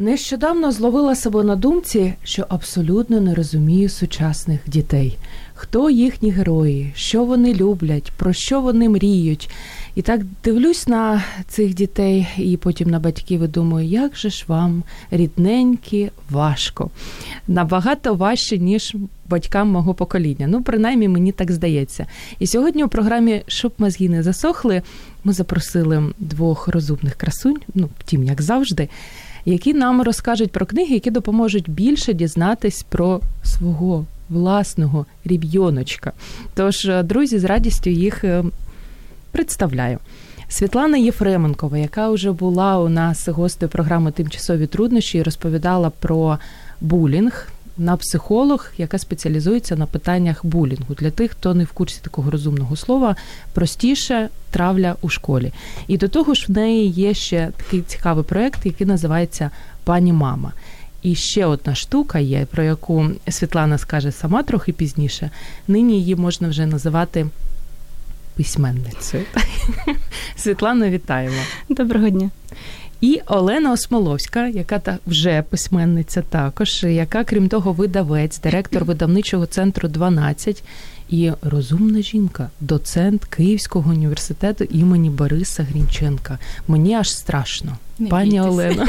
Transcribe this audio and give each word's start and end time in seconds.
Нещодавно 0.00 0.72
зловила 0.72 1.14
себе 1.14 1.44
на 1.44 1.56
думці, 1.56 2.14
що 2.24 2.46
абсолютно 2.48 3.20
не 3.20 3.34
розумію 3.34 3.88
сучасних 3.88 4.60
дітей, 4.66 5.18
хто 5.54 5.90
їхні 5.90 6.30
герої, 6.30 6.92
що 6.96 7.24
вони 7.24 7.54
люблять, 7.54 8.12
про 8.16 8.32
що 8.32 8.60
вони 8.60 8.88
мріють. 8.88 9.50
І 9.94 10.02
так 10.02 10.20
дивлюсь 10.44 10.88
на 10.88 11.24
цих 11.48 11.74
дітей, 11.74 12.28
і 12.36 12.56
потім 12.56 12.90
на 12.90 12.98
батьків 12.98 13.42
і 13.42 13.46
думаю, 13.46 13.88
як 13.88 14.16
же 14.16 14.30
ж 14.30 14.44
вам 14.48 14.82
рідненькі, 15.10 16.10
важко. 16.30 16.90
Набагато 17.48 18.14
важче, 18.14 18.58
ніж 18.58 18.96
батькам 19.28 19.68
мого 19.68 19.94
покоління. 19.94 20.46
Ну, 20.46 20.62
принаймні, 20.62 21.08
мені 21.08 21.32
так 21.32 21.52
здається. 21.52 22.06
І 22.38 22.46
сьогодні 22.46 22.84
у 22.84 22.88
програмі 22.88 23.42
Щоб 23.46 23.72
мозги 23.78 24.08
не 24.08 24.22
засохли, 24.22 24.82
ми 25.24 25.32
запросили 25.32 26.12
двох 26.18 26.68
розумних 26.68 27.14
красунь, 27.14 27.58
ну, 27.74 27.88
втім, 27.98 28.24
як 28.24 28.42
завжди 28.42 28.88
які 29.44 29.74
нам 29.74 30.02
розкажуть 30.02 30.52
про 30.52 30.66
книги, 30.66 30.94
які 30.94 31.10
допоможуть 31.10 31.70
більше 31.70 32.12
дізнатись 32.12 32.82
про 32.82 33.20
свого 33.44 34.06
власного 34.28 35.06
ріб'йоночка. 35.24 36.12
Тож, 36.54 36.84
е, 36.84 37.02
друзі, 37.02 37.38
з 37.38 37.44
радістю 37.44 37.90
їх 37.90 38.24
е, 38.24 38.44
представляю. 39.32 39.98
Світлана 40.48 40.96
Єфременкова, 40.96 41.78
яка 41.78 42.10
вже 42.10 42.32
була 42.32 42.78
у 42.78 42.88
нас 42.88 43.28
гостею 43.28 43.70
програми 43.70 44.12
Тимчасові 44.12 44.66
труднощі, 44.66 45.22
розповідала 45.22 45.90
про 45.90 46.38
булінг. 46.80 47.48
На 47.80 47.96
психолог, 47.96 48.72
яка 48.78 48.98
спеціалізується 48.98 49.76
на 49.76 49.86
питаннях 49.86 50.44
булінгу 50.44 50.94
для 50.94 51.10
тих, 51.10 51.30
хто 51.30 51.54
не 51.54 51.64
в 51.64 51.72
курсі 51.72 51.98
такого 52.02 52.30
розумного 52.30 52.76
слова, 52.76 53.16
простіше 53.52 54.28
травля 54.50 54.96
у 55.00 55.08
школі. 55.08 55.52
І 55.86 55.96
до 55.96 56.08
того 56.08 56.34
ж, 56.34 56.44
в 56.48 56.50
неї 56.50 56.88
є 56.90 57.14
ще 57.14 57.50
такий 57.56 57.82
цікавий 57.82 58.24
проєкт, 58.24 58.66
який 58.66 58.86
називається 58.86 59.50
Пані 59.84 60.12
Мама. 60.12 60.52
І 61.02 61.14
ще 61.14 61.46
одна 61.46 61.74
штука 61.74 62.18
є, 62.18 62.46
про 62.50 62.62
яку 62.62 63.10
Світлана 63.28 63.78
скаже 63.78 64.12
сама 64.12 64.42
трохи 64.42 64.72
пізніше. 64.72 65.30
Нині 65.68 65.94
її 65.94 66.16
можна 66.16 66.48
вже 66.48 66.66
називати 66.66 67.26
письменницею. 68.36 69.24
Світлана, 70.36 70.90
вітаємо. 70.90 71.42
Доброго 71.68 72.08
дня. 72.08 72.30
І 73.00 73.20
Олена 73.26 73.72
Осмоловська, 73.72 74.48
яка 74.48 74.78
та 74.78 74.98
вже 75.06 75.42
письменниця, 75.42 76.22
також, 76.22 76.82
яка, 76.84 77.24
крім 77.24 77.48
того, 77.48 77.72
видавець, 77.72 78.40
директор 78.40 78.84
видавничого 78.84 79.46
центру 79.46 79.88
12 79.88 80.62
і 81.08 81.32
розумна 81.42 82.02
жінка, 82.02 82.50
доцент 82.60 83.24
Київського 83.24 83.90
університету 83.90 84.64
імені 84.64 85.10
Бориса 85.10 85.62
Грінченка. 85.62 86.38
Мені 86.68 86.94
аж 86.94 87.10
страшно. 87.10 87.76
Не 87.98 88.08
Пані 88.08 88.30
бійтеся. 88.30 88.48
Олена. 88.50 88.86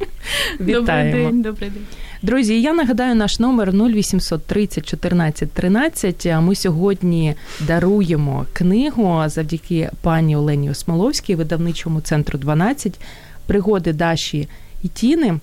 Вітаємо. 0.60 0.82
Добрий 0.86 1.12
день, 1.12 1.42
добрий 1.42 1.70
день. 1.70 1.82
Друзі, 2.22 2.60
я 2.60 2.74
нагадаю 2.74 3.14
наш 3.14 3.38
номер 3.38 3.72
0800 3.72 4.46
30 4.46 4.86
14 4.86 5.52
13. 5.52 6.26
А 6.26 6.40
ми 6.40 6.54
сьогодні 6.54 7.34
даруємо 7.66 8.46
книгу 8.52 9.22
завдяки 9.26 9.90
пані 10.00 10.36
Олені 10.36 10.70
Осмоловській, 10.70 11.34
видавничому 11.34 12.00
центру 12.00 12.38
12 12.38 13.00
пригоди 13.46 13.92
Даші 13.92 14.48
і 14.82 14.88
Тіни 14.88 15.40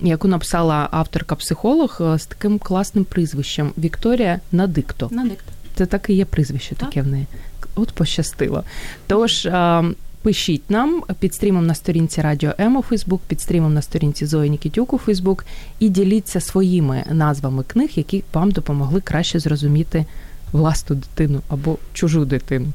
яку 0.00 0.28
написала 0.28 0.88
авторка-психолог 0.92 2.14
е, 2.14 2.18
з 2.18 2.26
таким 2.26 2.58
класним 2.58 3.04
прізвищем 3.04 3.72
Вікторія 3.78 4.40
Надикто. 4.52 5.08
Надикто. 5.12 5.52
Це 5.74 5.86
так 5.86 6.10
і 6.10 6.14
є 6.14 6.24
прізвище 6.24 6.74
так. 6.74 6.88
таке 6.88 7.02
в 7.02 7.06
неї. 7.06 7.26
От 7.74 7.92
пощастило. 7.92 8.64
Тож. 9.06 9.46
Е, 9.46 9.84
пишіть 10.22 10.70
нам 10.70 11.02
під 11.18 11.34
стрімом 11.34 11.66
на 11.66 11.74
сторінці 11.74 12.20
Радіо 12.20 12.52
М 12.60 12.76
у 12.76 12.82
Фейсбук, 12.82 13.20
під 13.28 13.40
стрімом 13.40 13.74
на 13.74 13.82
сторінці 13.82 14.26
Зої 14.26 14.50
Нікітюк 14.50 14.92
у 14.92 14.98
Фейсбук 14.98 15.44
і 15.78 15.88
діліться 15.88 16.40
своїми 16.40 17.04
назвами 17.10 17.62
книг, 17.62 17.90
які 17.94 18.24
вам 18.32 18.50
допомогли 18.50 19.00
краще 19.00 19.38
зрозуміти 19.38 20.04
власну 20.52 20.96
дитину 20.96 21.40
або 21.48 21.78
чужу 21.92 22.24
дитину. 22.24 22.66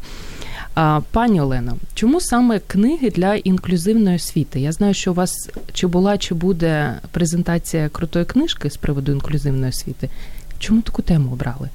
Пані 1.11 1.41
Олено, 1.41 1.77
чому 1.93 2.21
саме 2.21 2.59
книги 2.59 3.09
для 3.09 3.35
інклюзивної 3.35 4.15
освіти? 4.15 4.59
Я 4.59 4.71
знаю, 4.71 4.93
що 4.93 5.11
у 5.11 5.13
вас 5.13 5.49
чи 5.73 5.87
була, 5.87 6.17
чи 6.17 6.35
буде 6.35 6.99
презентація 7.11 7.89
крутої 7.89 8.25
книжки 8.25 8.69
з 8.69 8.77
приводу 8.77 9.11
інклюзивної 9.11 9.69
освіти. 9.69 10.09
Чому 10.59 10.81
таку 10.81 11.01
тему 11.01 11.31
обрали? 11.33 11.69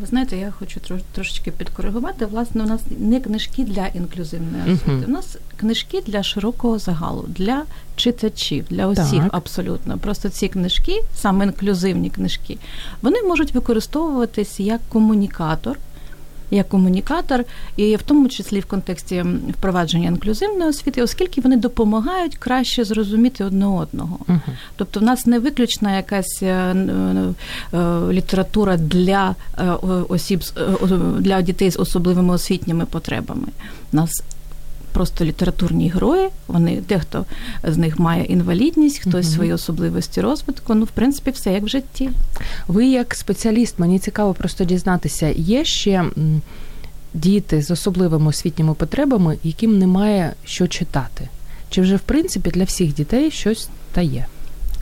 Ви 0.00 0.06
знаєте, 0.06 0.36
я 0.36 0.50
хочу 0.50 0.80
трошечки 1.12 1.50
підкоригувати. 1.50 2.26
Власне, 2.26 2.62
у 2.62 2.66
нас 2.66 2.80
не 2.98 3.20
книжки 3.20 3.64
для 3.64 3.86
інклюзивної 3.86 4.62
освіти. 4.62 4.90
Uh-huh. 4.90 5.06
У 5.06 5.10
нас 5.10 5.36
книжки 5.56 6.02
для 6.06 6.22
широкого 6.22 6.78
загалу, 6.78 7.24
для 7.28 7.62
читачів, 7.96 8.64
для 8.70 8.86
усіх 8.86 9.22
так. 9.22 9.34
абсолютно. 9.34 9.98
Просто 9.98 10.28
ці 10.28 10.48
книжки, 10.48 11.00
саме 11.14 11.44
інклюзивні 11.44 12.10
книжки, 12.10 12.58
вони 13.02 13.22
можуть 13.22 13.54
використовуватись 13.54 14.60
як 14.60 14.80
комунікатор 14.88 15.78
як 16.56 16.68
комунікатор, 16.68 17.44
і 17.76 17.96
в 17.96 18.02
тому 18.02 18.28
числі 18.28 18.60
в 18.60 18.66
контексті 18.66 19.24
впровадження 19.58 20.08
інклюзивної 20.08 20.70
освіти, 20.70 21.02
оскільки 21.02 21.40
вони 21.40 21.56
допомагають 21.56 22.36
краще 22.36 22.84
зрозуміти 22.84 23.44
одне 23.44 23.66
одного. 23.66 24.18
uh 24.28 24.40
Тобто, 24.76 25.00
в 25.00 25.02
нас 25.02 25.26
не 25.26 25.38
виключна 25.38 25.96
якась 25.96 26.42
е, 26.42 26.46
е, 26.48 27.76
література 28.10 28.76
для 28.76 29.34
е, 29.58 29.64
осіб 30.08 30.40
для 31.18 31.42
дітей 31.42 31.70
з 31.70 31.78
особливими 31.78 32.34
освітніми 32.34 32.84
потребами. 32.84 33.48
У 33.92 33.96
нас 33.96 34.22
просто 34.92 35.24
літературні 35.24 35.90
герої. 35.90 36.28
Вони 36.48 36.82
дехто 36.88 37.24
з 37.64 37.76
них 37.76 37.98
має 37.98 38.24
інвалідність, 38.24 38.98
хтось 38.98 39.26
угу. 39.26 39.34
свої 39.34 39.52
особливості 39.52 40.20
розвитку. 40.20 40.74
Ну, 40.74 40.84
в 40.84 40.90
принципі, 40.90 41.30
все 41.30 41.52
як 41.52 41.62
в 41.62 41.68
житті. 41.68 42.10
Ви 42.68 42.86
як 42.86 43.14
спеціаліст, 43.14 43.78
мені 43.78 43.98
цікаво 43.98 44.34
просто 44.34 44.64
дізнатися, 44.64 45.28
є 45.36 45.64
ще. 45.64 46.04
Діти 47.14 47.62
з 47.62 47.70
особливими 47.70 48.28
освітніми 48.28 48.74
потребами, 48.74 49.38
яким 49.42 49.78
немає 49.78 50.34
що 50.44 50.68
читати, 50.68 51.28
чи 51.70 51.80
вже 51.80 51.96
в 51.96 52.00
принципі 52.00 52.50
для 52.50 52.64
всіх 52.64 52.94
дітей 52.94 53.30
щось 53.30 53.68
та 53.92 54.00
є? 54.00 54.26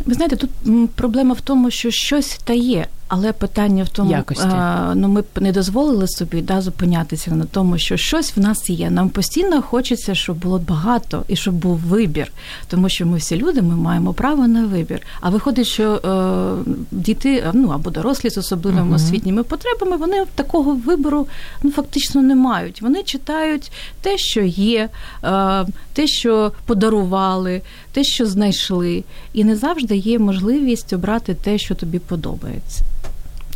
Ви 0.07 0.15
знаєте, 0.15 0.37
тут 0.37 0.51
проблема 0.95 1.35
в 1.35 1.41
тому, 1.41 1.71
що 1.71 1.91
щось 1.91 2.41
та 2.45 2.53
є, 2.53 2.87
але 3.11 3.33
питання 3.33 3.85
в 3.85 3.89
тому, 3.89 4.11
Якості. 4.11 4.49
А, 4.51 4.93
ну 4.95 5.09
ми 5.09 5.21
б 5.21 5.27
не 5.41 5.53
дозволили 5.53 6.09
собі 6.09 6.43
да, 6.43 6.61
зупинятися 6.61 7.31
на 7.31 7.45
тому, 7.45 7.79
що 7.79 7.97
щось 7.97 8.37
в 8.37 8.41
нас 8.41 8.71
є. 8.71 8.91
Нам 8.91 9.09
постійно 9.09 9.63
хочеться, 9.63 10.15
щоб 10.15 10.37
було 10.37 10.59
багато 10.59 11.25
і 11.29 11.37
щоб 11.37 11.55
був 11.55 11.79
вибір, 11.79 12.33
тому 12.69 12.89
що 12.89 13.07
ми 13.07 13.17
всі 13.17 13.37
люди, 13.37 13.63
ми 13.63 13.77
маємо 13.77 14.13
право 14.13 14.49
на 14.49 14.67
вибір. 14.67 15.01
А 15.21 15.31
виходить, 15.31 15.67
що 15.67 15.93
е, 15.93 16.73
діти 16.91 17.45
ну 17.53 17.69
або 17.69 17.91
дорослі 17.91 18.31
з 18.31 18.39
особливими 18.39 18.93
uh-huh. 18.93 18.95
освітніми 18.95 19.43
потребами, 19.43 19.97
вони 19.97 20.25
такого 20.35 20.75
вибору 20.75 21.27
ну 21.63 21.71
фактично 21.71 22.23
не 22.23 22.35
мають. 22.35 22.83
Вони 22.83 23.03
читають 23.03 23.73
те, 24.01 24.19
що 24.19 24.41
є, 24.41 24.89
е, 25.25 25.67
те, 25.93 26.07
що 26.07 26.53
подарували, 26.67 27.63
те, 27.93 28.05
що 28.05 28.27
знайшли, 28.27 29.05
і 29.33 29.45
не 29.45 29.57
завжди 29.57 29.97
є 29.97 30.19
можливість 30.19 30.93
обрати 30.93 31.35
те, 31.35 31.59
що 31.59 31.75
тобі 31.75 31.99
подобається. 31.99 32.85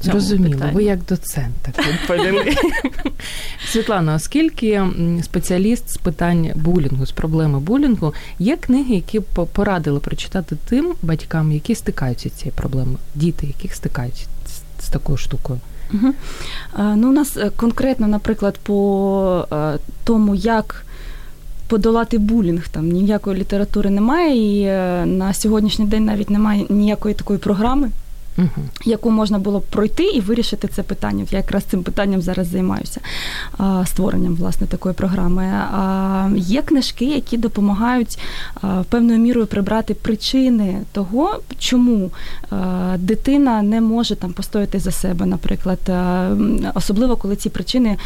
Зрозуміло, 0.05 0.65
ви 0.73 0.85
як 0.85 1.05
доцент 1.05 1.55
так 1.63 1.87
відповіли. 1.89 2.57
Світлана, 3.73 4.15
оскільки 4.15 4.83
спеціаліст 5.23 5.91
з 5.91 5.97
питань 5.97 6.51
булінгу, 6.55 7.07
з 7.07 7.13
проблеми 7.13 7.61
булінгу, 7.61 8.15
є 8.39 8.57
книги, 8.57 8.95
які 8.95 9.21
порадили 9.53 10.01
прочитати 10.01 10.57
тим 10.69 10.95
батькам, 11.03 11.53
які 11.53 11.75
стикаються 11.75 12.29
з 12.29 12.33
цією 12.33 12.57
проблемою, 12.57 12.99
діти, 13.15 13.47
яких 13.47 13.75
стикаються 13.75 14.27
з 14.81 14.89
такою 14.89 15.19
штукою. 15.19 15.61
Угу. 15.95 16.13
Ну, 16.97 17.09
У 17.09 17.13
нас 17.13 17.37
е, 17.37 17.51
конкретно, 17.57 18.07
наприклад, 18.09 18.59
по 18.63 19.47
е, 19.53 19.79
тому, 20.05 20.35
як 20.35 20.87
подолати 21.69 22.19
булінг, 22.19 22.69
там 22.69 22.89
ніякої 22.89 23.41
літератури 23.41 23.91
немає, 23.91 24.59
і 24.59 24.63
е, 24.63 25.07
на 25.07 25.35
сьогоднішній 25.35 25.87
день 25.87 26.05
навіть 26.05 26.31
немає 26.31 26.67
ніякої 26.69 27.15
такої 27.15 27.39
програми 27.39 27.91
угу. 28.39 28.69
яку 28.85 29.11
можна 29.11 29.39
було 29.39 29.59
б 29.59 29.63
пройти 29.63 30.05
і 30.05 30.21
вирішити 30.21 30.69
це 30.69 30.83
питання. 30.83 31.27
Я 31.31 31.39
якраз 31.39 31.65
цим 31.65 31.83
питанням 31.83 32.23
зараз 32.23 32.49
займаюся 32.49 33.01
створенням 33.85 34.35
власне 34.35 34.67
такої 34.67 34.95
програми. 34.95 35.53
Є 36.37 36.63
книжки, 36.63 37.05
які 37.05 37.37
допомагають 37.37 38.19
певною 38.89 39.19
мірою 39.19 39.47
прибрати 39.47 39.95
причини 39.95 40.81
того, 40.93 41.41
чому 41.59 42.11
дитина 42.99 43.63
не 43.63 43.81
може 43.81 44.17
там 44.17 44.33
постояти 44.33 44.79
за 44.79 44.91
себе, 44.91 45.27
наприклад, 45.27 45.79
особливо 46.75 47.17
коли 47.17 47.37
ці 47.37 47.51
причини 47.51 47.97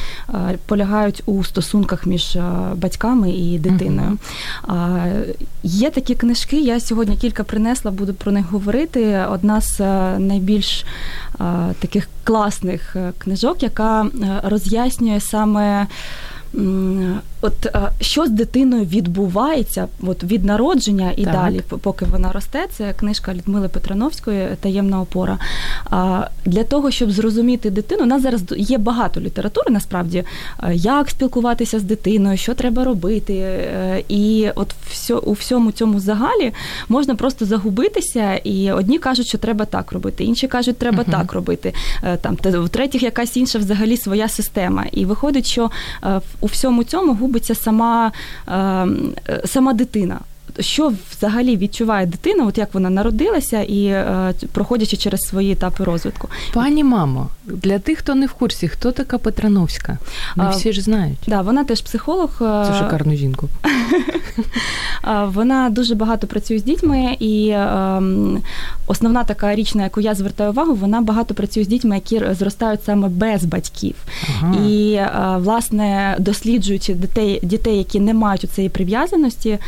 полягають 0.67 1.23
у 1.27 1.45
стосунках 1.45 2.07
між 2.07 2.39
батьками 2.77 3.31
і 3.31 3.59
дитиною. 3.59 4.19
Є 5.63 5.91
такі 5.91 6.15
книжки. 6.15 6.61
Я 6.61 6.81
сьогодні 6.81 7.17
кілька 7.17 7.45
принесла, 7.45 7.91
буду 7.91 8.15
про 8.15 8.33
них 8.33 8.51
говорити. 8.51 9.25
Одна 9.31 9.61
з 9.61 9.81
найбільш 10.19 10.85
таких 11.81 12.09
класних 12.29 12.97
е, 12.97 13.13
книжок, 13.19 13.63
яка 13.63 14.03
е, 14.03 14.09
роз'яснює 14.45 15.21
саме. 15.21 15.87
От 17.41 17.67
що 18.01 18.27
з 18.27 18.31
дитиною 18.31 18.85
відбувається 18.85 19.89
от 20.01 20.25
від 20.25 20.45
народження 20.45 21.13
і 21.17 21.25
так. 21.25 21.35
далі, 21.35 21.61
поки 21.83 22.05
вона 22.05 22.33
росте, 22.33 22.67
це 22.73 22.93
книжка 22.93 23.35
Людмили 23.35 23.69
Петрановської 23.69 24.49
Таємна 24.61 25.01
опора. 25.01 25.39
Для 26.45 26.65
того, 26.65 26.91
щоб 26.91 27.11
зрозуміти 27.11 27.71
дитину, 27.71 28.03
у 28.03 28.07
нас 28.07 28.23
зараз 28.23 28.43
є 28.57 28.79
багато 28.79 29.21
літератури, 29.21 29.71
насправді, 29.71 30.25
як 30.73 31.11
спілкуватися 31.11 31.79
з 31.79 31.83
дитиною, 31.83 32.37
що 32.37 32.55
треба 32.55 32.85
робити. 32.85 33.35
Е, 33.35 34.03
і 34.09 34.49
от 34.55 34.75
все, 34.91 35.15
у 35.15 35.33
всьому 35.33 35.73
цьому 35.73 36.01
загалі 36.01 36.53
можна 36.89 37.15
просто 37.15 37.45
загубитися, 37.45 38.35
і 38.35 38.73
одні 38.73 38.99
кажуть, 38.99 39.27
що 39.27 39.39
треба 39.39 39.65
так 39.65 39.93
робити, 39.93 40.25
інші 40.25 40.49
кажуть, 40.49 40.79
треба 40.79 41.03
uh-huh. 41.03 41.11
так 41.11 41.33
робити. 41.33 41.75
Е, 42.03 42.17
там 42.17 42.37
в 42.43 42.69
третіх 42.69 43.03
якась 43.03 43.37
інша 43.37 43.59
взагалі 43.59 43.97
своя 43.97 44.29
система. 44.29 44.85
І 44.93 45.05
виходить, 45.05 45.47
що 45.47 45.71
е, 46.05 46.21
у 46.41 46.47
всьому 46.47 46.85
цьому 46.85 47.15
губиться 47.15 47.55
сама, 47.55 48.13
ем, 48.47 49.15
сама 49.45 49.73
дитина 49.73 50.21
що 50.61 50.93
взагалі 51.11 51.57
відчуває 51.57 52.07
дитина, 52.07 52.45
от 52.47 52.59
як 52.59 52.75
вона 52.75 52.91
народилася 52.91 53.63
і 53.63 53.85
е, 53.85 54.35
проходячи 54.53 54.97
через 54.97 55.21
свої 55.21 55.53
етапи 55.53 55.85
розвитку. 55.85 56.29
Пані 56.55 56.85
мамо, 56.85 57.29
для 57.49 57.79
тих, 57.79 57.99
хто 57.99 58.15
не 58.15 58.27
в 58.27 58.33
курсі, 58.33 58.69
хто 58.69 58.93
така 58.93 59.19
Петрановська? 59.19 59.99
Не 60.37 60.45
а, 60.45 60.49
всі 60.49 60.73
ж 60.73 60.81
знають. 60.81 61.19
Да, 61.27 61.41
вона 61.41 61.65
теж 61.65 61.81
психолог. 61.81 62.31
Е, 62.41 62.65
Це 62.67 62.79
шикарну 62.79 63.15
жінку. 63.15 63.49
Вона 65.27 65.71
дуже 65.71 65.95
багато 65.95 66.27
працює 66.27 66.59
з 66.59 66.63
дітьми, 66.63 67.17
і 67.19 67.49
е, 67.49 68.03
основна 68.87 69.25
така 69.25 69.55
річ, 69.55 69.75
на 69.75 69.83
яку 69.83 70.01
я 70.01 70.15
звертаю 70.15 70.51
увагу, 70.51 70.75
вона 70.75 71.01
багато 71.01 71.35
працює 71.35 71.65
з 71.65 71.69
дітьми, 71.69 71.95
які 71.95 72.23
зростають 72.35 72.85
саме 72.85 73.09
без 73.09 73.45
батьків. 73.45 73.95
Ага. 74.41 74.55
І 74.65 74.93
е, 74.93 75.11
власне 75.39 76.17
досліджуючи 76.19 76.95
дітей, 76.95 77.41
дітей, 77.43 77.79
які 77.79 78.01
не 78.01 78.15
мають 78.15 78.45
у 78.45 78.47
цієї 78.47 78.69
прив'язаності, 78.69 79.51
е, 79.51 79.61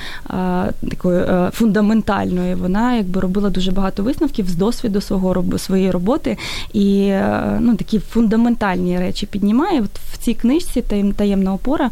такої 0.90 1.20
е, 1.20 1.50
фундаментальної, 1.52 2.54
вона 2.54 2.96
якби 2.96 3.20
робила 3.20 3.50
дуже 3.50 3.72
багато 3.72 4.02
висновків 4.02 4.48
з 4.48 4.54
досвіду 4.54 5.00
свого 5.00 5.58
своєї 5.58 5.90
роботи 5.90 6.38
і 6.72 7.00
е, 7.00 7.58
ну 7.70 7.76
такі 7.76 7.98
фундаментальні 7.98 8.98
речі 8.98 9.26
піднімає. 9.26 9.80
От 9.80 9.90
в 10.12 10.18
цій 10.18 10.34
книжці 10.34 10.84
таємна 11.16 11.54
опора 11.54 11.90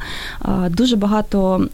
дуже 0.71 0.97
багато 0.97 1.69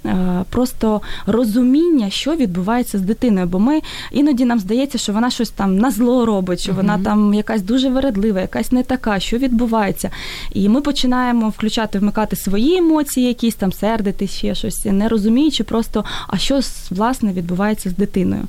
просто 0.50 1.00
розуміння, 1.26 2.10
що 2.10 2.36
відбувається 2.36 2.98
з 2.98 3.00
дитиною. 3.00 3.46
Бо 3.46 3.58
ми 3.58 3.80
іноді 4.12 4.44
нам 4.44 4.58
здається, 4.58 4.98
що 4.98 5.12
вона 5.12 5.30
щось 5.30 5.50
там 5.50 5.78
на 5.78 5.90
зло 5.90 6.26
робить, 6.26 6.60
що 6.60 6.72
вона 6.72 6.98
там 6.98 7.34
якась 7.34 7.62
дуже 7.62 7.88
вередлива, 7.88 8.40
якась 8.40 8.72
не 8.72 8.82
така, 8.82 9.20
що 9.20 9.38
відбувається. 9.38 10.10
І 10.52 10.68
ми 10.68 10.80
починаємо 10.80 11.48
включати, 11.48 11.98
вмикати 11.98 12.36
свої 12.36 12.76
емоції, 12.76 13.26
якісь 13.26 13.54
там 13.54 13.72
сердити, 13.72 14.26
ще 14.26 14.54
щось, 14.54 14.84
не 14.84 15.08
розуміючи 15.08 15.64
просто, 15.64 16.04
а 16.26 16.38
що 16.38 16.60
власне 16.90 17.32
відбувається 17.32 17.90
з 17.90 17.96
дитиною. 17.96 18.42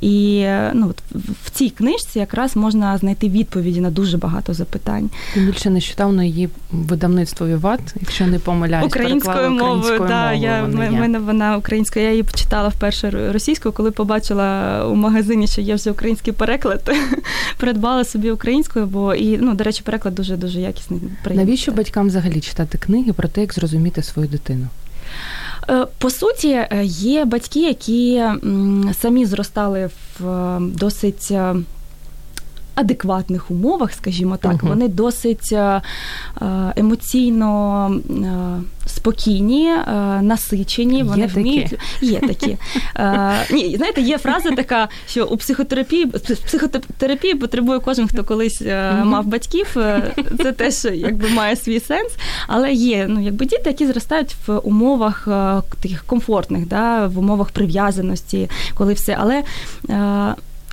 І 0.00 0.46
ну, 0.74 0.88
от 0.90 1.20
в 1.44 1.50
цій 1.50 1.70
книжці 1.70 2.18
якраз 2.18 2.56
можна 2.56 2.98
знайти 2.98 3.28
відповіді 3.28 3.80
на 3.80 3.90
дуже 3.90 4.16
багато 4.18 4.54
запитань. 4.54 4.95
Тим 5.34 5.46
більше 5.46 5.70
нещодавно 5.70 6.22
її 6.22 6.48
видавництво 6.72 7.46
Віват, 7.46 7.80
якщо 8.00 8.26
не 8.26 8.38
помиляюсь, 8.38 8.86
українською 8.86 9.50
мовою. 9.50 10.04
Да, 10.08 10.32
я 10.32 10.64
в 10.64 10.74
мене 10.74 11.18
вона 11.18 11.56
українська. 11.56 12.00
Я 12.00 12.10
її 12.10 12.22
почитала 12.22 12.68
вперше 12.68 13.30
російською, 13.32 13.72
коли 13.72 13.90
побачила 13.90 14.80
у 14.86 14.94
магазині, 14.94 15.46
що 15.46 15.60
є 15.60 15.74
вже 15.74 15.90
український 15.90 16.32
переклад. 16.32 16.90
Придбала 17.56 18.04
собі 18.04 18.30
українською, 18.30 18.86
бо 18.86 19.14
і 19.14 19.38
ну, 19.38 19.54
до 19.54 19.64
речі, 19.64 19.82
переклад 19.84 20.14
дуже 20.14 20.36
дуже 20.36 20.60
якісний. 20.60 21.00
Приємний. 21.24 21.46
Навіщо 21.46 21.72
батькам 21.72 22.06
взагалі 22.06 22.40
читати 22.40 22.78
книги 22.78 23.12
про 23.12 23.28
те, 23.28 23.40
як 23.40 23.54
зрозуміти 23.54 24.02
свою 24.02 24.28
дитину? 24.28 24.66
Е, 25.70 25.86
по 25.98 26.10
суті, 26.10 26.48
е, 26.48 26.68
є 26.84 27.24
батьки, 27.24 27.60
які 27.60 28.24
самі 29.00 29.26
зростали 29.26 29.90
в 30.20 30.28
е, 30.28 30.58
досить 30.60 31.32
адекватних 32.76 33.50
умовах, 33.50 33.92
скажімо 33.92 34.36
так, 34.36 34.52
uh-huh. 34.52 34.68
вони 34.68 34.88
досить 34.88 35.52
е, 35.52 35.56
е, 35.56 35.82
емоційно 36.76 37.90
е, 38.10 38.26
спокійні, 38.86 39.70
насичені. 40.22 41.02
Вони 41.02 41.22
є 41.22 41.26
вміють 41.26 41.70
такі. 41.70 42.06
є 42.06 42.20
такі. 42.20 42.56
Ні, 43.54 43.76
знаєте, 43.76 44.00
є 44.00 44.18
фраза 44.18 44.50
така, 44.50 44.88
що 45.08 45.26
у 45.26 45.36
психотерапії 45.36 46.06
психотерапії 46.46 47.34
потребує 47.34 47.80
кожен, 47.80 48.08
хто 48.08 48.24
колись 48.24 48.62
мав 49.04 49.26
батьків. 49.26 49.76
Це 50.42 50.52
теж 50.52 50.84
якби 50.84 51.28
має 51.28 51.56
свій 51.56 51.80
сенс. 51.80 52.12
Але 52.46 52.72
є 52.72 53.06
ну, 53.08 53.20
якби 53.20 53.46
діти, 53.46 53.62
які 53.66 53.86
зростають 53.86 54.36
в 54.46 54.58
умовах 54.58 55.28
таких 55.82 56.04
комфортних, 56.04 56.68
да, 56.68 57.06
в 57.06 57.18
умовах 57.18 57.50
прив'язаності, 57.50 58.50
коли 58.74 58.92
все. 58.92 59.16
Але 59.20 59.42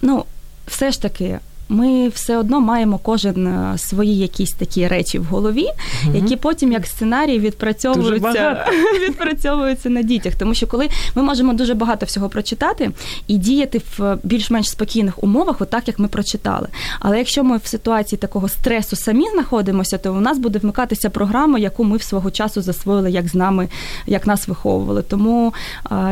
ну, 0.01 0.25
все 0.67 0.91
ж 0.91 1.01
таки 1.01 1.39
ми 1.73 2.09
все 2.09 2.37
одно 2.37 2.59
маємо 2.59 2.97
кожен 2.97 3.47
е, 3.47 3.77
свої 3.77 4.17
якісь 4.17 4.51
такі 4.51 4.87
речі 4.87 5.19
в 5.19 5.23
голові, 5.23 5.65
угу. 6.05 6.15
які 6.15 6.35
потім 6.35 6.71
як 6.71 6.85
сценарій 6.87 7.39
відпрацьовуються 7.39 8.65
відпрацьовуються 9.07 9.89
на 9.89 10.01
дітях. 10.01 10.35
Тому 10.35 10.53
що 10.53 10.67
коли 10.67 10.89
ми 11.15 11.23
можемо 11.23 11.53
дуже 11.53 11.73
багато 11.73 12.05
всього 12.05 12.29
прочитати 12.29 12.91
і 13.27 13.37
діяти 13.37 13.81
в 13.97 14.17
більш-менш 14.23 14.69
спокійних 14.69 15.23
умовах, 15.23 15.61
отак 15.61 15.87
як 15.87 15.99
ми 15.99 16.07
прочитали. 16.07 16.67
Але 16.99 17.17
якщо 17.17 17.43
ми 17.43 17.57
в 17.57 17.65
ситуації 17.65 18.19
такого 18.19 18.49
стресу 18.49 18.95
самі 18.95 19.29
знаходимося, 19.33 19.97
то 19.97 20.13
у 20.13 20.19
нас 20.19 20.37
буде 20.37 20.59
вмикатися 20.59 21.09
програма, 21.09 21.59
яку 21.59 21.83
ми 21.83 21.97
в 21.97 22.03
свого 22.03 22.31
часу 22.31 22.61
засвоїли, 22.61 23.11
як 23.11 23.27
з 23.27 23.35
нами, 23.35 23.67
як 24.07 24.27
нас 24.27 24.47
виховували. 24.47 25.01
Тому 25.01 25.53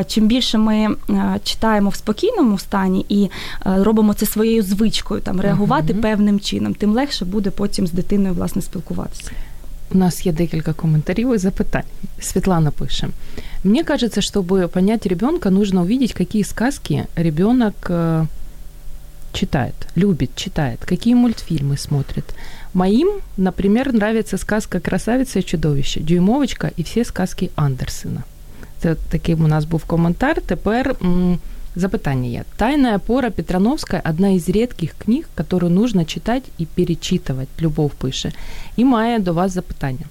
чим 0.08 0.28
більше 0.28 0.58
ми 0.58 0.96
читаємо 1.44 1.90
в 1.90 1.96
спокійному 1.96 2.58
стані 2.58 3.06
і 3.10 3.30
робимо 3.66 4.14
це 4.14 4.26
своєю 4.26 4.64
звичкою, 4.64 5.22
там 5.22 5.42
реагувати 5.51 5.93
угу. 5.93 6.03
певним 6.03 6.41
чином, 6.41 6.75
тим 6.75 6.91
легше 6.91 7.25
буде 7.25 7.51
потім 7.51 7.87
з 7.87 7.93
дитиною 7.93 8.35
власне 8.35 8.63
спілкуватися. 8.63 9.31
У 9.95 9.99
нас 9.99 10.27
є 10.27 10.33
декілька 10.33 10.73
коментарів 10.73 11.35
і 11.35 11.39
запитань. 11.39 11.83
Світлана 12.21 12.71
пише. 12.71 13.09
Мне 13.65 13.85
кажется, 13.85 14.21
чтобы 14.21 14.69
понять 14.69 15.07
ребенка, 15.07 15.51
нужно 15.51 15.83
увидеть, 15.83 16.13
какие 16.13 16.45
сказки 16.45 17.05
ребенок 17.17 17.75
э, 17.91 18.27
читает, 19.33 19.75
любит, 19.97 20.31
читает, 20.35 20.79
какие 20.85 21.15
мультфильмы 21.15 21.77
смотрит. 21.77 22.25
Моим, 22.75 23.09
например, 23.37 23.93
нравится 23.93 24.39
сказка 24.39 24.81
«Красавица 24.81 25.39
и 25.39 25.43
чудовище», 25.43 26.01
«Дюймовочка» 26.01 26.71
и 26.79 26.83
все 26.83 27.05
сказки 27.05 27.51
Андерсена. 27.55 28.23
Це 28.79 28.97
таким 29.09 29.45
у 29.45 29.49
нас 29.49 29.65
був 29.65 29.85
коментар. 29.85 30.41
Тепер 30.41 30.97
м- 31.03 31.39
Запытание 31.77 32.31
є. 32.33 32.45
«Тайная 32.57 32.97
опора 32.97 33.31
Петрановская» – 33.31 34.05
одна 34.11 34.31
из 34.31 34.49
редких 34.49 34.95
книг, 34.99 35.29
которую 35.35 35.73
нужно 35.73 36.05
читать 36.05 36.45
и 36.61 36.67
перечитывать, 36.79 37.49
Любов 37.61 37.91
пише. 37.91 38.33
И 38.79 38.85
має 38.85 39.19
до 39.19 39.33
вас 39.33 39.53
запитання. 39.53 40.07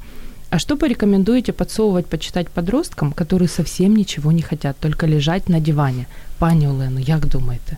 А 0.50 0.60
что 0.60 0.78
порекомендуете 0.78 1.52
подсовывать 1.52 2.06
почитать 2.06 2.50
подросткам, 2.50 3.14
которые 3.14 3.48
совсем 3.48 3.96
ничего 3.96 4.32
не 4.32 4.42
хотят, 4.42 4.76
только 4.80 5.08
лежать 5.08 5.50
на 5.50 5.60
диване? 5.60 6.06
Пані 6.40 6.68
Олену, 6.68 7.00
як 7.00 7.26
думаєте? 7.26 7.78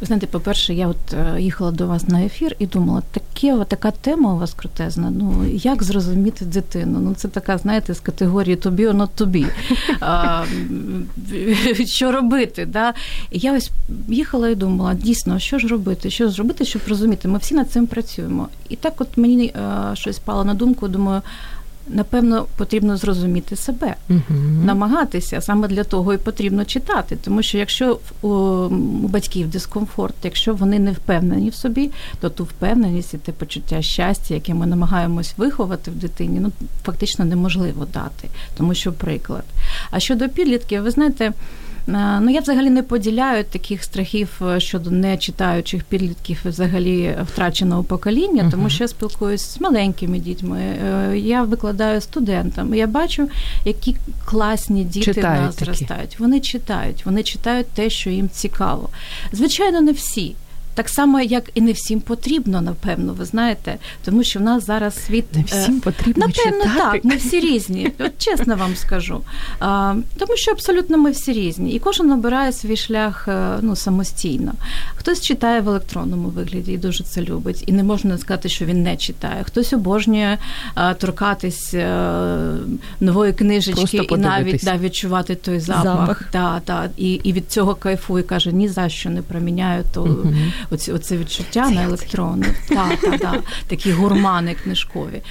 Знаєте, 0.00 0.26
по-перше, 0.26 0.74
я 0.74 0.88
от 0.88 1.12
е, 1.12 1.40
їхала 1.40 1.70
до 1.70 1.86
вас 1.86 2.08
на 2.08 2.24
ефір 2.24 2.56
і 2.58 2.66
думала, 2.66 3.02
таке, 3.10 3.64
така 3.68 3.90
тема 3.90 4.34
у 4.34 4.38
вас 4.38 4.54
крутезна. 4.54 5.10
Ну 5.10 5.44
як 5.52 5.82
зрозуміти 5.82 6.44
дитину? 6.44 6.98
Ну 7.00 7.14
це 7.14 7.28
така, 7.28 7.58
знаєте, 7.58 7.94
з 7.94 8.00
категорії 8.00 8.56
тобі 8.56 8.88
not 8.88 9.08
тобі. 9.14 9.46
Що 11.86 12.12
робити? 12.12 12.66
Да? 12.66 12.94
І 13.30 13.38
я 13.38 13.56
ось 13.56 13.70
їхала 14.08 14.48
і 14.48 14.54
думала, 14.54 14.94
дійсно, 14.94 15.38
що 15.38 15.58
ж 15.58 15.68
робити? 15.68 16.10
Що 16.10 16.28
ж 16.28 16.38
робити, 16.38 16.64
щоб 16.64 16.82
розуміти? 16.88 17.28
Ми 17.28 17.38
всі 17.38 17.54
над 17.54 17.70
цим 17.70 17.86
працюємо. 17.86 18.48
І 18.68 18.76
так, 18.76 19.00
от 19.00 19.08
мені 19.16 19.52
а, 19.54 19.92
е, 19.92 19.96
щось 19.96 20.16
спало 20.16 20.44
на 20.44 20.54
думку, 20.54 20.88
думаю. 20.88 21.22
Напевно, 21.88 22.46
потрібно 22.56 22.96
зрозуміти 22.96 23.56
себе, 23.56 23.94
угу. 24.10 24.40
намагатися 24.64 25.40
саме 25.40 25.68
для 25.68 25.84
того 25.84 26.14
і 26.14 26.18
потрібно 26.18 26.64
читати. 26.64 27.18
Тому 27.24 27.42
що 27.42 27.58
якщо 27.58 27.98
у 28.22 28.68
батьків 29.08 29.50
дискомфорт, 29.50 30.14
якщо 30.22 30.54
вони 30.54 30.78
не 30.78 30.92
впевнені 30.92 31.50
в 31.50 31.54
собі, 31.54 31.90
то 32.20 32.30
ту 32.30 32.44
впевненість 32.44 33.14
і 33.14 33.18
те 33.18 33.32
почуття 33.32 33.82
щастя, 33.82 34.34
яке 34.34 34.54
ми 34.54 34.66
намагаємось 34.66 35.34
виховати 35.36 35.90
в 35.90 35.94
дитині, 35.94 36.40
ну 36.40 36.52
фактично 36.84 37.24
неможливо 37.24 37.86
дати, 37.94 38.28
тому 38.56 38.74
що 38.74 38.92
приклад. 38.92 39.44
А 39.90 40.00
щодо 40.00 40.28
підлітків, 40.28 40.82
ви 40.82 40.90
знаєте. 40.90 41.32
Е, 41.88 42.20
ну 42.20 42.30
я 42.30 42.40
взагалі 42.40 42.70
не 42.70 42.82
поділяю 42.82 43.44
таких 43.44 43.84
страхів 43.84 44.28
е, 44.42 44.60
щодо 44.60 44.90
нечитаючих 44.90 45.84
підлітків 45.84 46.40
взагалі 46.44 47.16
втраченого 47.32 47.84
покоління, 47.84 48.42
uh-huh. 48.42 48.50
тому 48.50 48.70
що 48.70 48.84
я 48.84 48.88
спілкуюся 48.88 49.46
з 49.50 49.60
маленькими 49.60 50.18
дітьми. 50.18 50.60
Е, 50.60 51.18
я 51.18 51.42
викладаю 51.42 52.00
студентам. 52.00 52.74
Я 52.74 52.86
бачу, 52.86 53.28
які 53.64 53.96
класні 54.24 54.84
діти 54.84 55.04
читають 55.04 55.40
в 55.40 55.46
нас 55.46 55.58
зростають. 55.58 56.18
Вони 56.18 56.40
читають, 56.40 57.06
вони 57.06 57.22
читають 57.22 57.66
те, 57.66 57.90
що 57.90 58.10
їм 58.10 58.28
цікаво. 58.28 58.88
Звичайно, 59.32 59.80
не 59.80 59.92
всі. 59.92 60.34
Так 60.74 60.88
само, 60.88 61.20
як 61.20 61.50
і 61.54 61.60
не 61.60 61.72
всім 61.72 62.00
потрібно, 62.00 62.60
напевно, 62.60 63.12
ви 63.12 63.24
знаєте, 63.24 63.76
тому 64.04 64.24
що 64.24 64.38
в 64.38 64.42
нас 64.42 64.66
зараз 64.66 65.04
світ 65.04 65.24
не 65.34 65.42
всім 65.42 65.80
потрібно 65.80 66.26
напевно 66.26 66.64
читати. 66.64 66.78
так. 66.78 67.04
Ми 67.04 67.16
всі 67.16 67.40
різні. 67.40 67.92
От 67.98 68.12
чесно 68.18 68.56
вам 68.56 68.76
скажу. 68.76 69.20
А, 69.60 69.94
Тому 70.18 70.36
що 70.36 70.50
абсолютно 70.50 70.98
ми 70.98 71.10
всі 71.10 71.32
різні, 71.32 71.72
і 71.72 71.78
кожен 71.78 72.10
обирає 72.10 72.52
свій 72.52 72.76
шлях 72.76 73.28
е, 73.28 73.58
ну 73.62 73.76
самостійно. 73.76 74.52
Хтось 74.96 75.20
читає 75.20 75.60
в 75.60 75.68
електронному 75.68 76.28
вигляді 76.28 76.72
і 76.72 76.78
дуже 76.78 77.04
це 77.04 77.22
любить, 77.22 77.64
і 77.66 77.72
не 77.72 77.82
можна 77.82 78.18
сказати, 78.18 78.48
що 78.48 78.64
він 78.64 78.82
не 78.82 78.96
читає. 78.96 79.44
Хтось 79.44 79.72
обожнює 79.72 80.38
а, 80.74 80.94
торкатись 80.94 81.74
а, 81.74 81.78
е, 81.78 82.56
нової 83.00 83.32
книжечки 83.32 83.96
і 83.96 84.16
навіть 84.16 84.64
да, 84.64 84.76
відчувати 84.76 85.34
той 85.34 85.60
запах. 85.60 85.84
запах. 85.84 86.28
Да, 86.32 86.62
да, 86.66 86.90
і 86.96 87.12
і 87.12 87.32
від 87.32 87.50
цього 87.50 87.74
кайфує, 87.74 88.22
каже, 88.22 88.52
ні 88.52 88.68
за 88.68 88.88
що 88.88 89.10
не 89.10 89.22
проміняю 89.22 89.84
то. 89.94 90.02
Угу 90.02 90.34
оці, 90.70 90.92
оце 90.92 91.16
відчуття 91.16 91.70
на 91.70 91.82
електронне, 91.82 92.54
так, 92.68 93.00
так, 93.00 93.20
так, 93.20 93.44
такі 93.66 93.92
гурмани 93.92 94.54
книжкові, 94.54 95.22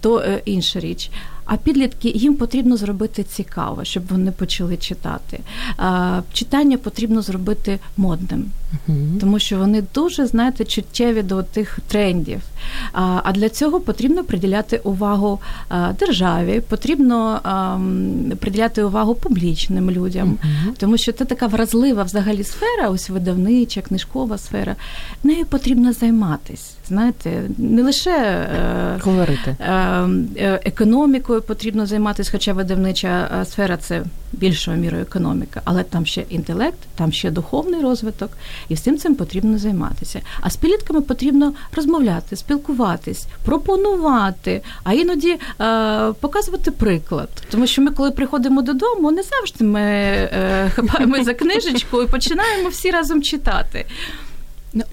то 0.00 0.20
е, 0.20 0.42
інша 0.44 0.80
річ. 0.80 1.10
А 1.48 1.56
підлітки 1.56 2.08
їм 2.08 2.34
потрібно 2.34 2.76
зробити 2.76 3.22
цікаво, 3.24 3.84
щоб 3.84 4.02
вони 4.10 4.30
почали 4.30 4.76
читати. 4.76 5.40
Читання 6.32 6.78
потрібно 6.78 7.22
зробити 7.22 7.78
модним, 7.96 8.44
тому 9.20 9.38
що 9.38 9.58
вони 9.58 9.84
дуже 9.94 10.26
знаєте 10.26 10.64
чуттєві 10.64 11.22
до 11.22 11.42
тих 11.42 11.78
трендів. 11.88 12.40
А 12.92 13.32
для 13.32 13.48
цього 13.48 13.80
потрібно 13.80 14.24
приділяти 14.24 14.80
увагу 14.84 15.40
державі, 15.98 16.60
потрібно 16.68 17.40
приділяти 18.40 18.84
увагу 18.84 19.14
публічним 19.14 19.90
людям, 19.90 20.38
тому 20.76 20.96
що 20.96 21.12
це 21.12 21.24
така 21.24 21.46
вразлива 21.46 22.02
взагалі 22.02 22.44
сфера, 22.44 22.88
ось 22.88 23.10
видавнича, 23.10 23.80
книжкова 23.80 24.38
сфера. 24.38 24.76
Нею 25.24 25.44
потрібно 25.44 25.92
займатися. 25.92 26.77
Знаєте, 26.88 27.42
не 27.58 27.82
лише 27.82 28.10
е, 28.10 29.00
говорити 29.02 29.56
е, 29.60 29.72
е, 30.36 30.60
економікою 30.64 31.42
потрібно 31.42 31.86
займатися, 31.86 32.30
хоча 32.32 32.52
видавнича 32.52 33.44
сфера 33.44 33.76
це 33.76 34.02
більшою 34.32 34.78
мірою 34.78 35.02
економіка, 35.02 35.60
але 35.64 35.82
там 35.82 36.06
ще 36.06 36.24
інтелект, 36.28 36.78
там 36.94 37.12
ще 37.12 37.30
духовний 37.30 37.82
розвиток, 37.82 38.30
і 38.68 38.74
всім 38.74 38.98
цим 38.98 39.14
потрібно 39.14 39.58
займатися. 39.58 40.20
А 40.40 40.50
з 40.50 40.56
підлітками 40.56 41.00
потрібно 41.00 41.52
розмовляти, 41.76 42.36
спілкуватись, 42.36 43.26
пропонувати, 43.44 44.62
а 44.84 44.92
іноді 44.92 45.30
е, 45.30 45.38
показувати 46.12 46.70
приклад. 46.70 47.28
Тому 47.50 47.66
що 47.66 47.82
ми, 47.82 47.90
коли 47.90 48.10
приходимо 48.10 48.62
додому, 48.62 49.10
не 49.10 49.22
завжди 49.22 49.64
ми 49.64 49.80
е, 49.80 50.70
хапаємо 50.74 51.24
за 51.24 51.34
книжечку 51.34 52.02
і 52.02 52.06
починаємо 52.06 52.68
всі 52.68 52.90
разом 52.90 53.22
читати. 53.22 53.86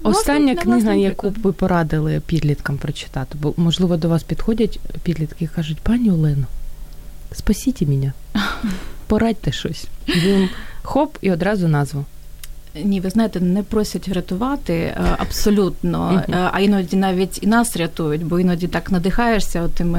Остання 0.02 0.52
власне, 0.52 0.62
книга, 0.62 0.94
яку 0.94 1.30
б 1.30 1.38
ви 1.42 1.52
порадили 1.52 2.22
підліткам 2.26 2.78
прочитати, 2.78 3.38
бо 3.40 3.54
можливо 3.56 3.96
до 3.96 4.08
вас 4.08 4.22
підходять 4.22 4.80
підлітки 5.02 5.44
і 5.44 5.48
кажуть, 5.48 5.78
пані 5.82 6.10
Олено, 6.10 6.46
спасіть 7.32 7.82
мене, 7.82 8.12
порадьте 9.06 9.52
щось. 9.52 9.86
Хоп, 10.82 11.16
і 11.20 11.32
одразу 11.32 11.68
назву. 11.68 12.04
Ні, 12.84 13.00
ви 13.00 13.10
знаєте, 13.10 13.40
не 13.40 13.62
просять 13.62 14.08
врятувати 14.08 14.72
е, 14.72 15.16
абсолютно, 15.18 16.22
uh-huh. 16.28 16.50
а 16.52 16.60
іноді 16.60 16.96
навіть 16.96 17.42
і 17.42 17.46
нас 17.46 17.76
рятують, 17.76 18.24
бо 18.24 18.40
іноді 18.40 18.68
так 18.68 18.90
надихаєшся 18.90 19.68
тим 19.68 19.96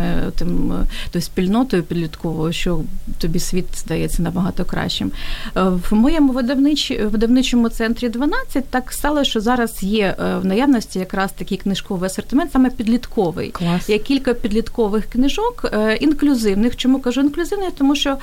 тою 1.12 1.22
спільнотою 1.22 1.84
підлітковою, 1.84 2.54
що 2.54 2.82
тобі 3.18 3.40
світ 3.40 3.66
здається 3.76 4.22
набагато 4.22 4.66
кращим. 4.66 5.12
В 5.56 5.94
моєму 5.96 6.34
видавнич, 6.34 6.92
видавничому 6.92 7.70
центрі 7.70 8.10
12 8.10 8.66
так 8.70 8.92
стало, 8.92 9.24
що 9.24 9.42
зараз 9.42 9.84
є 9.84 10.16
в 10.42 10.46
наявності 10.46 11.00
якраз 11.00 11.32
такий 11.32 11.58
книжковий 11.58 12.08
асортимент, 12.08 12.52
саме 12.52 12.70
підлітковий. 12.70 13.50
Клас. 13.50 13.90
Є 13.90 14.00
кілька 14.00 14.34
підліткових 14.34 15.06
книжок, 15.06 15.72
інклюзивних. 16.00 16.76
Чому 16.76 17.00
кажу 17.00 17.22
інклюзивних? 17.22 17.72
Тому 17.78 17.96
що 17.96 18.18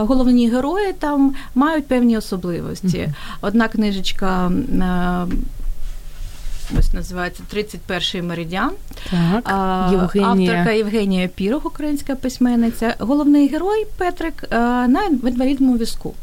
головні 0.00 0.50
герої 0.50 0.92
там 0.98 1.34
мають 1.54 1.86
певні 1.86 2.18
особливості. 2.18 3.08
Одна 3.40 3.61
одна 3.62 3.68
книжечка. 3.68 4.52
Е, 4.80 6.78
ось 6.78 6.92
називається 6.92 7.42
«31-й 7.54 8.22
меридіан. 8.22 8.70
Так, 9.44 9.92
Євгенія. 9.92 10.52
Авторка 10.52 10.72
Євгенія 10.72 11.28
Пірог, 11.28 11.66
українська 11.66 12.14
письменниця. 12.14 12.94
Головний 12.98 13.48
герой 13.48 13.86
Петрик 13.96 14.44
е, 14.50 14.56
на 14.88 15.04
інвалідному 15.04 15.76
візку. 15.76 16.14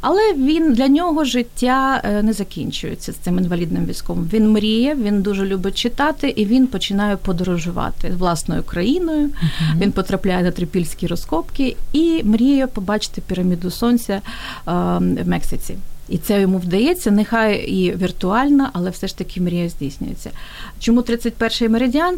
Але 0.00 0.32
він 0.32 0.72
для 0.72 0.88
нього 0.88 1.24
життя 1.24 2.00
е, 2.04 2.22
не 2.22 2.32
закінчується 2.32 3.12
з 3.12 3.16
цим 3.16 3.38
інвалідним 3.38 3.86
візком. 3.86 4.28
Він 4.32 4.50
мріє, 4.50 4.94
він 4.94 5.22
дуже 5.22 5.46
любить 5.46 5.78
читати, 5.78 6.28
і 6.36 6.44
він 6.44 6.66
починає 6.66 7.16
подорожувати 7.16 8.10
власною 8.10 8.62
країною. 8.62 9.28
Uh-huh. 9.28 9.80
Він 9.80 9.92
потрапляє 9.92 10.42
на 10.42 10.50
трипільські 10.50 11.06
розкопки 11.06 11.76
і 11.92 12.22
мріє 12.24 12.66
побачити 12.66 13.20
піраміду 13.20 13.70
сонця 13.70 14.20
в 14.66 15.24
Мексиці. 15.24 15.76
І 16.08 16.18
це 16.18 16.40
йому 16.40 16.58
вдається, 16.58 17.10
нехай 17.10 17.56
і 17.56 17.96
віртуально, 17.96 18.70
але 18.72 18.90
все 18.90 19.06
ж 19.06 19.18
таки 19.18 19.40
мрія 19.40 19.68
здійснюється. 19.68 20.30
Чому 20.78 21.00
31-й 21.00 21.68
меридіан? 21.68 22.16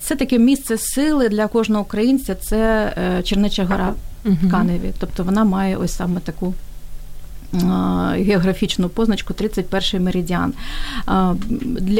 Це 0.00 0.16
таке 0.16 0.38
місце 0.38 0.78
сили 0.78 1.28
для 1.28 1.46
кожного 1.46 1.82
українця. 1.82 2.34
Це 2.34 2.92
Чернича 3.24 3.40
Чернеча 3.40 3.64
гора 3.64 3.94
в 4.24 4.50
Каневі. 4.50 4.92
Тобто 4.98 5.24
вона 5.24 5.44
має 5.44 5.76
ось 5.76 5.96
саме 5.96 6.20
таку 6.20 6.54
географічну 8.14 8.88
позначку 8.88 9.34
31-й 9.34 10.00
меридіан. 10.00 10.52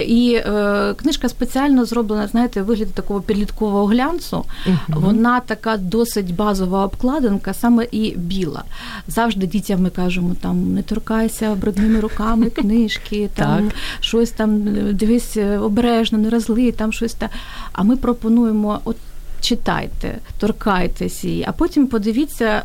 І 0.07 0.35
е, 0.35 0.95
книжка 0.97 1.29
спеціально 1.29 1.85
зроблена, 1.85 2.27
знаєте, 2.27 2.63
вигляд 2.63 2.93
такого 2.93 3.21
підліткового 3.21 3.87
глянцу. 3.87 4.45
Вона 4.89 5.41
така 5.41 5.77
досить 5.77 6.35
базова 6.35 6.85
обкладинка, 6.85 7.55
саме 7.55 7.87
і 7.93 8.17
біла. 8.17 8.65
Завжди 9.09 9.47
дітям 9.47 9.83
ми 9.83 9.91
кажемо, 9.91 10.37
там 10.41 10.75
не 10.75 10.83
торкайся 10.83 11.55
брудними 11.55 12.01
руками 12.01 12.51
книжки, 12.51 13.31
там 13.35 13.71
щось 14.01 14.31
там 14.31 14.63
дивись 14.95 15.37
обережно, 15.61 16.19
не 16.19 16.31
розли, 16.31 16.73
там 16.73 16.93
щось. 16.93 17.15
Та. 17.15 17.29
А 17.73 17.83
ми 17.83 17.97
пропонуємо 17.97 18.81
от 18.85 18.97
читайте, 19.41 20.19
торкайтесь 20.39 21.25
її, 21.25 21.45
а 21.49 21.53
потім 21.53 21.87
подивіться, 21.87 22.63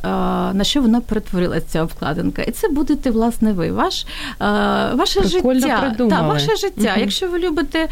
на 0.53 0.63
що 0.63 0.81
вона 0.81 1.01
перетворилася 1.01 1.65
ця 1.69 1.83
обкладинка. 1.83 2.41
І 2.41 2.51
це 2.51 2.69
будете, 2.69 3.11
власне, 3.11 3.53
ви. 3.53 3.71
Ваш, 3.71 4.05
Ваше 4.93 5.21
Прикольно 5.21 5.59
життя. 5.59 5.95
Та, 6.09 6.21
ваше 6.21 6.55
життя. 6.55 6.93
uh 6.97 6.99
Якщо 6.99 7.27
ви 7.27 7.39
любите 7.39 7.87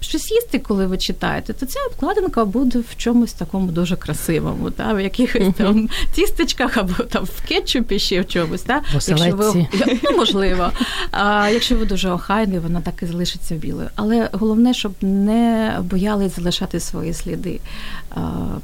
щось 0.00 0.30
їсти, 0.30 0.58
коли 0.58 0.86
ви 0.86 0.98
читаєте, 0.98 1.52
то 1.52 1.66
ця 1.66 1.78
обкладинка 1.90 2.44
буде 2.44 2.78
в 2.78 2.96
чомусь 2.96 3.32
такому 3.32 3.72
дуже 3.72 3.96
красивому, 3.96 4.70
та, 4.70 4.92
в 4.92 5.00
якихось 5.00 5.54
там 5.56 5.88
тістечках 6.14 6.76
або 6.76 6.92
там 6.92 7.24
в 7.24 7.48
кетчупі 7.48 7.98
ще 7.98 8.20
в 8.20 8.28
чомусь. 8.28 8.62
Та? 8.62 8.82
Якщо 8.92 9.36
ви, 9.36 9.66
ну, 10.02 10.16
можливо. 10.16 10.70
А, 11.10 11.48
Якщо 11.48 11.76
ви 11.76 11.86
дуже 11.86 12.10
охайний, 12.10 12.58
вона 12.58 12.80
так 12.80 12.94
і 13.02 13.06
залишиться 13.06 13.54
білою. 13.54 13.88
Але 13.96 14.28
головне, 14.32 14.74
щоб 14.74 14.92
не 15.00 15.76
боялись 15.80 16.36
залишати 16.36 16.80
свої 16.80 17.14
сліди 17.14 17.60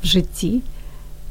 в 0.03 0.07
житті, 0.07 0.63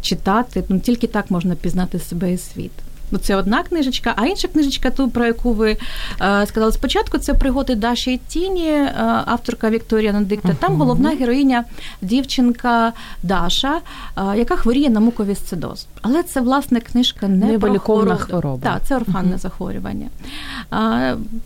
читати. 0.01 0.63
Ну, 0.69 0.79
Тільки 0.79 1.07
так 1.07 1.31
можна 1.31 1.55
пізнати 1.55 1.99
себе 1.99 2.33
і 2.33 2.37
світ. 2.37 2.71
Ну, 3.15 3.21
це 3.21 3.35
одна 3.35 3.63
книжечка, 3.63 4.13
а 4.15 4.25
інша 4.25 4.47
книжечка, 4.47 4.89
ту, 4.89 5.09
про 5.09 5.25
яку 5.25 5.53
ви 5.53 5.77
е, 6.21 6.45
сказали 6.45 6.71
спочатку, 6.71 7.17
це 7.17 7.33
пригоди 7.33 7.75
Даші 7.75 8.13
і 8.13 8.17
Тіні, 8.17 8.69
е, 8.69 8.93
авторка 9.25 9.69
Вікторія 9.69 10.13
Надикта. 10.13 10.49
Uh-huh. 10.49 10.55
Там 10.55 10.75
головна 10.75 11.09
героїня 11.09 11.63
дівчинка 12.01 12.93
Даша, 13.23 13.79
е, 14.17 14.37
яка 14.37 14.55
хворіє 14.55 14.89
на 14.89 14.99
муковісцидоз. 14.99 15.87
Але 16.01 16.23
це, 16.23 16.41
власне, 16.41 16.79
книжка 16.79 17.27
не, 17.27 17.59
про 17.59 17.79
хворобу. 17.79 18.17
хвороба. 18.17 18.59
Так, 18.63 18.81
це 18.87 18.95
орфанне 18.95 19.35
uh-huh. 19.35 19.39
захворювання. 19.39 20.07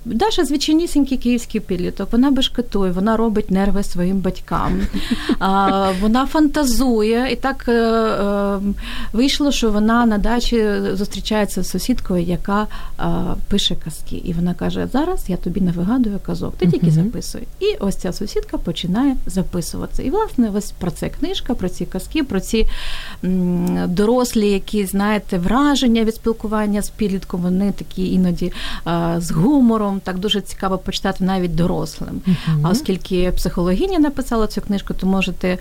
Даша 0.05 0.45
звичайнісінький 0.45 1.17
київський 1.17 1.61
підліток, 1.61 2.11
вона 2.11 2.31
бешкетує, 2.31 2.91
вона 2.91 3.17
робить 3.17 3.51
нерви 3.51 3.83
своїм 3.83 4.17
батькам, 4.17 4.81
вона 6.01 6.25
фантазує. 6.25 7.31
І 7.31 7.35
так 7.35 7.65
е, 7.67 7.71
е, 7.71 8.59
вийшло, 9.13 9.51
що 9.51 9.71
вона 9.71 10.05
на 10.05 10.17
дачі 10.17 10.65
зустрічається 10.93 11.58
з 11.63 11.69
сусідкою, 11.69 12.23
яка 12.23 12.67
пише 13.47 13.75
казки. 13.75 14.15
І 14.15 14.33
вона 14.33 14.53
каже: 14.53 14.87
Зараз 14.93 15.25
я 15.27 15.37
тобі 15.37 15.61
не 15.61 15.71
вигадую 15.71 16.19
казок, 16.25 16.53
ти 16.57 16.67
тільки 16.67 16.91
записуй. 16.91 17.41
І 17.59 17.75
ось 17.79 17.95
ця 17.95 18.13
сусідка 18.13 18.57
починає 18.57 19.15
записуватися. 19.25 20.03
І, 20.03 20.09
власне, 20.09 20.51
ось 20.55 20.71
про 20.71 20.91
це 20.91 21.09
книжка, 21.09 21.53
про 21.53 21.69
ці 21.69 21.85
казки, 21.85 22.23
про 22.23 22.39
ці 22.39 22.67
дорослі, 23.87 24.49
які, 24.49 24.85
знаєте, 24.85 25.37
враження 25.37 26.03
від 26.03 26.15
спілкування 26.15 26.81
з 26.81 26.89
підлітком, 26.89 27.41
вони 27.41 27.71
такі 27.71 28.13
іноді 28.13 28.53
з 29.17 29.31
гумором. 29.31 30.01
Так 30.03 30.17
дуже 30.17 30.41
цікаво 30.41 30.77
почитати 30.77 31.23
навіть 31.23 31.55
дорослим. 31.55 32.21
Uh-huh. 32.27 32.59
А 32.63 32.69
оскільки 32.69 33.31
психологиня 33.31 33.99
написала 33.99 34.47
цю 34.47 34.61
книжку, 34.61 34.93
то 34.93 35.07
можете 35.07 35.57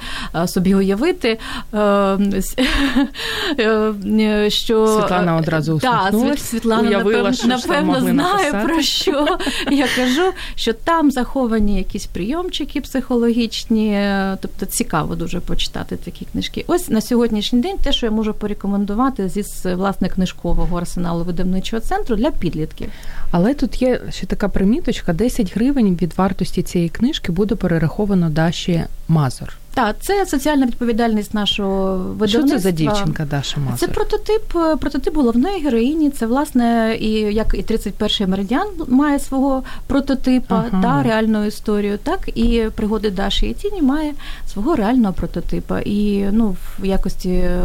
собі 0.46 0.74
уявити, 0.74 1.38
що 4.48 4.86
Світлана 4.86 5.36
одразу 5.36 5.77
да, 5.80 6.36
Світлана 6.36 6.88
уявила, 6.88 7.30
напевно, 7.30 7.56
напевно 7.56 8.00
знає 8.00 8.52
написати. 8.52 8.66
про 8.66 8.82
що 8.82 9.38
я 9.70 9.86
кажу, 9.96 10.32
що 10.54 10.72
там 10.72 11.10
заховані 11.10 11.78
якісь 11.78 12.06
прийомчики 12.06 12.80
психологічні, 12.80 14.08
тобто 14.40 14.66
цікаво 14.66 15.14
дуже 15.14 15.40
почитати 15.40 15.96
такі 15.96 16.26
книжки. 16.32 16.64
Ось 16.66 16.88
на 16.88 17.00
сьогоднішній 17.00 17.60
день 17.60 17.76
те, 17.82 17.92
що 17.92 18.06
я 18.06 18.12
можу 18.12 18.34
порекомендувати 18.34 19.28
зі 19.28 19.44
власне 19.74 20.08
книжкового 20.08 20.78
арсеналу 20.78 21.24
видавничого 21.24 21.80
центру 21.80 22.16
для 22.16 22.30
підлітків. 22.30 22.90
Але 23.30 23.54
тут 23.54 23.82
є 23.82 24.00
ще 24.10 24.26
така 24.26 24.48
приміточка: 24.48 25.12
10 25.12 25.54
гривень 25.56 25.98
від 26.02 26.18
вартості 26.18 26.62
цієї 26.62 26.88
книжки 26.90 27.32
буде 27.32 27.54
перераховано 27.54 28.30
Даші 28.30 28.84
Мазур. 29.08 29.56
Так, 29.78 29.96
це 30.00 30.26
соціальна 30.26 30.66
відповідальність 30.66 31.34
нашого 31.34 31.96
видавництва. 31.96 32.26
Що 32.26 32.48
це 32.48 32.58
за 32.58 32.70
дівчинка 32.70 33.24
Даша 33.24 33.60
Мазур? 33.60 33.78
Це 33.78 33.88
прототип, 33.88 34.48
прототип 34.80 35.16
головної 35.16 35.62
героїні. 35.62 36.10
Це 36.10 36.26
власне 36.26 36.96
і 37.00 37.10
як 37.12 37.54
і 37.54 37.62
31-й 37.62 38.26
меридіан 38.26 38.66
має 38.88 39.18
свого 39.18 39.62
прототипа 39.86 40.64
ага. 40.70 40.82
та 40.82 41.02
реальну 41.02 41.44
історію, 41.44 41.98
так 41.98 42.38
і 42.38 42.64
пригоди 42.74 43.10
Даші 43.10 43.46
і 43.46 43.54
Тіні 43.54 43.82
має 43.82 44.12
свого 44.52 44.76
реального 44.76 45.12
прототипа. 45.12 45.80
І 45.80 46.24
ну 46.32 46.56
в 46.78 46.84
якості 46.84 47.30
е, 47.30 47.60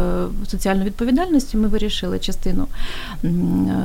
соціальної 0.48 0.86
відповідальності 0.86 1.56
ми 1.56 1.68
вирішили 1.68 2.18
частину 2.18 2.66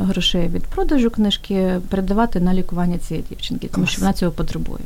грошей 0.04 0.48
від 0.48 0.64
продажу 0.64 1.10
книжки 1.10 1.80
передавати 1.90 2.40
на 2.40 2.54
лікування 2.54 2.98
цієї 2.98 3.26
дівчинки, 3.30 3.70
тому 3.74 3.86
що 3.86 4.02
вона 4.02 4.14
цього 4.14 4.32
потребує. 4.32 4.82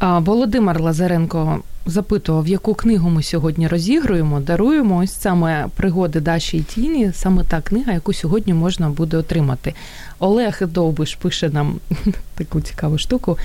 Володимир 0.00 0.80
Лазаренко 0.80 1.62
запитував, 1.86 2.48
яку 2.48 2.74
книгу 2.74 3.10
ми 3.10 3.22
сьогодні 3.22 3.68
розігруємо, 3.68 4.40
даруємо 4.40 4.96
ось 4.96 5.20
саме 5.20 5.68
пригоди 5.76 6.20
Даші 6.20 6.58
і 6.58 6.62
Тіні, 6.62 7.12
саме 7.14 7.44
та 7.44 7.60
книга, 7.60 7.92
яку 7.92 8.12
сьогодні 8.12 8.54
можна 8.54 8.88
буде 8.88 9.16
отримати. 9.16 9.74
Олег 10.18 10.62
Довбиш 10.66 11.14
пише 11.14 11.50
нам 11.50 11.80
таку 12.34 12.60
цікаву 12.60 12.98
штуку. 12.98 13.38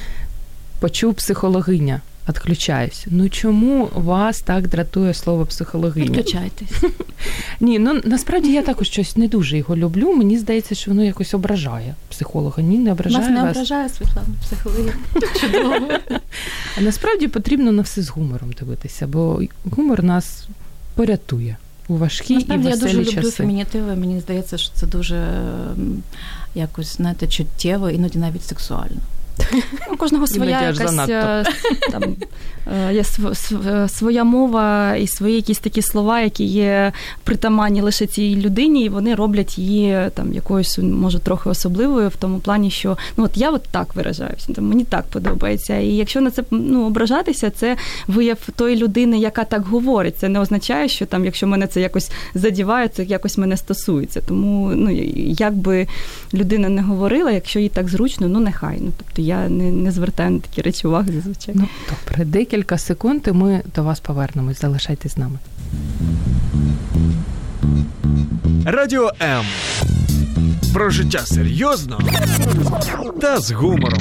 Почув 0.79 1.13
психологиня. 1.13 2.01
Отключаюсь. 2.27 3.05
Ну 3.07 3.29
чому 3.29 3.89
вас 3.95 4.41
так 4.41 4.67
дратує 4.67 5.13
слово 5.13 5.45
психологиня? 5.45 6.05
Відключайтесь. 6.05 6.69
Ні, 7.59 7.79
ну 7.79 8.01
насправді 8.03 8.51
я 8.51 8.61
також 8.61 8.87
щось 8.87 9.17
не 9.17 9.27
дуже 9.27 9.57
його 9.57 9.75
люблю. 9.75 10.13
Мені 10.13 10.37
здається, 10.37 10.75
що 10.75 10.91
воно 10.91 11.03
якось 11.03 11.33
ображає 11.33 11.95
психолога. 12.09 12.63
Ні, 12.63 12.77
не 12.77 12.91
ображає. 12.91 13.25
Вас 13.25 13.33
не 13.33 13.41
вас. 13.41 13.51
ображає 13.51 13.89
Світлана, 13.89 14.27
психологія. 14.41 14.93
Чудово. 15.41 15.87
А 16.77 16.81
насправді 16.81 17.27
потрібно 17.27 17.71
на 17.71 17.81
все 17.81 18.01
з 18.01 18.09
гумором 18.09 18.51
дивитися, 18.59 19.07
бо 19.07 19.41
гумор 19.65 20.03
нас 20.03 20.47
порятує 20.95 21.57
у 21.87 21.97
важкі 21.97 22.35
насправді, 22.35 22.63
і 22.63 22.71
веселі 22.71 22.89
я 22.89 22.95
дуже 22.97 23.05
часи. 23.05 23.17
люблю 23.17 23.31
фемінітиви. 23.31 23.95
Мені 23.95 24.19
здається, 24.19 24.57
що 24.57 24.71
це 24.73 24.87
дуже 24.87 25.27
якось 26.55 26.95
знаєте, 26.97 27.27
чуттєво, 27.27 27.89
іноді 27.89 28.19
навіть 28.19 28.45
сексуально. 28.45 29.01
У 29.91 29.97
кожного 29.97 30.27
своя 30.27 30.61
якась 30.61 31.09
е, 31.09 31.45
там, 31.91 32.15
є 32.91 33.03
е, 33.65 33.87
своя 33.87 34.23
мова 34.23 34.95
і 34.95 35.07
свої 35.07 35.35
якісь 35.35 35.59
такі 35.59 35.81
слова, 35.81 36.21
які 36.21 36.43
є 36.43 36.91
притаманні 37.23 37.81
лише 37.81 38.05
цій 38.05 38.35
людині, 38.35 38.85
і 38.85 38.89
вони 38.89 39.15
роблять 39.15 39.57
її 39.57 40.09
там 40.13 40.33
якоюсь, 40.33 40.77
може, 40.77 41.19
трохи 41.19 41.49
особливою 41.49 42.09
в 42.09 42.15
тому 42.15 42.39
плані, 42.39 42.71
що 42.71 42.97
ну 43.17 43.23
от 43.23 43.37
я 43.37 43.51
от 43.51 43.63
так 43.71 43.95
виражаюся, 43.95 44.53
там 44.53 44.65
мені 44.65 44.83
так 44.83 45.05
подобається. 45.05 45.77
І 45.77 45.87
якщо 45.87 46.21
на 46.21 46.31
це 46.31 46.43
ну, 46.51 46.87
ображатися, 46.87 47.49
це 47.49 47.77
вияв 48.07 48.37
тої 48.55 48.75
людини, 48.75 49.19
яка 49.19 49.43
так 49.43 49.65
говорить. 49.65 50.17
Це 50.17 50.29
не 50.29 50.39
означає, 50.39 50.87
що 50.87 51.05
там, 51.05 51.25
якщо 51.25 51.47
мене 51.47 51.67
це 51.67 51.81
якось 51.81 52.11
задіває, 52.33 52.87
це 52.87 53.03
якось 53.03 53.37
мене 53.37 53.57
стосується. 53.57 54.21
Тому 54.27 54.71
ну 54.75 54.91
як 55.15 55.53
би 55.53 55.87
людина 56.33 56.69
не 56.69 56.81
говорила, 56.81 57.31
якщо 57.31 57.59
їй 57.59 57.69
так 57.69 57.89
зручно, 57.89 58.27
ну 58.27 58.39
нехай. 58.39 58.77
Ну 58.81 58.91
тобто 58.97 59.21
я 59.21 59.49
не 59.49 59.71
не 59.71 59.91
звертаю 59.91 60.29
на 60.29 60.39
такі 60.39 60.61
речі 60.61 60.87
уваги 60.87 61.13
зазвичай. 61.13 61.55
Ну, 61.57 61.67
Добре, 61.89 62.25
декілька 62.51 62.77
секунд, 62.77 63.21
і 63.27 63.31
ми 63.31 63.61
до 63.75 63.83
вас 63.83 63.99
повернемось. 63.99 64.61
Залишайтесь 64.61 65.13
з 65.13 65.17
нами. 65.17 65.39
Радіо 68.65 69.11
М. 69.21 69.45
Про 70.73 70.89
життя 70.89 71.19
серйозно 71.19 71.99
та 73.21 73.39
з 73.39 73.51
гумором. 73.51 73.99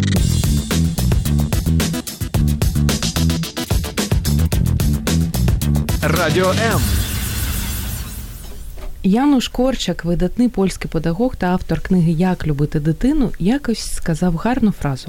Радіо 6.02 6.50
М. 6.50 6.80
Януш 9.02 9.48
Корчак, 9.48 10.04
видатний 10.04 10.48
польський 10.48 10.90
педагог 10.90 11.36
та 11.36 11.46
автор 11.46 11.80
книги 11.80 12.12
Як 12.12 12.46
любити 12.46 12.80
дитину, 12.80 13.32
якось 13.38 13.94
сказав 13.94 14.36
гарну 14.36 14.72
фразу: 14.72 15.08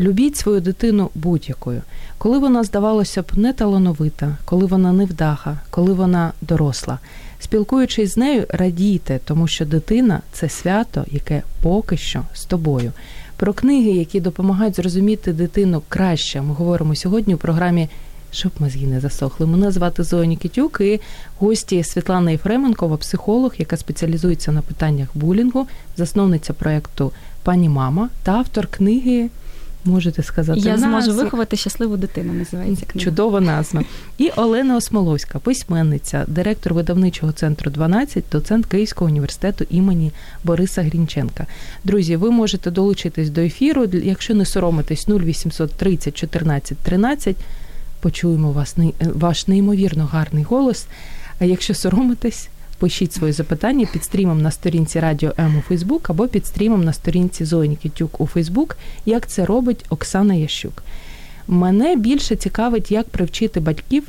Любіть 0.00 0.36
свою 0.36 0.60
дитину 0.60 1.10
будь-якою, 1.14 1.82
коли 2.18 2.38
вона 2.38 2.64
здавалося 2.64 3.22
б 3.22 3.26
неталановита, 3.34 4.36
коли 4.44 4.66
вона 4.66 4.92
невдаха, 4.92 5.60
коли 5.70 5.92
вона 5.92 6.32
доросла. 6.40 6.98
Спілкуючись 7.40 8.14
з 8.14 8.16
нею, 8.16 8.46
радійте, 8.48 9.20
тому 9.24 9.48
що 9.48 9.64
дитина 9.64 10.20
це 10.32 10.48
свято, 10.48 11.04
яке 11.10 11.42
поки 11.62 11.96
що 11.96 12.22
з 12.34 12.44
тобою. 12.44 12.92
Про 13.36 13.52
книги, 13.52 13.90
які 13.90 14.20
допомагають 14.20 14.76
зрозуміти 14.76 15.32
дитину 15.32 15.82
краще, 15.88 16.42
ми 16.42 16.54
говоримо 16.54 16.94
сьогодні 16.94 17.34
у 17.34 17.38
програмі 17.38 17.88
щоб 18.32 18.52
мозги 18.58 18.86
не 18.86 19.00
засохли. 19.00 19.46
Мене 19.46 19.70
звати 19.70 20.02
Зоя 20.02 20.26
Нікітюк 20.26 20.80
і 20.80 21.00
гості 21.38 21.84
Світлана 21.84 22.30
Єфременкова, 22.30 22.96
психолог, 22.96 23.54
яка 23.58 23.76
спеціалізується 23.76 24.52
на 24.52 24.62
питаннях 24.62 25.08
булінгу, 25.14 25.66
засновниця 25.96 26.52
проєкту 26.52 27.12
Пані 27.42 27.68
Мама 27.68 28.08
та 28.22 28.32
автор 28.32 28.66
книги. 28.66 29.30
Можете 29.86 30.22
сказати, 30.22 30.60
я 30.60 30.78
зможу 30.78 31.12
виховати 31.12 31.56
щасливу 31.56 31.96
дитину. 31.96 32.32
Називається 32.32 32.86
книга. 32.86 33.04
чудова 33.04 33.40
назва. 33.40 33.82
І 34.18 34.30
Олена 34.36 34.76
Осмоловська, 34.76 35.38
письменниця, 35.38 36.24
директор 36.28 36.74
видавничого 36.74 37.32
центру 37.32 37.70
12, 37.70 38.24
доцент 38.32 38.66
Київського 38.66 39.10
університету 39.10 39.66
імені 39.70 40.12
Бориса 40.44 40.82
Грінченка. 40.82 41.46
Друзі, 41.84 42.16
ви 42.16 42.30
можете 42.30 42.70
долучитись 42.70 43.30
до 43.30 43.40
ефіру. 43.40 43.84
Якщо 43.92 44.34
не 44.34 44.44
соромитесь 44.44 45.08
0800 45.08 45.72
30 45.72 46.16
14 46.16 46.78
13, 46.78 47.36
почуємо 48.00 48.52
вас 48.52 48.76
ваш 49.00 49.48
неймовірно 49.48 50.06
гарний 50.06 50.44
голос. 50.44 50.86
А 51.38 51.44
якщо 51.44 51.74
соромитесь, 51.74 52.48
пишіть 52.78 53.12
свої 53.12 53.32
запитання 53.32 53.88
під 53.92 54.04
стрімом 54.04 54.42
на 54.42 54.50
сторінці 54.50 55.00
Радіо 55.00 55.32
М 55.38 55.58
у 55.58 55.60
Фейсбук 55.60 56.10
або 56.10 56.28
під 56.28 56.46
стрімом 56.46 56.84
на 56.84 56.92
сторінці 56.92 57.44
Зої 57.44 57.68
Нікітюк 57.68 58.20
у 58.20 58.26
Фейсбук, 58.26 58.76
як 59.04 59.26
це 59.26 59.44
робить 59.44 59.84
Оксана 59.88 60.34
Ящук. 60.34 60.82
Мене 61.48 61.96
більше 61.96 62.36
цікавить, 62.36 62.90
як 62.90 63.08
привчити 63.08 63.60
батьків 63.60 64.04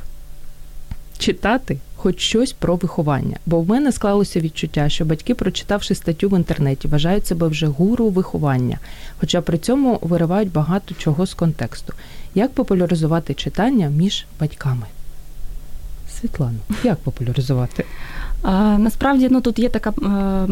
читати 1.18 1.78
хоч 1.98 2.20
щось 2.20 2.52
про 2.52 2.76
виховання. 2.76 3.36
Бо 3.46 3.60
в 3.60 3.68
мене 3.68 3.92
склалося 3.92 4.40
відчуття, 4.40 4.88
що 4.88 5.04
батьки, 5.04 5.34
прочитавши 5.34 5.94
статтю 5.94 6.28
в 6.28 6.38
інтернеті, 6.38 6.88
вважають 6.88 7.26
себе 7.26 7.48
вже 7.48 7.66
гуру 7.66 8.08
виховання, 8.08 8.78
хоча 9.20 9.40
при 9.40 9.58
цьому 9.58 9.98
виривають 10.02 10.52
багато 10.52 10.94
чого 10.98 11.26
з 11.26 11.34
контексту. 11.34 11.92
Як 12.34 12.52
популяризувати 12.52 13.34
читання 13.34 13.88
між 13.88 14.26
батьками? 14.40 14.86
Світлана, 16.20 16.58
як 16.84 16.98
популяризувати? 16.98 17.84
Насправді 18.78 19.28
ну 19.30 19.40
тут 19.40 19.58
є 19.58 19.68
така 19.68 19.90
е, 19.90 20.46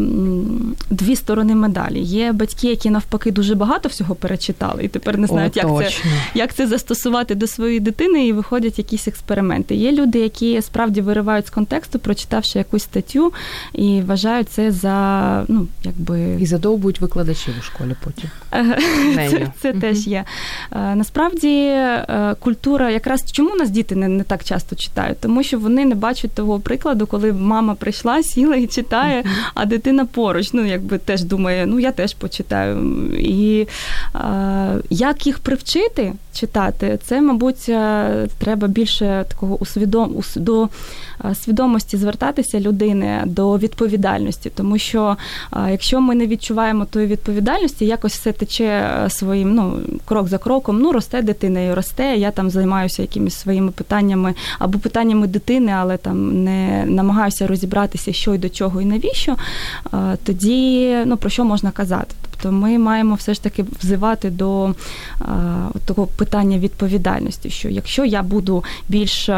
дві 0.91 1.17
сторони 1.17 1.55
медалі. 1.55 2.01
Є 2.01 2.33
батьки, 2.33 2.69
які 2.69 2.91
навпаки 2.91 3.31
дуже 3.31 3.55
багато 3.55 3.89
всього 3.89 4.15
перечитали, 4.15 4.85
і 4.85 4.89
тепер 4.89 5.19
не 5.19 5.27
знають, 5.27 5.65
О, 5.65 5.83
як 5.83 5.91
це 5.91 5.99
як 6.35 6.55
це 6.55 6.67
застосувати 6.67 7.35
до 7.35 7.47
своєї 7.47 7.81
дитини, 7.81 8.27
і 8.27 8.33
виходять 8.33 8.79
якісь 8.79 9.09
експерименти. 9.09 9.75
Є 9.75 9.93
люди, 9.93 10.19
які 10.19 10.63
справді 10.63 11.01
виривають 11.01 11.47
з 11.47 11.51
контексту, 11.51 11.99
прочитавши 11.99 12.59
якусь 12.59 12.83
статтю, 12.83 13.33
і 13.73 14.03
вважають 14.07 14.49
це 14.51 14.73
за 14.73 15.45
ну 15.49 15.67
якби 15.85 16.37
і 16.41 16.47
задовбують 16.47 17.01
викладачів 17.01 17.55
у 17.61 17.63
школі. 17.63 17.95
Потім 18.05 18.31
це, 19.31 19.53
це 19.63 19.73
теж 19.73 20.07
є. 20.07 20.25
Насправді 20.73 21.49
е, 21.49 22.35
культура, 22.41 22.91
якраз 22.91 23.33
чому 23.33 23.51
у 23.51 23.57
нас 23.57 23.71
діти 23.71 23.97
не, 23.97 24.09
не 24.09 24.25
так 24.25 24.45
часто 24.45 24.77
читають, 24.77 25.21
тому 25.21 25.43
що 25.43 25.59
вони 25.59 25.85
не 25.85 25.95
бачать 25.95 26.31
того 26.31 26.61
прикладу, 26.61 27.07
коли 27.07 27.33
мама 27.33 27.76
прийшла, 27.77 28.23
сіла 28.23 28.57
і 28.57 28.67
читає, 28.67 29.25
а 29.55 29.65
дитина 29.65 30.07
поруч. 30.07 30.53
Ну, 30.53 30.65
якби 30.65 30.99
теж 30.99 31.23
думає, 31.23 31.67
ну 31.67 31.81
я 31.81 31.93
теж 31.93 32.15
почитаю. 32.15 32.79
І 33.19 33.67
а, 34.13 34.77
як 34.91 35.27
їх 35.27 35.39
привчити 35.39 36.13
читати, 36.37 36.99
це, 37.03 37.21
мабуть, 37.21 37.69
е, 37.69 38.29
треба 38.39 38.69
більше 38.69 39.25
такого 39.29 39.57
усвідом 39.57 40.23
до 40.37 40.69
е, 41.25 41.35
свідомості 41.35 41.97
звертатися 41.97 42.61
людини 42.61 43.23
до 43.27 43.59
відповідальності, 43.59 44.51
тому 44.55 44.79
що 44.79 45.17
якщо 45.71 46.01
ми 46.01 46.15
не 46.15 46.27
відчуваємо 46.27 46.85
тої 46.85 47.07
відповідальності, 47.07 47.87
якось 47.87 48.13
все 48.13 48.33
тече 48.33 48.65
е, 48.65 49.11
своїм 49.11 49.55
ну, 49.55 49.79
крок 50.05 50.29
за 50.29 50.39
кроком, 50.39 50.79
ну 50.81 50.93
росте 50.93 51.23
дитина 51.23 51.61
і 51.61 51.75
росте. 51.75 52.17
Я 52.17 52.31
там 52.31 52.51
займаюся 52.51 53.03
якимись 53.03 53.35
своїми 53.35 53.71
питаннями 53.71 54.35
або 54.59 54.79
питаннями 54.79 55.27
дитини, 55.27 55.73
але 55.77 55.97
там 55.97 56.45
не 56.45 56.85
намагаюся 56.87 57.47
розібратися, 57.47 58.13
що 58.13 58.35
й 58.35 58.39
до 58.39 58.49
чого 58.49 58.81
і 58.81 58.85
навіщо. 58.85 59.37
Тоді 60.25 60.97
ну 61.07 61.17
про 61.17 61.31
що 61.31 61.45
можна 61.45 61.71
казати? 61.71 62.15
Тобто 62.43 62.57
ми 62.57 62.79
маємо 62.79 63.15
все 63.15 63.35
ж 63.35 63.43
таки 63.43 63.65
взивати 63.83 64.31
до 64.31 64.75
такого 65.85 66.07
питання 66.07 66.59
відповідальності, 66.59 67.51
що 67.51 67.69
якщо 67.69 68.05
я 68.05 68.23
буду 68.23 68.65
більш 68.89 69.31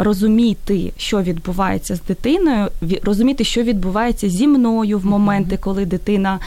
розуміти, 0.00 0.92
що 0.96 1.22
відбувається 1.22 1.96
з 1.96 2.02
дитиною, 2.02 2.68
розуміти, 3.02 3.44
що 3.44 3.62
відбувається 3.62 4.28
зі 4.28 4.46
мною 4.46 4.98
в 4.98 5.06
моменти, 5.06 5.58
коли 5.60 5.86
дитина 5.86 6.38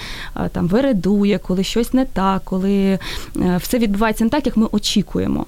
там 0.51 0.67
виредує, 0.67 1.37
коли 1.37 1.63
щось 1.63 1.93
не 1.93 2.05
так, 2.05 2.41
коли 2.43 2.73
е, 2.81 2.99
все 3.61 3.77
відбувається 3.77 4.23
не 4.23 4.29
так, 4.29 4.45
як 4.45 4.57
ми 4.57 4.67
очікуємо, 4.71 5.45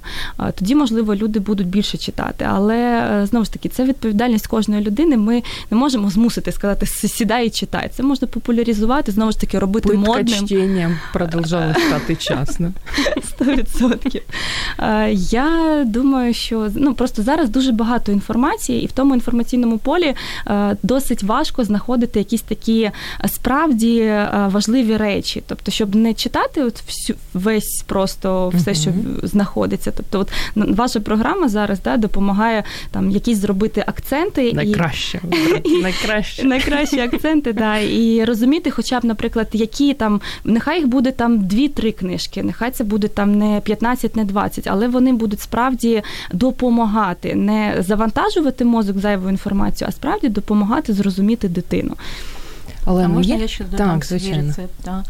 тоді 0.55 0.75
можливо 0.75 1.15
люди 1.15 1.39
будуть 1.39 1.67
більше 1.67 1.97
читати. 1.97 2.47
Але 2.49 2.77
е, 2.77 3.25
знову 3.25 3.45
ж 3.45 3.53
таки, 3.53 3.69
це 3.69 3.83
відповідальність 3.83 4.47
кожної 4.47 4.83
людини. 4.83 5.17
Ми 5.17 5.43
не 5.71 5.77
можемо 5.77 6.09
змусити 6.09 6.51
сказати 6.51 6.85
сідай 6.85 7.47
і 7.47 7.49
читай. 7.49 7.89
Це 7.95 8.03
можна 8.03 8.27
популяризувати, 8.27 9.11
знову 9.11 9.31
ж 9.31 9.39
таки, 9.39 9.59
робити 9.59 9.89
Пытка 10.33 10.41
модним. 10.41 10.47
чтением 10.47 10.99
продовжала 11.13 11.73
стати 11.73 12.15
часно. 12.15 12.71
Сто 13.23 13.45
відсотків. 13.45 14.21
Я 15.13 15.83
думаю, 15.87 16.33
що 16.33 16.69
ну 16.75 16.93
просто 16.93 17.23
зараз 17.23 17.49
дуже 17.49 17.71
багато 17.71 18.11
інформації, 18.11 18.83
і 18.83 18.87
в 18.87 18.91
тому 18.91 19.13
інформаційному 19.13 19.77
полі 19.77 20.15
досить 20.83 21.23
важко 21.23 21.63
знаходити 21.63 22.19
якісь 22.19 22.41
такі 22.41 22.91
справді 23.27 24.13
важливі 24.47 24.97
речі. 24.97 25.43
Тобто, 25.47 25.71
щоб 25.71 25.95
не 25.95 26.13
читати 26.13 26.63
от 26.63 26.81
всю 26.87 27.17
весь 27.33 27.83
просто 27.87 28.51
все, 28.55 28.73
що 28.73 28.91
знаходиться. 29.23 29.91
Тобто, 29.97 30.19
от 30.19 30.31
ваша 30.55 30.99
програма 30.99 31.49
зараз 31.49 31.81
да, 31.81 31.97
допомагає 31.97 32.63
там 32.91 33.11
якісь 33.11 33.37
зробити 33.37 33.83
акценти 33.87 34.53
найкраще 34.53 35.21
і 35.63 35.77
найкраще 35.77 36.43
найкращі 36.43 36.99
акценти, 36.99 37.53
да, 37.53 37.77
і 37.77 38.25
розуміти, 38.25 38.71
хоча 38.71 38.99
б, 38.99 39.05
наприклад, 39.05 39.47
які 39.53 39.93
там 39.93 40.21
нехай 40.43 40.77
їх 40.77 40.87
буде 40.87 41.11
там 41.11 41.47
дві-три 41.47 41.91
книжки, 41.91 42.43
нехай 42.43 42.71
це 42.71 42.83
буде 42.83 43.07
там 43.07 43.37
не 43.37 43.61
15, 43.63 44.15
не 44.15 44.25
20, 44.25 44.67
але 44.67 44.87
вони 44.87 45.13
будуть 45.13 45.41
справді 45.41 46.03
допомагати, 46.31 47.35
не 47.35 47.75
завантажувати 47.79 48.65
мозок 48.65 48.97
зайвою 48.97 49.29
інформацією, 49.29 49.89
а 49.89 49.91
справді 49.91 50.29
допомагати 50.29 50.93
зрозуміти 50.93 51.49
дитину. 51.49 51.95
Але 52.85 53.05
а 53.05 53.07
можна 53.07 53.35
я 53.35 53.47
ще 53.47 53.63
додам 53.63 53.99
так, 53.99 54.05
свій 54.05 54.33
рецепт? 54.33 54.73
Да. 54.85 55.03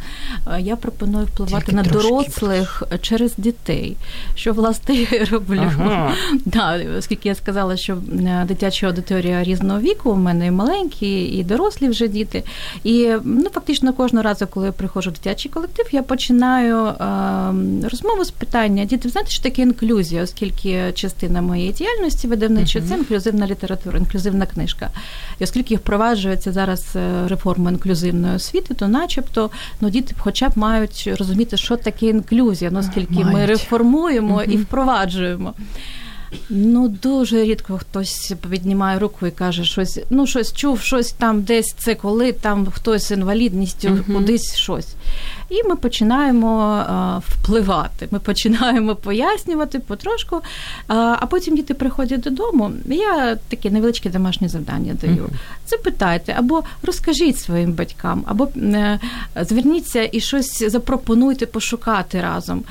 Я 0.60 0.76
пропоную 0.76 1.26
впливати 1.26 1.66
Тільки 1.66 1.76
на 1.76 1.84
дорослих 1.84 2.84
трошки. 2.90 2.98
через 2.98 3.34
дітей, 3.38 3.96
що 4.36 4.54
власне 4.54 4.96
я 4.96 5.26
роблю. 5.26 5.62
Ага. 5.62 6.14
Да, 6.46 6.80
Оскільки 6.98 7.30
я 7.30 7.36
сказала, 7.36 7.78
що 7.78 7.98
дитяча 8.48 8.88
аудиторія 8.88 9.44
різного 9.44 9.80
віку, 9.80 10.12
у 10.12 10.16
мене 10.16 10.48
і 10.48 10.52
маленькі, 10.52 11.24
і 11.24 11.44
дорослі 11.44 11.90
вже 11.90 12.08
діти. 12.08 12.44
І 12.84 13.14
ну, 13.24 13.50
фактично 13.50 13.94
кожного 13.94 14.24
разу, 14.24 14.48
коли 14.48 14.66
я 14.66 14.72
приходжу 14.72 15.10
в 15.10 15.14
дитячий 15.14 15.52
колектив, 15.52 15.86
я 15.92 16.04
починаю 16.04 16.86
е, 16.86 16.98
розмову 17.90 18.26
з 18.26 18.32
питання: 18.32 18.86
діти, 18.86 19.10
знаєте, 19.10 19.32
що 19.32 19.44
таке 19.44 19.62
інклюзія, 19.62 20.24
оскільки 20.24 20.92
частина 20.94 21.42
моєї 21.42 21.72
діяльності 21.72 22.28
видавничої 22.28 22.86
uh 22.86 22.90
це 22.90 22.96
інклюзивна 22.96 23.48
література, 23.48 24.00
інклюзивна 24.00 24.46
книжка. 24.46 24.90
І 25.40 25.44
оскільки 25.44 25.76
впроваджується 25.76 26.52
зараз 26.52 26.86
е, 26.96 27.28
реформа 27.28 27.63
форму 27.64 27.70
інклюзивної 27.70 28.36
освіти, 28.36 28.74
то 28.74 28.88
начебто 28.88 29.50
ну, 29.82 29.90
діти 29.90 30.16
хоча 30.18 30.50
б 30.50 30.52
мають 30.56 31.10
розуміти, 31.20 31.58
що 31.58 31.78
таке 31.78 32.06
інклюзія, 32.06 32.72
наскільки 32.72 33.14
мають. 33.14 33.34
ми 33.34 33.46
реформуємо 33.46 34.34
угу. 34.34 34.44
і 34.44 34.58
впроваджуємо. 34.58 35.54
Ну, 36.50 36.88
дуже 36.88 37.44
рідко 37.44 37.78
хтось 37.78 38.34
піднімає 38.50 39.00
руку 39.00 39.28
і 39.28 39.32
каже, 39.32 39.64
щось, 39.64 40.00
ну, 40.10 40.28
щось 40.28 40.54
чув, 40.54 40.80
щось 40.82 41.12
там 41.12 41.42
десь 41.42 41.76
це 41.78 41.96
коли 41.96 42.32
там 42.32 42.66
хтось 42.66 43.08
з 43.08 43.12
інвалідністю, 43.12 43.88
uh-huh. 43.88 44.14
кудись 44.14 44.56
щось. 44.56 44.88
І 45.50 45.64
ми 45.64 45.76
починаємо 45.76 46.60
а, 46.88 47.18
впливати. 47.28 48.08
Ми 48.12 48.20
починаємо 48.20 48.96
пояснювати 48.96 49.80
потрошку, 49.80 50.42
а, 50.88 51.18
а 51.20 51.26
потім 51.26 51.56
діти 51.56 51.74
приходять 51.74 52.22
додому. 52.22 52.72
Я 52.86 53.36
таке 53.36 53.70
невеличке 53.70 54.10
домашнє 54.10 54.50
завдання 54.50 54.94
даю. 55.02 55.24
Uh-huh. 55.24 55.68
Запитайте, 55.68 56.36
або 56.38 56.64
розкажіть 56.84 57.40
своїм 57.40 57.74
батькам, 57.74 58.24
або 58.28 58.48
е, 58.58 59.00
зверніться 59.42 60.10
і 60.12 60.20
щось 60.20 60.64
запропонуйте 60.72 61.46
пошукати 61.46 62.22
разом. 62.22 62.64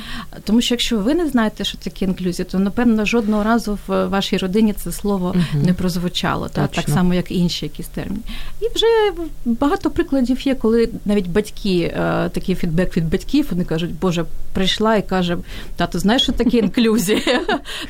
Тому 0.45 0.61
що 0.61 0.75
якщо 0.75 0.99
ви 0.99 1.15
не 1.15 1.29
знаєте, 1.29 1.65
що 1.65 1.79
таке 1.79 2.05
інклюзія, 2.05 2.47
то 2.51 2.59
напевно 2.59 3.05
жодного 3.05 3.43
разу 3.43 3.52
в 3.59 4.07
вашій 4.07 4.37
родині 4.37 4.73
це 4.73 4.93
слово 4.93 5.35
uh-huh. 5.37 5.67
не 5.67 5.73
прозвучало, 5.73 6.49
та, 6.49 6.67
так 6.67 6.89
само, 6.89 7.15
як 7.15 7.31
інші 7.31 7.67
якісь 7.67 7.87
терміни. 7.87 8.21
І 8.61 8.65
вже 8.75 8.87
багато 9.45 9.91
прикладів 9.91 10.47
є, 10.47 10.55
коли 10.55 10.89
навіть 11.05 11.29
батьки 11.29 11.93
е, 11.97 12.29
такі 12.29 12.55
фідбек 12.55 12.97
від 12.97 13.11
батьків, 13.11 13.47
вони 13.51 13.65
кажуть, 13.65 13.91
Боже, 14.01 14.25
прийшла 14.53 14.97
і 14.97 15.09
каже, 15.09 15.37
тато, 15.77 15.99
знаєш, 15.99 16.23
що 16.23 16.33
таке 16.33 16.57
інклюзія? 16.57 17.21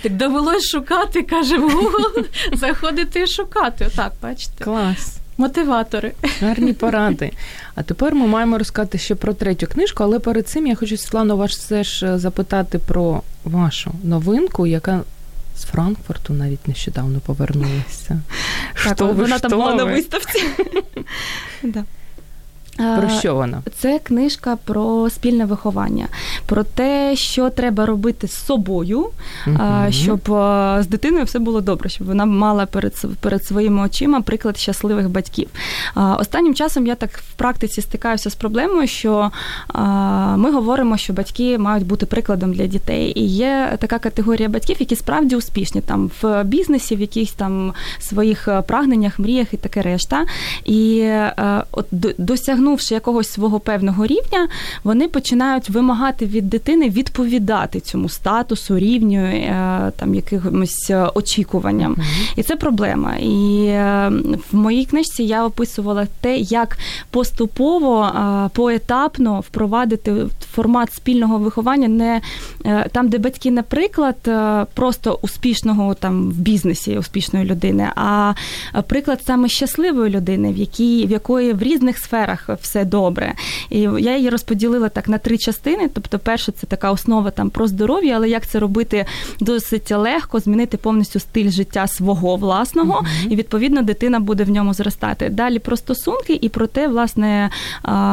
Так 0.02 0.16
довелось 0.16 0.68
шукати, 0.68 1.22
каже, 1.22 1.58
в 1.58 1.70
Google, 1.70 2.24
заходити 2.52 3.22
і 3.22 3.26
шукати. 3.26 3.86
Отак, 3.86 4.12
бачите. 4.22 4.64
Клас. 4.64 5.18
Мотиватори. 5.38 6.12
Гарні 6.40 6.72
поради. 6.80 7.30
А 7.74 7.82
тепер 7.82 8.14
ми 8.14 8.26
маємо 8.26 8.58
розказати 8.58 8.98
ще 8.98 9.14
про 9.14 9.34
третю 9.34 9.66
книжку, 9.66 10.04
але 10.04 10.18
перед 10.18 10.48
цим 10.48 10.66
я 10.66 10.74
хочу, 10.74 10.96
Світлано, 10.96 11.36
вас 11.36 11.50
все 11.50 11.84
ж 11.84 12.18
запитати 12.18 12.78
про 12.78 13.22
вашу 13.44 13.92
новинку, 14.04 14.66
яка 14.66 15.00
з 15.56 15.64
Франкфурту 15.64 16.32
навіть 16.32 16.68
нещодавно 16.68 17.20
повернулася. 17.20 18.20
Так, 18.84 19.00
Вона 19.00 19.38
там 19.38 19.50
була 19.50 19.74
на 19.74 19.84
виставці. 19.84 20.44
Про 22.76 23.08
що 23.08 23.34
вона? 23.34 23.62
Це 23.78 23.98
книжка 23.98 24.56
про 24.64 25.10
спільне 25.10 25.44
виховання, 25.44 26.08
про 26.46 26.64
те, 26.64 27.16
що 27.16 27.50
треба 27.50 27.86
робити 27.86 28.28
з 28.28 28.44
собою, 28.46 29.06
uh 29.46 29.90
щоб 29.90 30.20
з 30.82 30.86
дитиною 30.86 31.24
все 31.24 31.38
було 31.38 31.60
добре, 31.60 31.88
щоб 31.88 32.06
вона 32.06 32.24
мала 32.24 32.66
перед 32.66 32.94
перед 33.20 33.44
своїми 33.44 33.82
очима 33.82 34.20
приклад 34.20 34.58
щасливих 34.58 35.08
батьків. 35.08 35.48
Останнім 36.18 36.54
часом 36.54 36.86
я 36.86 36.94
так 36.94 37.10
в 37.10 37.32
практиці 37.32 37.82
стикаюся 37.82 38.30
з 38.30 38.34
проблемою, 38.34 38.86
що 38.86 39.30
ми 40.36 40.52
говоримо, 40.52 40.96
що 40.96 41.12
батьки 41.12 41.58
мають 41.58 41.86
бути 41.86 42.06
прикладом 42.06 42.52
для 42.52 42.66
дітей. 42.66 43.12
І 43.20 43.26
є 43.26 43.76
така 43.80 43.98
категорія 43.98 44.48
батьків, 44.48 44.76
які 44.80 44.96
справді 44.96 45.36
успішні 45.36 45.80
там 45.80 46.10
в 46.22 46.44
бізнесі, 46.44 46.96
в 46.96 47.00
якихось 47.00 47.32
там 47.32 47.72
своїх 47.98 48.48
прагненнях, 48.66 49.18
мріях 49.18 49.54
і 49.54 49.56
таке 49.56 49.82
решта. 49.82 50.24
І 50.64 51.10
от 51.72 51.86
досягнути 52.18 52.61
досягнувши 52.62 52.94
якогось 52.94 53.32
свого 53.32 53.60
певного 53.60 54.06
рівня, 54.06 54.48
вони 54.84 55.08
починають 55.08 55.70
вимагати 55.70 56.26
від 56.26 56.50
дитини 56.50 56.88
відповідати 56.88 57.80
цьому 57.80 58.08
статусу, 58.08 58.78
рівню, 58.78 59.18
е, 59.18 59.92
там 59.96 60.14
якимось 60.14 60.90
е, 60.90 61.08
очікуванням. 61.14 61.94
Mm-hmm. 61.94 62.32
І 62.36 62.42
це 62.42 62.56
проблема. 62.56 63.14
І 63.16 63.68
в 64.52 64.56
моїй 64.56 64.84
книжці 64.84 65.22
я 65.22 65.46
описувала 65.46 66.06
те, 66.20 66.36
як 66.36 66.78
поступово 67.10 68.10
поетапно 68.54 69.40
впровадити 69.40 70.14
формат 70.52 70.92
спільного 70.92 71.38
виховання 71.38 71.88
не 71.88 72.20
там, 72.92 73.08
де 73.08 73.18
батьки, 73.18 73.50
наприклад, 73.50 74.16
просто 74.74 75.18
успішного 75.22 75.94
там 75.94 76.30
в 76.30 76.38
бізнесі 76.38 76.98
успішної 76.98 77.44
людини, 77.44 77.88
а 77.96 78.32
приклад 78.86 79.20
саме 79.26 79.48
щасливої 79.48 80.10
людини, 80.10 80.52
в 80.52 80.56
якій 80.56 81.06
в 81.06 81.10
якої 81.10 81.52
в 81.52 81.62
різних 81.62 81.98
сферах 81.98 82.51
все 82.60 82.84
добре. 82.84 83.34
І 83.70 83.80
я 83.80 84.16
її 84.16 84.30
розподілила 84.30 84.88
так 84.88 85.08
на 85.08 85.18
три 85.18 85.38
частини. 85.38 85.90
Тобто, 85.94 86.18
перше, 86.18 86.52
це 86.52 86.66
така 86.66 86.90
основа 86.90 87.30
там 87.30 87.50
про 87.50 87.66
здоров'я, 87.66 88.16
але 88.16 88.28
як 88.28 88.46
це 88.46 88.58
робити 88.58 89.04
досить 89.40 89.90
легко, 89.90 90.40
змінити 90.40 90.76
повністю 90.76 91.20
стиль 91.20 91.50
життя 91.50 91.86
свого 91.86 92.36
власного, 92.36 93.00
uh-huh. 93.00 93.32
і 93.32 93.36
відповідно 93.36 93.82
дитина 93.82 94.20
буде 94.20 94.44
в 94.44 94.50
ньому 94.50 94.74
зростати. 94.74 95.28
Далі 95.28 95.58
про 95.58 95.76
стосунки 95.76 96.38
і 96.40 96.48
про 96.48 96.66
те, 96.66 96.88
власне, 96.88 97.50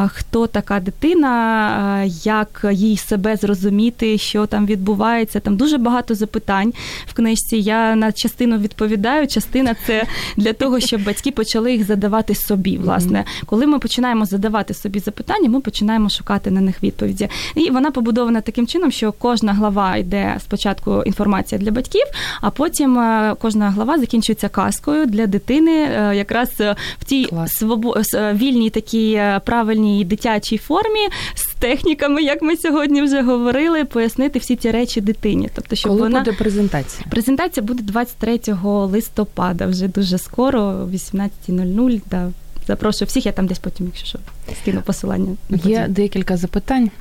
хто 0.07 0.47
така 0.47 0.79
дитина, 0.79 2.03
як 2.23 2.65
їй 2.71 2.97
себе 2.97 3.35
зрозуміти, 3.35 4.17
що 4.17 4.45
там 4.45 4.65
відбувається. 4.65 5.39
Там 5.39 5.57
дуже 5.57 5.77
багато 5.77 6.15
запитань 6.15 6.73
в 7.07 7.13
книжці. 7.13 7.57
Я 7.57 7.95
на 7.95 8.11
частину 8.11 8.57
відповідаю, 8.57 9.27
частина 9.27 9.75
це 9.87 10.03
для 10.37 10.53
того, 10.53 10.79
щоб 10.79 11.03
батьки 11.03 11.31
почали 11.31 11.71
їх 11.71 11.83
задавати 11.85 12.35
собі. 12.35 12.77
Власне, 12.77 13.25
коли 13.45 13.67
ми 13.67 13.79
починаємо 13.79 14.25
задавати 14.29 14.73
собі 14.73 14.99
запитання, 14.99 15.49
ми 15.49 15.61
починаємо 15.61 16.09
шукати 16.09 16.51
на 16.51 16.61
них 16.61 16.83
відповіді. 16.83 17.29
І 17.55 17.69
вона 17.69 17.91
побудована 17.91 18.41
таким 18.41 18.67
чином, 18.67 18.91
що 18.91 19.11
кожна 19.11 19.53
глава 19.53 19.97
йде 19.97 20.37
спочатку 20.39 21.03
інформація 21.05 21.61
для 21.61 21.71
батьків, 21.71 22.05
а 22.41 22.49
потім 22.49 22.99
е, 22.99 23.35
кожна 23.41 23.71
глава 23.71 23.99
закінчується 23.99 24.49
казкою 24.49 25.05
для 25.05 25.27
дитини, 25.27 25.71
е, 25.71 26.15
якраз 26.15 26.49
е, 26.59 26.75
в 26.99 27.05
тій 27.05 27.29
свобо... 27.47 27.95
вільній 28.33 28.69
такій 28.69 29.21
правильній 29.45 30.05
дитячій 30.05 30.57
формі 30.57 31.09
з 31.35 31.55
техніками, 31.59 32.23
як 32.23 32.41
ми 32.41 32.57
сьогодні 32.57 33.01
вже 33.01 33.21
говорили, 33.21 33.85
пояснити 33.85 34.39
всі 34.39 34.55
ці 34.55 34.71
речі 34.71 35.01
дитині. 35.01 35.49
Тобто, 35.55 35.75
щоб 35.75 35.89
Коли 35.89 36.01
вона 36.01 36.19
буде 36.19 36.33
презентація? 36.33 37.05
Презентація 37.09 37.65
буде 37.65 37.83
23 37.83 38.39
листопада, 38.63 39.65
вже 39.65 39.87
дуже 39.87 40.17
скоро, 40.17 40.61
о 40.61 40.85
18.00. 40.85 42.01
Да. 42.11 42.31
Запрошую 42.69 43.07
всіх, 43.07 43.25
я 43.25 43.31
там 43.31 43.47
десь 43.47 43.59
потім, 43.59 43.85
якщо 43.85 44.05
що, 44.05 44.19
скину 44.61 44.81
посилання. 44.81 45.35
Є 45.49 45.87
декілька 45.89 46.37
запитань. 46.37 46.91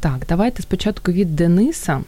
Так, 0.00 0.18
давайте 0.28 0.62
спочатку 0.62 1.12
від 1.12 1.36
Дениса, 1.36 2.00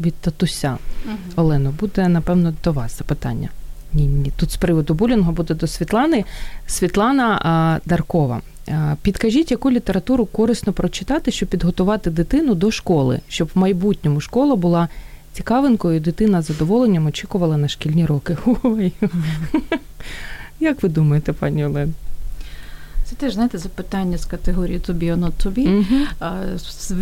від 0.00 0.14
татуся. 0.14 0.78
Угу. 1.04 1.14
Олено, 1.36 1.74
буде, 1.80 2.08
напевно, 2.08 2.54
до 2.64 2.72
вас 2.72 2.98
запитання. 2.98 3.48
Ні, 3.92 4.06
ні. 4.06 4.32
Тут 4.36 4.50
з 4.50 4.56
приводу 4.56 4.94
булінгу 4.94 5.32
буде 5.32 5.54
до 5.54 5.66
Світлани. 5.66 6.24
Світлана 6.66 7.40
а, 7.42 7.78
Даркова. 7.88 8.40
А, 8.68 8.94
підкажіть, 9.02 9.50
яку 9.50 9.70
літературу 9.70 10.26
корисно 10.26 10.72
прочитати, 10.72 11.30
щоб 11.30 11.48
підготувати 11.48 12.10
дитину 12.10 12.54
до 12.54 12.70
школи, 12.70 13.20
щоб 13.28 13.50
в 13.54 13.58
майбутньому 13.58 14.20
школа 14.20 14.56
була 14.56 14.88
цікавинкою, 15.32 15.96
і 15.96 16.00
дитина 16.00 16.42
з 16.42 16.46
задоволенням 16.46 17.06
очікувала 17.06 17.56
на 17.56 17.68
шкільні 17.68 18.06
роки. 18.06 18.36
Ой. 18.62 18.92
Як 20.60 20.82
ви 20.82 20.88
думаєте, 20.88 21.32
пані 21.32 21.66
Олена? 21.66 21.92
Це 23.04 23.16
теж 23.16 23.34
знаєте 23.34 23.58
запитання 23.58 24.18
з 24.18 24.24
категорії 24.24 24.78
to 24.78 24.98
be 24.98 25.16
or 25.16 25.18
not 25.18 25.32
to 25.44 25.52
be, 25.52 25.84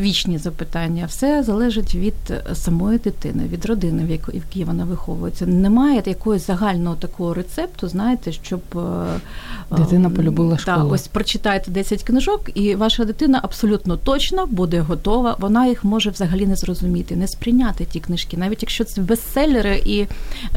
вічні 0.00 0.38
запитання. 0.38 1.06
Все 1.06 1.42
залежить 1.42 1.94
від 1.94 2.14
самої 2.54 2.98
дитини, 2.98 3.44
від 3.52 3.66
родини, 3.66 4.04
в 4.04 4.34
якій 4.34 4.64
вона 4.64 4.84
виховується. 4.84 5.46
Немає 5.46 6.02
якогось 6.06 6.46
загального 6.46 6.96
такого 6.96 7.34
рецепту, 7.34 7.88
знаєте, 7.88 8.32
щоб 8.32 8.60
е, 8.76 9.76
дитина 9.76 10.10
полюбила 10.10 10.58
школу. 10.58 10.76
Так, 10.76 10.92
Ось 10.92 11.08
прочитайте 11.08 11.70
10 11.70 12.02
книжок, 12.02 12.50
і 12.54 12.74
ваша 12.74 13.04
дитина 13.04 13.40
абсолютно 13.42 13.96
точно 13.96 14.46
буде 14.46 14.80
готова. 14.80 15.36
Вона 15.38 15.66
їх 15.66 15.84
може 15.84 16.10
взагалі 16.10 16.46
не 16.46 16.56
зрозуміти, 16.56 17.16
не 17.16 17.28
сприйняти 17.28 17.84
ті 17.84 18.00
книжки, 18.00 18.36
навіть 18.36 18.62
якщо 18.62 18.84
це 18.84 19.00
бестселери, 19.00 19.82
і 19.84 20.06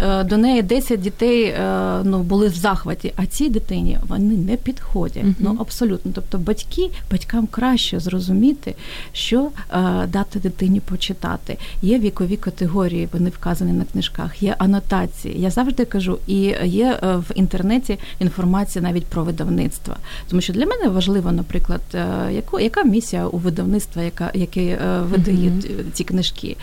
е, 0.04 0.24
до 0.24 0.38
неї 0.38 0.62
10 0.62 1.02
дітей 1.02 1.44
е, 1.44 2.02
ну 2.04 2.20
були 2.24 2.48
в 2.48 2.56
захваті. 2.56 3.14
А 3.16 3.26
цій 3.26 3.50
дитині 3.50 3.98
вони 4.08 4.38
не 4.38 4.58
підходять. 4.58 5.26
Ну 5.40 5.58
абсолютно. 5.60 6.12
Тобто, 6.16 6.38
батьки 6.38 6.90
батькам 7.12 7.48
краще 7.48 8.00
зрозуміти, 8.00 8.76
що 9.14 9.50
е, 9.72 10.08
дати 10.08 10.40
дитині 10.40 10.80
почитати. 10.80 11.58
Є 11.82 12.00
вікові 12.00 12.38
категорії, 12.38 13.10
вони 13.14 13.30
вказані 13.30 13.74
на 13.74 13.84
книжках, 13.84 14.44
є 14.44 14.56
анотації. 14.58 15.42
Я 15.42 15.50
завжди 15.50 15.86
кажу, 15.86 16.18
і 16.28 16.36
є 16.64 17.00
е, 17.04 17.16
в 17.16 17.32
інтернеті 17.36 18.00
інформація 18.20 18.84
навіть 18.84 19.06
про 19.06 19.24
видавництва. 19.24 19.98
Тому 20.30 20.42
що 20.42 20.54
для 20.54 20.66
мене 20.66 20.88
важливо, 20.88 21.32
наприклад, 21.32 21.82
е, 21.94 22.06
яку 22.32 22.60
яка 22.60 22.84
місія 22.84 23.28
у 23.28 23.38
видавництва, 23.38 24.04
яка 24.04 24.32
яке 24.34 24.62
е, 24.62 25.02
видає 25.02 25.50
mm-hmm. 25.50 25.92
ці 25.94 26.04
книжки, 26.04 26.58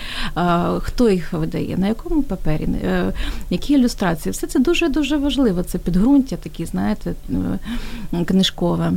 хто 0.78 1.10
їх 1.10 1.32
видає, 1.32 1.76
на 1.76 1.88
якому 1.88 2.22
папері, 2.22 2.68
які 3.50 3.74
ілюстрації, 3.74 4.32
все 4.32 4.46
це 4.46 4.58
дуже 4.58 4.88
дуже 4.88 5.16
важливо. 5.16 5.62
Це 5.62 5.78
підґрунтя, 5.78 6.36
такі, 6.36 6.64
знаєте, 6.64 7.14
книжкові 8.26 8.61
обов'язкове. 8.62 8.92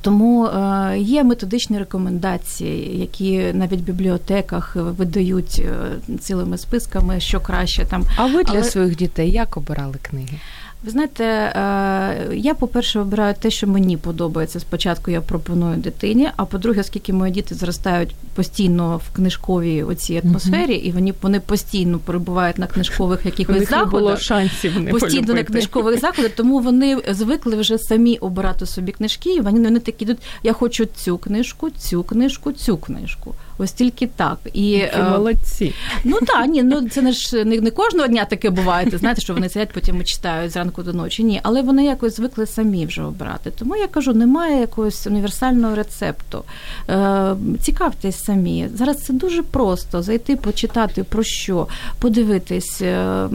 Тому 0.00 0.46
е, 0.46 0.98
є 0.98 1.24
методичні 1.24 1.78
рекомендації, 1.78 2.98
які 2.98 3.52
навіть 3.52 3.80
в 3.80 3.84
бібліотеках 3.84 4.76
видають 4.76 5.62
е, 5.64 6.16
цілими 6.18 6.58
списками, 6.58 7.20
що 7.20 7.40
краще 7.40 7.84
там. 7.84 8.04
А 8.16 8.26
ви 8.26 8.44
для 8.44 8.52
Але... 8.52 8.64
своїх 8.64 8.96
дітей 8.96 9.30
як 9.30 9.56
обирали 9.56 9.94
книги? 10.02 10.38
Ви 10.84 10.90
знаєте, 10.90 11.24
е, 11.24 12.36
я, 12.36 12.54
по-перше, 12.54 13.00
обираю 13.00 13.34
те, 13.40 13.50
що 13.50 13.66
мені 13.66 13.96
подобається. 13.96 14.60
Спочатку 14.60 15.10
я 15.10 15.20
пропоную 15.20 15.76
дитині, 15.76 16.28
а 16.36 16.44
по-друге, 16.44 16.80
оскільки 16.80 17.12
мої 17.12 17.32
діти 17.32 17.54
зростають 17.54 18.14
постійно 18.34 19.00
в 19.10 19.16
книжковій 19.16 19.82
оцій 19.82 20.22
атмосфері, 20.24 20.74
і 20.74 20.92
вони 20.92 21.14
вони 21.22 21.40
постійно 21.40 21.98
перебувають 21.98 22.58
на 22.58 22.66
книжкових 22.66 23.26
якихось 23.26 23.68
заходах. 23.68 23.92
Не 23.92 23.98
було 23.98 24.16
шансів 24.16 24.80
не 24.80 24.90
постійно 24.90 25.10
полюбити. 25.10 25.34
на 25.34 25.44
книжкових 25.44 26.00
заходах, 26.00 26.30
тому 26.30 26.58
вони 26.58 26.98
звикли 27.10 27.56
вже 27.56 27.78
самі 27.78 28.16
обирати 28.16 28.66
собі 28.66 28.92
книжки, 28.92 29.34
і 29.34 29.40
вони, 29.40 29.60
вони 29.60 29.80
такі 29.80 30.04
йдуть, 30.04 30.18
я 30.42 30.52
хочу 30.52 30.84
цю 30.84 31.18
книжку, 31.18 31.70
цю 31.70 32.02
книжку, 32.02 32.52
цю 32.52 32.76
книжку. 32.76 33.34
Ось 33.58 33.72
тільки 33.72 34.06
так. 34.06 34.38
І 34.52 34.68
Які 34.70 34.98
е, 34.98 35.10
молодці. 35.10 35.74
Ну 36.04 36.18
так, 36.26 36.46
ні, 36.46 36.62
ну 36.62 36.88
це 36.88 37.02
не 37.02 37.12
ж 37.12 37.44
не, 37.44 37.60
не 37.60 37.70
кожного 37.70 38.08
дня 38.08 38.24
таке 38.24 38.50
буває. 38.50 38.90
Ти 38.90 38.98
знаєте, 38.98 39.20
що 39.20 39.34
вони 39.34 39.48
сидять, 39.48 39.72
потім 39.72 40.04
читають 40.04 40.52
зранку 40.52 40.82
до 40.82 40.92
ночі. 40.92 41.24
Ні, 41.24 41.40
але 41.42 41.62
вони 41.62 41.84
якось 41.84 42.16
звикли 42.16 42.46
самі 42.46 42.86
вже 42.86 43.02
обрати. 43.02 43.50
Тому 43.50 43.76
я 43.76 43.86
кажу, 43.86 44.12
немає 44.12 44.60
якогось 44.60 45.06
універсального 45.06 45.74
рецепту. 45.74 46.44
Е, 46.88 47.36
Цікавтесь 47.60 48.24
самі. 48.24 48.68
Зараз 48.74 49.04
це 49.04 49.12
дуже 49.12 49.42
просто 49.42 50.02
зайти, 50.02 50.36
почитати 50.36 51.04
про 51.04 51.22
що, 51.22 51.66
подивитись, 51.98 52.82
е, 52.82 53.28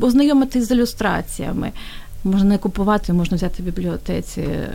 ознайомитись 0.00 0.68
з 0.68 0.70
ілюстраціями. 0.70 1.72
Можна 2.24 2.48
не 2.48 2.58
купувати, 2.58 3.12
можна 3.12 3.36
взяти 3.36 3.62
в 3.62 3.66
бібліотеці, 3.66 4.40
е, 4.40 4.68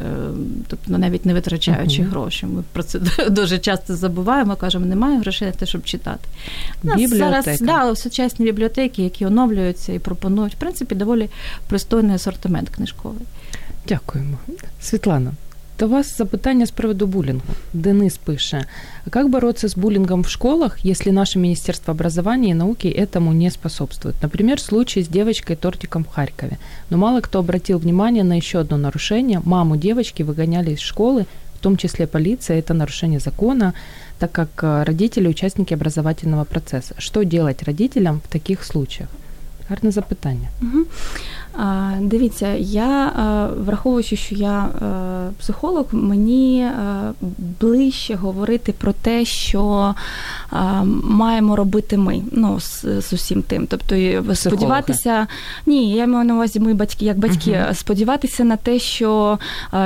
тобто 0.67 0.97
навіть 0.97 1.25
не 1.25 1.33
витрачаючи 1.33 2.01
uh-huh. 2.01 2.09
гроші. 2.09 2.45
Ми 2.45 2.63
про 2.71 2.83
це 2.83 2.99
дуже 3.29 3.59
часто 3.59 3.95
забуваємо, 3.95 4.55
кажемо, 4.55 4.85
немає 4.85 5.19
грошей 5.19 5.47
на 5.47 5.53
те, 5.53 5.65
щоб 5.65 5.83
читати. 5.83 6.27
У 6.83 6.87
нас 6.87 7.09
зараз 7.09 7.61
да, 7.61 7.95
сучасні 7.95 8.45
бібліотеки, 8.45 9.03
які 9.03 9.25
оновлюються 9.25 9.93
і 9.93 9.99
пропонують, 9.99 10.53
в 10.53 10.57
принципі, 10.57 10.95
доволі 10.95 11.29
пристойний 11.67 12.15
асортимент 12.15 12.69
книжковий. 12.69 13.25
Дякуємо. 13.87 14.37
Світлана, 14.81 15.31
до 15.83 15.89
вас 15.89 16.17
запитання 16.17 16.65
з 16.65 16.71
приводу 16.71 17.07
булінгу. 17.07 17.47
Денис 17.73 18.17
пише, 18.17 18.65
как 19.09 19.29
бороться 19.29 19.67
с 19.67 19.77
буллингом 19.77 20.21
в 20.21 20.29
школах, 20.29 20.85
если 20.85 21.11
наше 21.11 21.39
Министерство 21.39 21.93
образования 21.93 22.49
и 22.49 22.53
науки 22.53 22.87
этому 22.87 23.33
не 23.33 23.51
способствует? 23.51 24.15
Например, 24.21 24.59
случай 24.59 25.03
с 25.03 25.07
девочкой-тортиком 25.07 26.03
в 26.03 26.07
Харькове. 26.07 26.57
Но 26.89 26.97
мало 26.97 27.21
кто 27.21 27.39
обратил 27.39 27.79
внимание 27.79 28.23
на 28.23 28.37
еще 28.37 28.59
одно 28.59 28.77
нарушение. 28.77 29.41
Маму 29.45 29.75
девочки 29.75 30.23
выгоняли 30.23 30.71
из 30.71 30.79
школы, 30.79 31.25
в 31.55 31.59
том 31.59 31.77
числе 31.77 32.07
полиция. 32.07 32.59
Это 32.59 32.73
нарушение 32.73 33.19
закона, 33.19 33.73
так 34.19 34.31
как 34.31 34.49
э, 34.63 34.83
родители– 34.83 35.27
участники 35.29 35.73
образовательного 35.73 36.45
процесса. 36.45 36.95
Что 36.97 37.25
делать 37.25 37.63
родителям 37.63 38.21
в 38.25 38.27
таких 38.31 38.63
случаях? 38.63 39.09
Гарне 39.69 39.91
запитання. 39.91 40.49
Угу. 40.61 40.85
Дивіться, 42.01 42.53
я 42.59 43.11
враховуючи, 43.57 44.15
що 44.15 44.35
я 44.35 44.69
психолог, 45.39 45.85
мені 45.91 46.67
ближче 47.61 48.15
говорити 48.15 48.73
про 48.77 48.93
те, 48.93 49.25
що 49.25 49.95
маємо 51.03 51.55
робити 51.55 51.97
ми 51.97 52.21
ну, 52.31 52.59
з, 52.59 52.85
з 53.01 53.13
усім 53.13 53.41
тим. 53.41 53.67
Тобто 53.67 53.95
сподіватися, 54.35 55.27
ні, 55.65 55.93
я 55.93 56.07
маю 56.07 56.25
на 56.25 56.33
увазі 56.33 56.59
ми 56.59 56.73
батьки, 56.73 57.05
як 57.05 57.17
батьки, 57.17 57.51
uh 57.51 57.73
сподіватися 57.73 58.43
на 58.43 58.55
те, 58.57 58.79
що 58.79 59.39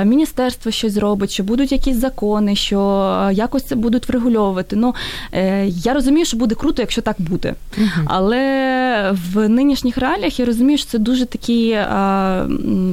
міністерство 0.04 0.70
щось 0.70 0.92
зробить, 0.92 1.30
що 1.30 1.44
будуть 1.44 1.72
якісь 1.72 1.96
закони, 1.96 2.56
що 2.56 3.30
якось 3.32 3.64
це 3.64 3.74
будуть 3.74 4.08
врегульовувати. 4.08 4.76
Ну 4.76 4.94
е, 5.32 5.66
я 5.66 5.94
розумію, 5.94 6.26
що 6.26 6.36
буде 6.36 6.54
круто, 6.54 6.82
якщо 6.82 7.02
так 7.02 7.16
буде. 7.18 7.54
uh 7.78 8.02
Але 8.06 9.14
в 9.32 9.48
нинішніх 9.48 9.98
реаліях 9.98 10.40
я 10.40 10.46
розумію, 10.46 10.78
що 10.78 10.86
це 10.86 10.98
дуже 10.98 11.26
такі 11.26 11.57
а, 11.72 12.46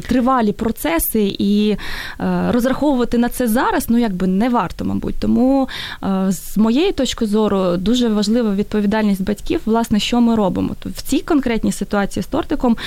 тривалі 0.08 0.52
процеси, 0.52 1.36
і 1.40 1.78
а, 2.18 2.52
розраховувати 2.52 3.18
на 3.18 3.30
це 3.30 3.48
зараз 3.48 3.86
ну 3.90 3.98
якби 3.98 4.28
не 4.28 4.50
варто, 4.50 4.86
мабуть. 4.86 5.16
Тому 5.20 5.70
а, 6.02 6.32
з 6.32 6.58
моєї 6.58 6.92
точки 6.92 7.26
зору 7.26 7.78
дуже 7.78 8.10
важлива 8.10 8.56
відповідальність 8.56 9.24
батьків, 9.24 9.62
власне, 9.66 10.00
що 10.00 10.22
ми 10.22 10.36
робимо. 10.36 10.76
В 10.86 11.02
цій 11.02 11.20
конкретній 11.20 11.72
ситуації 11.72 12.24
з 12.24 12.28
тортиком 12.28 12.78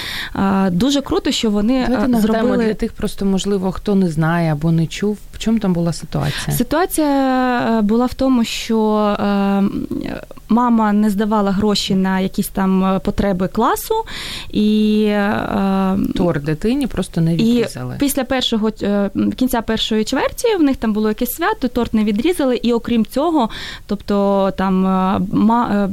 дуже 0.70 1.00
круто, 1.00 1.30
що 1.30 1.50
вони 1.50 1.86
Давайте 1.88 2.20
зробили 2.20 2.64
для 2.64 2.74
тих, 2.74 2.92
просто 2.92 3.24
можливо, 3.24 3.72
хто 3.72 3.94
не 3.94 4.08
знає 4.08 4.52
або 4.52 4.72
не 4.72 4.86
чув. 4.86 5.18
В 5.32 5.38
чому 5.38 5.58
там 5.58 5.72
була 5.72 5.92
ситуація? 5.92 6.56
Ситуація 6.56 7.80
була 7.82 8.06
в 8.06 8.14
тому, 8.14 8.44
що 8.44 9.16
мама 10.48 10.92
не 10.92 11.10
здавала 11.10 11.50
гроші 11.50 11.94
на 11.94 12.20
якісь 12.20 12.48
там 12.48 13.00
потреби 13.04 13.48
класу, 13.48 13.94
і 14.50 15.04
е, 15.08 15.44
тор 16.14 16.42
дитині 16.42 16.86
просто 16.86 17.20
не 17.20 17.36
відрізали. 17.36 17.94
І 17.96 17.98
Після 17.98 18.24
першого 18.24 18.70
е, 18.82 19.10
кінця 19.36 19.62
першої 19.62 20.04
чверті 20.04 20.56
в 20.58 20.62
них 20.62 20.76
там 20.76 20.92
було 20.92 21.08
якесь 21.08 21.30
свято, 21.30 21.68
торт 21.68 21.94
не 21.94 22.04
відрізали, 22.04 22.60
і 22.62 22.72
окрім 22.72 23.06
цього, 23.06 23.48
тобто 23.86 24.50
там 24.56 24.86
е, 24.86 25.20
ма, 25.32 25.90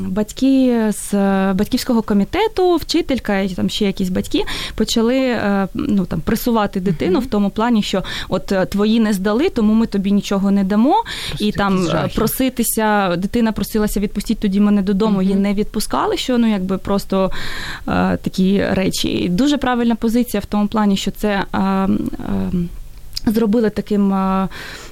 батьки 0.00 0.84
з 0.92 1.12
батьківського 1.52 2.02
комітету, 2.02 2.76
вчителька 2.76 3.38
і 3.38 3.48
там 3.48 3.70
ще 3.70 3.86
якісь 3.86 4.08
батьки 4.08 4.42
почали 4.74 5.36
ну 5.74 6.06
там 6.06 6.20
пресувати 6.20 6.80
дитину 6.80 7.18
mm-hmm. 7.18 7.22
в 7.22 7.26
тому 7.26 7.50
плані, 7.50 7.82
що 7.82 8.02
от 8.28 8.52
твої 8.70 9.00
не 9.00 9.12
здали, 9.12 9.48
тому 9.48 9.74
ми 9.74 9.86
тобі 9.86 10.12
нічого 10.12 10.50
не 10.50 10.64
дамо. 10.64 10.94
Просто 11.28 11.44
і 11.44 11.52
там 11.52 11.88
проситися, 12.14 13.16
дитина 13.16 13.52
просилася 13.52 14.00
відпустіть 14.00 14.38
тоді 14.38 14.60
мене 14.60 14.82
додому, 14.82 15.18
mm-hmm. 15.18 15.22
її 15.22 15.34
не 15.34 15.54
відпускали, 15.54 16.16
що 16.16 16.38
ну 16.38 16.50
якби 16.50 16.78
просто 16.78 17.30
е, 17.88 18.18
такі 18.22 18.64
речі. 18.70 19.08
Дуже 19.28 19.56
правильна 19.56 19.94
позиція 19.94 20.40
в 20.40 20.44
тому 20.44 20.66
плані, 20.68 20.96
що 20.96 21.10
це. 21.10 21.44
Е, 21.54 21.58
е, 21.58 21.88
Зробили 23.26 23.70
таким 23.70 24.14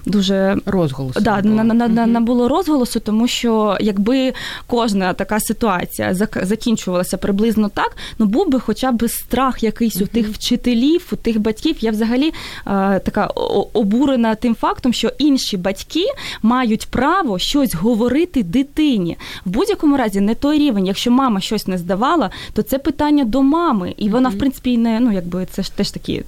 дуже 0.07 0.57
розголосом. 0.67 1.23
Да. 1.23 1.43
На, 1.43 1.65
на, 1.65 2.07
на, 2.07 2.21
було 2.21 2.49
розголосу, 2.49 3.01
тому 3.01 3.29
що 3.29 3.77
якби 3.81 4.33
кожна 4.67 5.15
така 5.15 5.41
ситуація 5.41 6.15
закінчувалася 6.43 7.17
приблизно 7.17 7.69
так, 7.69 7.97
ну 8.19 8.27
був 8.27 8.49
би 8.49 8.61
хоча 8.61 8.93
б 8.93 9.09
страх 9.09 9.63
якийсь 9.63 9.97
uh-huh. 9.97 10.05
у 10.05 10.07
тих 10.07 10.29
вчителів, 10.29 11.07
у 11.13 11.17
тих 11.17 11.41
батьків. 11.41 11.77
Я 11.81 11.91
взагалі 11.91 12.33
а, 12.65 12.99
така 12.99 13.27
обурена 13.73 14.35
тим 14.35 14.55
фактом, 14.55 14.93
що 14.93 15.13
інші 15.19 15.57
батьки 15.57 16.05
мають 16.43 16.87
право 16.87 17.39
щось 17.39 17.75
говорити 17.75 18.43
дитині. 18.43 19.17
В 19.45 19.51
будь-якому 19.51 19.97
разі 19.97 20.21
не 20.21 20.35
той 20.35 20.59
рівень. 20.59 20.87
Якщо 20.87 21.11
мама 21.11 21.41
щось 21.41 21.67
не 21.67 21.79
здавала, 21.79 22.31
то 22.53 22.63
це 22.63 22.79
питання 22.79 23.25
до 23.25 23.43
мами, 23.43 23.95
і 23.97 24.09
вона, 24.09 24.31
uh-huh. 24.31 24.35
в 24.35 24.39
принципі, 24.39 24.79
не 24.79 25.01
ну 25.01 25.13
якби 25.13 25.47
це 25.51 25.63
ж 25.63 25.77
теж 25.77 25.91
такі 25.91 26.23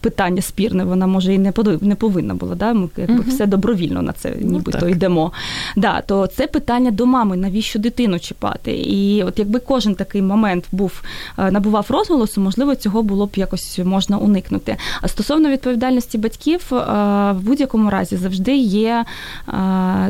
питання 0.00 0.42
спірне, 0.42 0.84
вона 0.84 1.06
може 1.06 1.34
і 1.34 1.38
не 1.38 1.52
не 1.80 1.94
повинна 1.94 2.34
була. 2.34 2.54
Да? 2.54 2.72
Ми 2.72 2.88
якби 2.96 3.14
uh 3.14 3.28
все 3.28 3.46
добровільно 3.46 4.02
на 4.02 4.12
це 4.12 4.32
ну, 4.40 4.52
нібито 4.52 4.78
ну, 4.82 4.88
йдемо. 4.88 5.32
Да, 5.76 6.00
То 6.00 6.26
це 6.26 6.46
питання 6.46 6.90
до 6.90 7.06
мами, 7.06 7.36
навіщо 7.36 7.78
дитину 7.78 8.18
чіпати? 8.18 8.76
І 8.76 9.22
от 9.22 9.38
якби 9.38 9.58
кожен 9.58 9.94
такий 9.94 10.22
момент 10.22 10.64
був 10.72 11.02
е, 11.38 11.50
набував 11.50 11.86
розголосу, 11.88 12.40
можливо, 12.40 12.74
цього 12.74 13.02
було 13.02 13.26
б 13.26 13.30
якось 13.36 13.80
можна 13.84 14.18
уникнути. 14.18 14.76
А 15.00 15.08
стосовно 15.08 15.50
відповідальності 15.50 16.18
батьків, 16.18 16.60
е, 16.72 16.76
в 17.32 17.40
будь-якому 17.40 17.90
разі 17.90 18.16
завжди 18.16 18.56
є 18.56 19.04
е, 19.48 19.52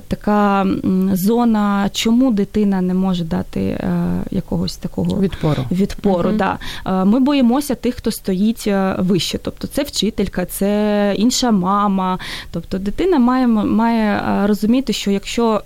така 0.08 0.66
зона, 1.12 1.90
чому 1.92 2.32
дитина 2.32 2.80
не 2.80 2.94
може 2.94 3.24
дати 3.24 3.84
якогось 4.30 4.76
такого 4.76 5.20
відпору. 5.20 5.64
відпору. 5.70 6.30
uh 6.30 6.36
Да. 6.36 6.58
Ми 7.04 7.20
боїмося 7.20 7.74
тих, 7.74 7.94
хто 7.94 8.10
стоїть 8.10 8.68
вище. 8.98 9.38
Тобто 9.42 9.63
це 9.66 9.82
вчителька, 9.82 10.46
це 10.46 11.14
інша 11.18 11.50
мама. 11.50 12.18
Тобто 12.50 12.78
дитина 12.78 13.18
має, 13.18 13.46
має 13.46 14.22
розуміти, 14.46 14.92
що 14.92 15.10
якщо 15.10 15.62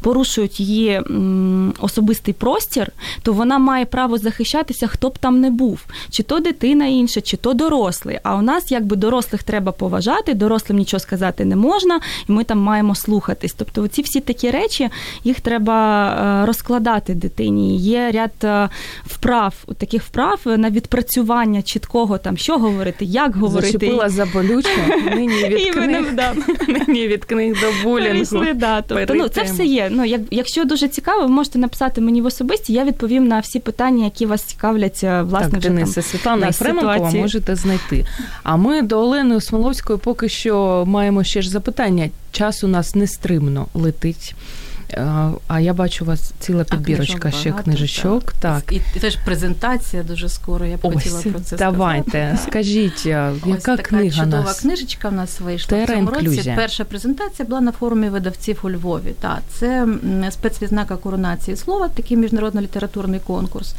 порушують 0.00 0.60
її 0.60 1.02
особистий 1.80 2.34
простір, 2.34 2.92
то 3.22 3.32
вона 3.32 3.58
має 3.58 3.84
право 3.84 4.18
захищатися, 4.18 4.86
хто 4.86 5.08
б 5.08 5.18
там 5.18 5.40
не 5.40 5.50
був, 5.50 5.84
чи 6.10 6.22
то 6.22 6.40
дитина 6.40 6.86
інша, 6.86 7.20
чи 7.20 7.36
то 7.36 7.52
дорослий. 7.52 8.18
А 8.22 8.36
у 8.36 8.42
нас 8.42 8.70
якби 8.72 8.96
дорослих 8.96 9.42
треба 9.42 9.72
поважати, 9.72 10.34
дорослим 10.34 10.78
нічого 10.78 11.00
сказати 11.00 11.44
не 11.44 11.56
можна, 11.56 12.00
і 12.28 12.32
ми 12.32 12.44
там 12.44 12.58
маємо 12.58 12.94
слухатись. 12.94 13.52
Тобто, 13.52 13.88
ці 13.88 14.02
всі 14.02 14.20
такі 14.20 14.50
речі 14.50 14.88
їх 15.24 15.40
треба 15.40 16.44
розкладати 16.46 17.14
дитині. 17.14 17.78
Є 17.78 18.10
ряд 18.10 18.70
вправ, 19.06 19.54
таких 19.78 20.02
вправ 20.02 20.40
на 20.44 20.70
відпрацювання 20.70 21.62
чіткого 21.62 22.18
там, 22.18 22.36
що 22.36 22.58
говорити, 22.58 23.04
як 23.04 23.36
говорити. 23.36 23.72
Зачепила 23.72 24.08
за 24.08 24.26
болюче, 24.26 24.68
нині 25.14 25.44
від 25.48 25.74
книг, 25.74 26.06
нині 26.88 27.08
від 27.08 27.24
книг 27.24 27.56
до 27.60 27.88
булінгу. 27.88 28.44
Тобто, 28.88 29.14
ну, 29.14 29.28
це 29.36 29.52
все 29.52 29.64
є. 29.64 29.88
Ну, 29.90 30.04
як, 30.04 30.20
якщо 30.30 30.64
дуже 30.64 30.88
цікаво, 30.88 31.22
ви 31.22 31.28
можете 31.28 31.58
написати 31.58 32.00
мені 32.00 32.22
в 32.22 32.26
особисті, 32.26 32.72
я 32.72 32.84
відповім 32.84 33.28
на 33.28 33.40
всі 33.40 33.58
питання, 33.58 34.04
які 34.04 34.26
вас 34.26 34.42
цікавлять, 34.42 35.00
е, 35.04 35.22
власне, 35.22 35.50
так, 35.50 35.60
вже 35.60 35.68
Дениса, 35.68 35.94
там, 35.94 36.02
Світлана 36.02 36.46
Єфременкова 36.46 37.10
можете 37.10 37.56
знайти. 37.56 38.06
А 38.42 38.56
ми 38.56 38.82
до 38.82 39.00
Олени 39.00 39.40
Смоловської 39.40 39.98
поки 39.98 40.28
що 40.28 40.84
маємо 40.86 41.24
ще 41.24 41.42
ж 41.42 41.50
запитання. 41.50 42.10
Час 42.32 42.64
у 42.64 42.68
нас 42.68 42.94
нестримно 42.94 43.66
летить. 43.74 44.34
А 45.48 45.60
я 45.60 45.74
бачу 45.74 46.04
у 46.04 46.08
вас 46.08 46.32
ціла 46.40 46.64
підбірочка 46.64 47.30
ще 47.30 47.50
багато, 47.50 47.64
книжечок. 47.64 48.32
Так. 48.32 48.62
так. 48.62 48.72
І, 48.96 49.00
теж 49.00 49.16
презентація 49.16 50.02
дуже 50.02 50.28
скоро. 50.28 50.66
Я 50.66 50.76
б 50.76 50.80
Ось, 50.82 50.94
хотіла 50.94 51.20
про 51.22 51.40
це 51.40 51.56
давайте. 51.56 52.10
сказати. 52.10 52.38
Скажіть, 52.50 53.06
яка 53.06 53.32
Ось 53.46 53.62
така 53.62 53.82
книга 53.82 54.24
чудова 54.24 54.42
нас? 54.42 54.60
книжечка 54.60 55.08
в 55.08 55.12
нас 55.12 55.40
вийшла 55.40 55.84
в 55.84 55.86
цьому 55.86 56.10
році. 56.10 56.52
Перша 56.56 56.84
презентація 56.84 57.48
була 57.48 57.60
на 57.60 57.72
форумі 57.72 58.08
видавців 58.08 58.58
у 58.62 58.70
Львові. 58.70 59.14
Так, 59.20 59.38
це 59.48 59.88
спецвідзнака 60.30 60.96
коронації 60.96 61.56
слова, 61.56 61.88
такий 61.88 62.16
міжнародно-літературний 62.16 63.20
конкурс. 63.20 63.74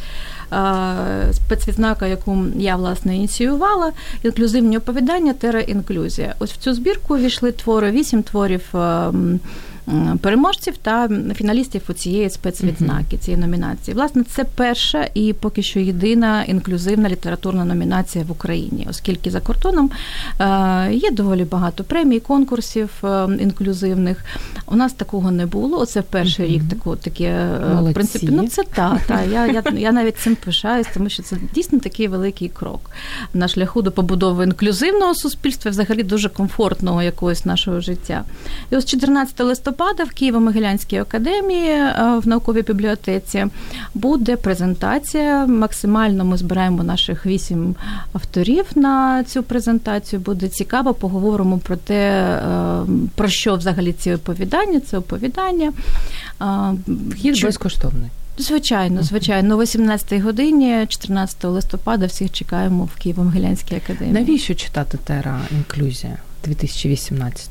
Спецвідзнака, 1.31 2.07
яку 2.07 2.45
я 2.57 2.75
власне 2.75 3.15
ініціювала, 3.15 3.91
інклюзивні 4.23 4.77
оповідання, 4.77 5.33
тера 5.33 5.59
інклюзія. 5.59 6.35
Ось 6.39 6.51
в 6.51 6.57
цю 6.57 6.73
збірку 6.73 7.17
війшли 7.17 7.51
твори, 7.51 7.91
вісім 7.91 8.23
творів 8.23 8.61
переможців 10.21 10.77
та 10.77 11.09
фіналістів 11.35 11.81
у 11.89 11.93
цієї 11.93 12.29
спецвідзнаки, 12.29 13.17
цієї 13.17 13.41
номінації. 13.41 13.95
Власне, 13.95 14.23
це 14.23 14.43
перша 14.43 15.09
і 15.13 15.33
поки 15.33 15.63
що 15.63 15.79
єдина 15.79 16.43
інклюзивна 16.43 17.09
літературна 17.09 17.65
номінація 17.65 18.25
в 18.27 18.31
Україні, 18.31 18.87
оскільки 18.89 19.31
за 19.31 19.39
кордоном 19.39 19.91
е, 20.39 20.93
є 20.93 21.11
доволі 21.11 21.43
багато 21.43 21.83
премій, 21.83 22.19
конкурсів 22.19 22.89
е, 23.03 23.27
інклюзивних. 23.39 24.25
У 24.65 24.75
нас 24.75 24.93
такого 24.93 25.31
не 25.31 25.45
було. 25.45 25.79
Оце 25.79 26.01
перший 26.01 26.45
mm-hmm. 26.45 26.53
рік 26.53 26.63
тако, 26.69 26.95
таке 26.95 27.25
е, 27.25 27.81
в 27.81 27.93
принципі. 27.93 28.29
Ну 28.31 28.47
це 28.47 28.63
та, 28.63 28.99
та. 29.07 29.23
Я, 29.23 29.47
я 29.47 29.63
я 29.77 29.91
навіть 29.91 30.17
цим 30.17 30.35
пишаюсь, 30.35 30.87
тому 30.93 31.09
що 31.09 31.23
це 31.23 31.37
дійсно 31.55 31.79
такий 31.79 32.07
великий 32.07 32.49
крок 32.49 32.91
на 33.33 33.47
шляху 33.47 33.81
до 33.81 33.91
побудови 33.91 34.43
інклюзивного 34.43 35.15
суспільства, 35.15 35.71
взагалі 35.71 36.03
дуже 36.03 36.29
комфортного 36.29 37.03
якогось 37.03 37.45
нашого 37.45 37.79
життя. 37.79 38.23
І 38.71 38.75
ось 38.75 38.85
14 38.85 39.39
листопада 39.39 39.76
листопада 39.77 40.03
в 40.03 40.21
Києво-Могилянській 40.21 41.01
академії 41.01 41.69
е, 41.69 42.19
в 42.23 42.27
науковій 42.27 42.61
бібліотеці 42.61 43.45
буде 43.93 44.35
презентація. 44.35 45.45
Максимально 45.45 46.25
ми 46.25 46.37
збираємо 46.37 46.83
наших 46.83 47.25
вісім 47.25 47.75
авторів 48.13 48.65
на 48.75 49.23
цю 49.23 49.43
презентацію. 49.43 50.19
Буде 50.19 50.47
цікаво, 50.47 50.93
поговоримо 50.93 51.57
про 51.57 51.75
те, 51.75 51.95
е, 51.95 52.85
про 53.15 53.27
що 53.27 53.55
взагалі 53.55 53.93
ці 53.93 54.13
оповідання. 54.13 54.79
Це 54.79 54.97
оповідання. 54.97 55.73
Вхід 57.09 57.43
безкоштовний. 57.43 58.09
Звичайно, 58.37 59.03
звичайно, 59.03 59.55
о 59.55 59.61
18-й 59.61 60.19
годині, 60.19 60.85
14 60.87 61.43
листопада, 61.43 62.05
всіх 62.05 62.31
чекаємо 62.31 62.89
в 62.95 63.07
Києво-Могилянській 63.07 63.77
академії. 63.77 64.13
Навіщо 64.13 64.55
читати 64.55 64.97
тера 65.05 65.41
інклюзія 65.51 66.17
2018? 66.43 67.49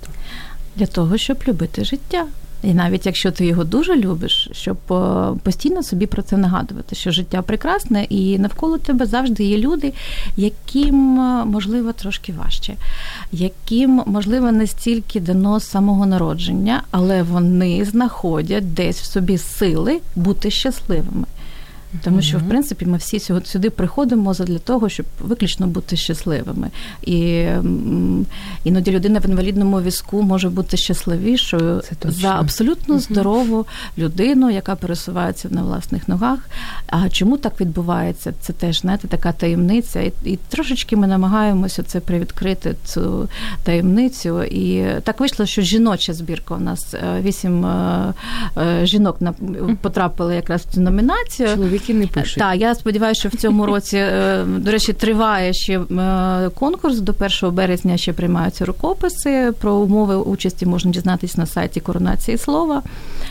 Для 0.77 0.87
того, 0.87 1.19
щоб 1.19 1.39
любити 1.49 1.85
життя. 1.85 2.27
І 2.62 2.75
навіть 2.75 3.07
якщо 3.07 3.31
ти 3.31 3.47
його 3.47 3.65
дуже 3.65 3.97
любиш, 3.97 4.49
щоб 4.53 4.77
е, 4.91 5.27
постійно 5.43 5.83
собі 5.83 6.07
про 6.07 6.23
це 6.23 6.37
нагадувати, 6.37 6.97
що 6.97 7.11
життя 7.11 7.43
прекрасне, 7.43 8.05
і 8.05 8.39
навколо 8.39 8.79
тебе 8.79 9.07
завжди 9.07 9.45
є 9.45 9.59
люди, 9.59 9.93
яким 10.37 11.21
е, 11.21 11.45
можливо 11.45 11.93
трошки 11.93 12.33
важче, 12.33 12.75
яким 13.33 14.03
можливо 14.07 14.53
не 14.53 14.67
стільки 14.67 15.21
дано 15.21 15.61
самого 15.61 16.07
народження, 16.07 16.83
але 16.91 17.23
вони 17.23 17.85
знаходять 17.85 18.75
десь 18.75 19.01
в 19.01 19.05
собі 19.05 19.39
сили 19.39 20.01
бути 20.17 20.51
щасливими. 20.51 21.27
Тому 22.03 22.23
що, 22.23 22.39
в 22.39 22.49
принципі, 22.49 22.87
ми 22.87 22.97
всі 22.97 23.21
сюди 23.45 23.71
приходимо 23.71 24.35
для 24.35 24.59
того, 24.59 24.89
щоб 24.89 25.07
виключно 25.21 25.67
бути 25.67 25.97
щасливими. 25.97 26.71
І 27.03 27.47
іноді 28.65 28.91
людина 28.91 29.19
в 29.19 29.27
інвалідному 29.27 29.81
візку 29.83 30.23
може 30.23 30.49
бути 30.49 30.77
щасливішою 30.77 31.83
за 32.03 32.29
абсолютно 32.29 32.99
здорову 32.99 33.67
людину, 33.99 34.51
яка 34.51 34.77
пересувається 34.77 35.49
на 35.51 35.63
власних 35.63 36.09
ногах. 36.09 36.39
А 36.87 37.09
чому 37.09 37.37
так 37.37 37.61
відбувається? 37.61 38.33
Це 38.41 38.53
теж 38.53 38.81
знаєте, 38.81 39.09
така 39.09 39.33
таємниця. 39.33 40.01
І, 40.01 40.13
і 40.25 40.39
трошечки 40.49 40.97
ми 40.97 41.07
намагаємося 41.07 41.83
це 41.83 42.01
привідкрити 42.01 42.75
цю 42.85 43.29
таємницю. 43.65 44.43
І 44.43 44.87
так 45.03 45.21
вийшло, 45.21 45.47
що 45.47 45.63
жіноча 45.63 46.15
збірка 46.15 46.55
у 46.55 46.61
нас 46.61 46.95
е, 46.95 47.21
вісім 47.23 47.66
е, 47.66 48.14
е, 48.57 48.87
жінок 48.87 49.18
потрапили 49.81 50.35
якраз 50.35 50.62
в 50.62 50.75
цю 50.75 50.81
номінацію 50.81 51.49
чоловіки 51.87 51.95
не 51.95 52.22
пишуть. 52.22 52.39
Так, 52.39 52.61
я 52.61 52.74
сподіваюся, 52.74 53.20
що 53.20 53.28
в 53.28 53.41
цьому 53.41 53.66
році, 53.66 53.97
е, 53.97 54.45
до 54.47 54.70
речі, 54.70 54.93
триває 54.93 55.53
ще 55.53 55.80
е, 55.80 56.51
конкурс. 56.55 56.99
До 56.99 57.14
1 57.43 57.55
березня 57.55 57.97
ще 57.97 58.12
приймаються 58.12 58.64
рукописи. 58.64 59.53
Про 59.61 59.74
умови 59.74 60.16
участі 60.16 60.66
можна 60.66 60.91
дізнатися 60.91 61.41
на 61.41 61.47
сайті 61.47 61.80
Коронації 61.80 62.39
слова. 62.39 62.82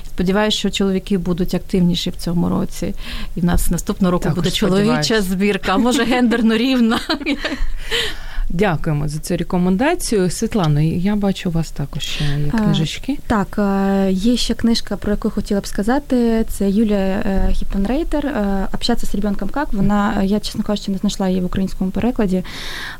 Сподіваюся, 0.07 0.57
що 0.57 0.69
чоловіки 0.69 1.17
будуть 1.17 1.53
активніші 1.53 2.09
в 2.09 2.15
цьому 2.15 2.49
році. 2.49 2.93
І 3.35 3.41
в 3.41 3.45
нас 3.45 3.69
наступного 3.71 4.11
року 4.11 4.23
Також 4.23 4.35
буде 4.37 4.51
чоловіча 4.51 5.21
збірка, 5.21 5.77
може 5.77 6.03
гендерно 6.03 6.57
рівна. 6.57 6.99
Дякуємо 8.49 9.07
за 9.07 9.19
цю 9.19 9.37
рекомендацію. 9.37 10.29
Світлано, 10.29 10.81
я 10.81 11.15
бачу 11.15 11.49
у 11.49 11.51
вас 11.51 11.71
також 11.71 12.03
ще 12.03 12.23
є 12.23 12.51
книжечки. 12.51 13.17
Так, 13.27 13.59
є 14.09 14.37
ще 14.37 14.53
книжка, 14.53 14.97
про 14.97 15.11
яку 15.11 15.29
хотіла 15.29 15.61
б 15.61 15.67
сказати. 15.67 16.45
Це 16.49 16.69
Юлія 16.69 16.97
е, 16.97 17.49
Гіппенрейтер 17.51 18.33
«Общатися 18.73 19.07
з 19.07 19.15
ребенком 19.15 19.49
як». 19.55 19.73
Вона, 19.73 20.23
я, 20.23 20.39
чесно 20.39 20.63
кажучи, 20.63 20.91
не 20.91 20.97
знайшла 20.97 21.29
її 21.29 21.41
в 21.41 21.45
українському 21.45 21.91
перекладі. 21.91 22.43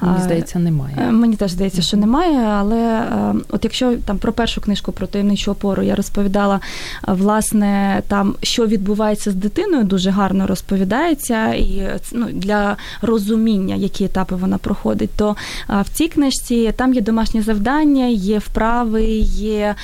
Мені 0.02 0.24
здається, 0.24 0.60
немає. 0.60 0.96
Е, 1.02 1.12
мені 1.12 1.36
теж 1.36 1.52
здається, 1.52 1.82
що 1.82 1.98
немає. 1.98 2.40
Але 2.40 2.78
е, 2.78 3.34
от 3.50 3.64
якщо 3.64 3.96
там 3.96 4.18
про 4.18 4.34
першу 4.34 4.62
книжку 4.62 4.92
про 4.92 5.08
таємничу 5.08 5.52
опору 5.52 5.84
я 5.84 5.96
розповідала, 5.96 6.60
власне, 7.08 8.02
там 8.08 8.36
що 8.42 8.68
відбувається 8.68 9.32
з 9.32 9.36
дитиною, 9.36 9.84
дуже 9.84 10.10
гарно 10.10 10.48
розповідається, 10.48 11.54
і 11.54 11.90
ну, 12.12 12.26
для 12.32 12.78
розуміння, 13.02 13.76
які 13.76 14.06
етапи 14.06 14.36
вона 14.36 14.58
проходить, 14.58 15.10
то 15.18 15.35
в 15.70 15.86
цій 15.94 16.08
книжці 16.08 16.74
там 16.78 16.94
є 16.94 17.02
домашні 17.02 17.42
завдання, 17.42 18.06
є 18.06 18.40
вправи, 18.40 19.06
є 19.36 19.76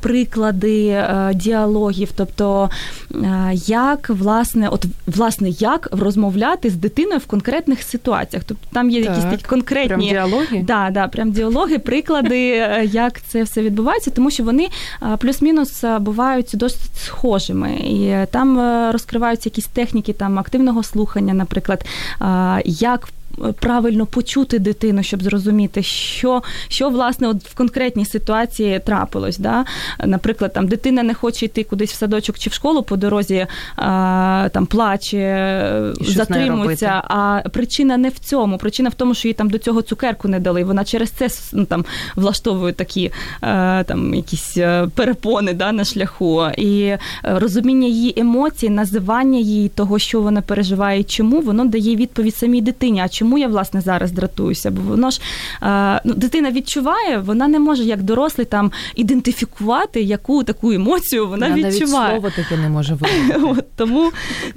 приклади 0.00 1.04
діалогів. 1.34 2.08
Тобто, 2.16 2.70
як 3.66 4.10
власне, 4.10 4.68
от 4.68 4.84
власне, 5.06 5.48
як 5.48 5.88
розмовляти 5.92 6.70
з 6.70 6.74
дитиною 6.74 7.18
в 7.18 7.26
конкретних 7.26 7.82
ситуаціях. 7.82 8.44
Тобто 8.46 8.68
там 8.72 8.90
є 8.90 9.04
так, 9.04 9.16
якісь 9.16 9.30
такі 9.30 9.44
конкретні 9.44 9.88
прям 9.88 10.00
діалоги, 10.00 10.64
да, 10.66 10.90
да, 10.90 11.08
прям 11.08 11.30
діалоги, 11.32 11.78
приклади, 11.78 12.38
як 12.92 13.20
це 13.22 13.42
все 13.42 13.62
відбувається, 13.62 14.10
тому 14.10 14.30
що 14.30 14.44
вони 14.44 14.68
плюс-мінус 15.18 15.84
бувають 16.00 16.50
досить 16.54 16.96
схожими. 16.96 17.72
І 17.72 18.26
там 18.30 18.60
розкриваються 18.92 19.48
якісь 19.48 19.66
техніки 19.66 20.12
там 20.12 20.38
активного 20.38 20.82
слухання, 20.82 21.34
наприклад, 21.34 21.84
як 22.64 23.08
правильно 23.60 24.06
почути 24.06 24.58
дитину, 24.58 25.02
щоб 25.02 25.22
зрозуміти, 25.22 25.82
що 25.82 26.42
що 26.68 26.88
власне 26.88 27.28
от 27.28 27.44
в 27.44 27.54
конкретній 27.54 28.04
ситуації 28.04 28.80
трапилось. 28.86 29.38
Да? 29.38 29.64
Наприклад, 30.04 30.52
там 30.52 30.68
дитина 30.68 31.02
не 31.02 31.14
хоче 31.14 31.46
йти 31.46 31.64
кудись 31.64 31.92
в 31.92 31.96
садочок 31.96 32.38
чи 32.38 32.50
в 32.50 32.52
школу 32.52 32.82
по 32.82 32.96
дорозі, 32.96 33.46
а, 33.76 34.48
там 34.52 34.66
плаче, 34.66 35.92
затримується. 36.00 37.02
А 37.08 37.42
причина 37.52 37.96
не 37.96 38.08
в 38.08 38.18
цьому. 38.18 38.58
Причина 38.58 38.88
в 38.88 38.94
тому, 38.94 39.14
що 39.14 39.28
їй 39.28 39.34
там 39.34 39.50
до 39.50 39.58
цього 39.58 39.82
цукерку 39.82 40.28
не 40.28 40.40
дали. 40.40 40.64
Вона 40.64 40.84
через 40.84 41.10
це 41.10 41.28
ну, 41.52 41.64
там 41.64 41.84
влаштовує 42.16 42.72
такі 42.72 43.12
а, 43.40 43.82
там 43.86 44.14
якісь 44.14 44.56
е, 44.56 44.88
перепони 44.94 45.54
да, 45.54 45.72
на 45.72 45.84
шляху. 45.84 46.46
І 46.56 46.80
е, 46.82 46.98
розуміння 47.24 47.88
її 47.88 48.14
емоцій, 48.16 48.70
називання 48.70 49.38
її 49.38 49.68
того, 49.68 49.98
що 49.98 50.20
вона 50.20 50.42
переживає, 50.42 51.04
чому 51.04 51.40
воно 51.40 51.64
дає 51.64 51.96
відповідь 51.96 52.36
самій 52.36 52.60
дитині. 52.60 53.00
А 53.00 53.08
чому? 53.08 53.27
Чому 53.28 53.38
я 53.38 53.48
власне 53.48 53.80
зараз 53.80 54.12
дратуюся? 54.12 54.70
Бо 54.70 54.82
воно 54.82 55.10
ж 55.10 55.20
ну, 56.04 56.14
дитина 56.14 56.50
відчуває, 56.50 57.18
вона 57.18 57.48
не 57.48 57.58
може 57.58 57.84
як 57.84 58.02
дорослий 58.02 58.46
там 58.46 58.72
ідентифікувати, 58.96 60.02
яку 60.02 60.44
таку 60.44 60.72
емоцію 60.72 61.28
вона 61.28 61.46
я 61.46 61.54
відчуває. 61.54 62.08
Навіть 62.08 62.22
слово 62.22 62.30
таке 62.36 62.56
не 62.62 62.68
може 62.68 62.98
От, 63.42 63.64
Тому 63.76 64.12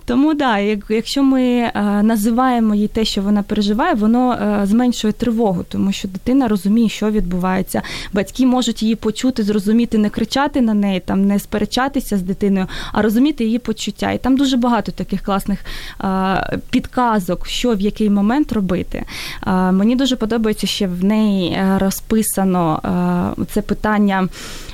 тому 0.06 0.34
да, 0.34 0.58
якщо 0.90 1.24
ми 1.24 1.72
називаємо 2.04 2.76
їй 2.76 2.88
те, 2.88 3.06
що 3.06 3.22
вона 3.22 3.44
переживає, 3.44 3.94
воно 3.94 4.38
зменшує 4.64 5.14
тривогу, 5.14 5.66
тому 5.70 5.92
що 5.92 6.08
дитина 6.08 6.48
розуміє, 6.48 6.90
що 6.90 7.12
відбувається. 7.12 7.82
Батьки 8.14 8.46
можуть 8.46 8.84
її 8.84 8.96
почути, 8.96 9.44
зрозуміти, 9.44 9.98
не 9.98 10.10
кричати 10.10 10.62
на 10.62 10.74
неї, 10.74 11.00
там 11.00 11.26
не 11.28 11.40
сперечатися 11.40 12.18
з 12.18 12.22
дитиною, 12.22 12.68
а 12.92 13.02
розуміти 13.02 13.44
її 13.44 13.60
почуття. 13.60 14.12
І 14.12 14.18
там 14.18 14.38
дуже 14.38 14.58
багато 14.58 14.92
таких 14.92 15.22
класних 15.22 15.60
підказок, 16.70 17.48
що 17.48 17.76
в 17.76 17.82
який 17.82 18.10
момент 18.10 18.51
робити. 18.52 19.04
Мені 19.72 19.96
дуже 19.96 20.16
подобається, 20.16 20.68
що 20.68 20.88
в 20.88 21.04
неї 21.04 21.52
е, 21.52 21.78
розписано 21.78 22.82
е, 23.40 23.46
це 23.54 23.62
питання 23.62 24.28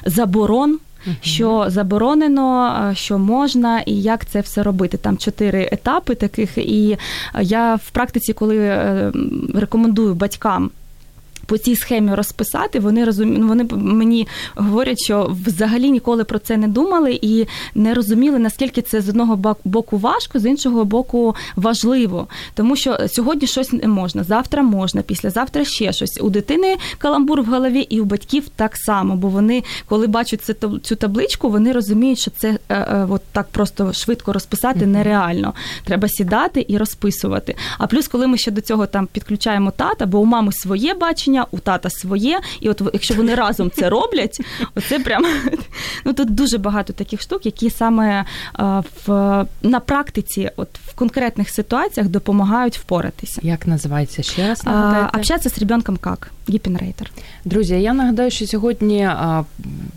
заборон. 0.05 0.79
Що 1.21 1.65
заборонено, 1.67 2.75
е, 2.91 2.95
що 2.95 3.17
можна, 3.17 3.79
і 3.79 4.01
як 4.01 4.25
це 4.25 4.41
все 4.41 4.63
робити. 4.63 4.97
Там 4.97 5.17
чотири 5.17 5.69
етапи 5.71 6.15
таких. 6.15 6.57
І 6.57 6.97
я 7.41 7.75
в 7.75 7.89
практиці, 7.91 8.33
коли 8.33 8.59
рекомендую 9.53 10.15
батькам 10.15 10.69
по 11.47 11.57
цій 11.57 11.75
схемі 11.75 12.15
розписати, 12.15 12.79
вони 12.79 13.05
розумі... 13.05 13.37
Ну, 13.37 13.47
вони 13.47 13.63
мені 13.71 14.27
говорять, 14.55 15.03
що 15.03 15.35
взагалі 15.45 15.91
ніколи 15.91 16.23
про 16.23 16.39
це 16.39 16.57
не 16.57 16.67
думали 16.67 17.19
і 17.21 17.47
не 17.75 17.93
розуміли, 17.93 18.39
наскільки 18.39 18.81
це 18.81 19.01
з 19.01 19.09
одного 19.09 19.55
боку 19.63 19.97
важко, 19.97 20.39
з 20.39 20.45
іншого 20.45 20.85
боку 20.85 21.35
важливо. 21.55 22.27
Тому 22.53 22.75
що 22.75 22.97
сьогодні 23.07 23.47
щось 23.47 23.73
не 23.73 23.87
можна, 23.87 24.23
завтра 24.23 24.63
можна, 24.63 25.01
післязавтра 25.01 25.65
ще 25.65 25.93
щось. 25.93 26.19
У 26.21 26.29
дитини 26.29 26.77
каламбур 26.97 27.41
в 27.41 27.45
голові, 27.45 27.79
і 27.79 28.01
у 28.01 28.05
батьків 28.05 28.49
так 28.55 28.75
само, 28.75 29.15
бо 29.15 29.27
вони, 29.27 29.63
коли 29.87 30.07
бачать 30.07 30.43
цю 30.43 30.79
цю 30.79 30.95
табличку, 30.95 31.49
вони 31.49 31.71
розуміють, 31.71 32.19
що 32.19 32.31
це 32.31 32.49
е, 32.69 32.75
е, 32.75 33.07
от 33.09 33.21
так 33.31 33.47
просто 33.51 33.93
швидко 33.93 34.33
розписати 34.33 34.85
нереально. 34.85 35.53
Треба 35.83 36.07
сідати 36.09 36.65
і 36.67 36.77
розписувати. 36.77 37.55
А 37.77 37.87
плюс, 37.87 38.07
коли 38.07 38.27
ми 38.27 38.37
ще 38.37 38.51
до 38.51 38.61
цього 38.61 38.85
там 38.85 39.07
підключаємо 39.07 39.71
тата, 39.71 40.05
бо 40.05 40.19
у 40.19 40.25
мами 40.25 40.51
своє 40.51 40.93
бачення 40.93 41.36
бачення, 41.37 41.47
у 41.51 41.59
тата 41.59 41.89
своє. 41.89 42.39
І 42.59 42.69
от 42.69 42.81
якщо 42.93 43.13
вони 43.13 43.35
разом 43.35 43.71
це 43.71 43.89
роблять, 43.89 44.41
оце 44.75 44.99
прям 44.99 45.25
ну 46.05 46.13
тут 46.13 46.35
дуже 46.35 46.57
багато 46.57 46.93
таких 46.93 47.21
штук, 47.21 47.45
які 47.45 47.69
саме 47.69 48.25
в 49.05 49.45
на 49.61 49.79
практиці, 49.79 50.51
от 50.55 50.69
в 50.87 50.93
конкретних 50.95 51.49
ситуаціях 51.49 52.09
допомагають 52.09 52.77
впоратися. 52.77 53.41
Як 53.43 53.67
називається 53.67 54.23
ще 54.23 54.47
раз? 54.47 54.63
Общаться 55.13 55.49
с 55.49 55.59
ребенком 55.59 55.97
как 56.05 56.31
Гиппенрейтер. 56.49 57.11
Друзі, 57.45 57.75
я 57.75 57.93
нагадаю, 57.93 58.31
що 58.31 58.47
сьогодні 58.47 59.09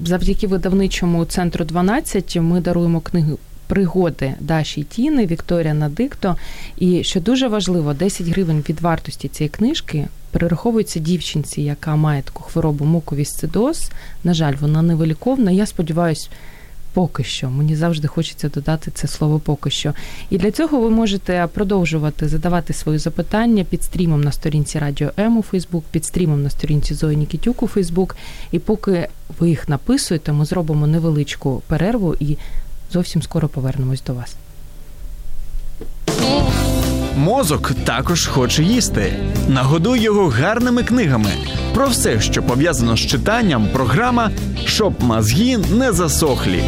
завдяки 0.04 0.46
видавничому 0.46 1.24
центру 1.24 1.64
12 1.64 2.36
ми 2.36 2.60
даруємо 2.60 3.00
книгу 3.00 3.38
пригоди 3.66 4.34
Даші 4.40 4.82
Тіни, 4.82 5.26
Вікторія 5.26 5.74
Надикто. 5.74 6.36
І 6.78 7.04
що 7.04 7.20
дуже 7.20 7.48
важливо, 7.48 7.94
10 7.94 8.26
гривень 8.26 8.64
від 8.68 8.80
вартості 8.80 9.28
цієї 9.28 9.48
книжки 9.48 10.08
перераховується 10.30 11.00
дівчинці, 11.00 11.62
яка 11.62 11.96
має 11.96 12.22
таку 12.22 12.42
хворобу 12.42 12.84
муковісцидоз. 12.84 13.90
На 14.24 14.34
жаль, 14.34 14.54
вона 14.60 14.82
невиліковна. 14.82 15.50
Я 15.50 15.66
сподіваюся. 15.66 16.28
Поки 16.92 17.24
що, 17.24 17.50
мені 17.50 17.76
завжди 17.76 18.08
хочеться 18.08 18.48
додати 18.48 18.90
це 18.90 19.08
слово 19.08 19.38
поки 19.38 19.70
що. 19.70 19.94
І 20.30 20.38
для 20.38 20.50
цього 20.50 20.80
ви 20.80 20.90
можете 20.90 21.48
продовжувати 21.54 22.28
задавати 22.28 22.72
свої 22.72 22.98
запитання 22.98 23.64
під 23.64 23.82
стрімом 23.82 24.20
на 24.20 24.32
сторінці 24.32 24.78
Радіо 24.78 25.10
М 25.18 25.38
у 25.38 25.42
Фейсбук, 25.42 25.84
під 25.90 26.04
стрімом 26.04 26.42
на 26.42 26.50
сторінці 26.50 26.94
Зої 26.94 27.16
Нікітюк 27.16 27.62
у 27.62 27.66
Фейсбук. 27.66 28.16
І 28.50 28.58
поки 28.58 29.08
ви 29.38 29.48
їх 29.48 29.68
написуєте, 29.68 30.32
ми 30.32 30.44
зробимо 30.44 30.86
невеличку 30.86 31.62
перерву 31.66 32.14
і 32.20 32.38
зовсім 32.92 33.22
скоро 33.22 33.48
повернемось 33.48 34.02
до 34.02 34.14
вас. 34.14 34.36
Мозок 37.20 37.72
також 37.84 38.26
хоче 38.26 38.62
їсти. 38.62 39.12
Нагодуй 39.48 40.00
його 40.00 40.28
гарними 40.28 40.82
книгами. 40.82 41.30
Про 41.74 41.86
все, 41.86 42.20
що 42.20 42.42
пов'язано 42.42 42.96
з 42.96 43.00
читанням, 43.00 43.68
програма 43.72 44.30
щоб 44.64 45.02
мозги 45.02 45.58
не 45.58 45.92
засохлі. 45.92 46.62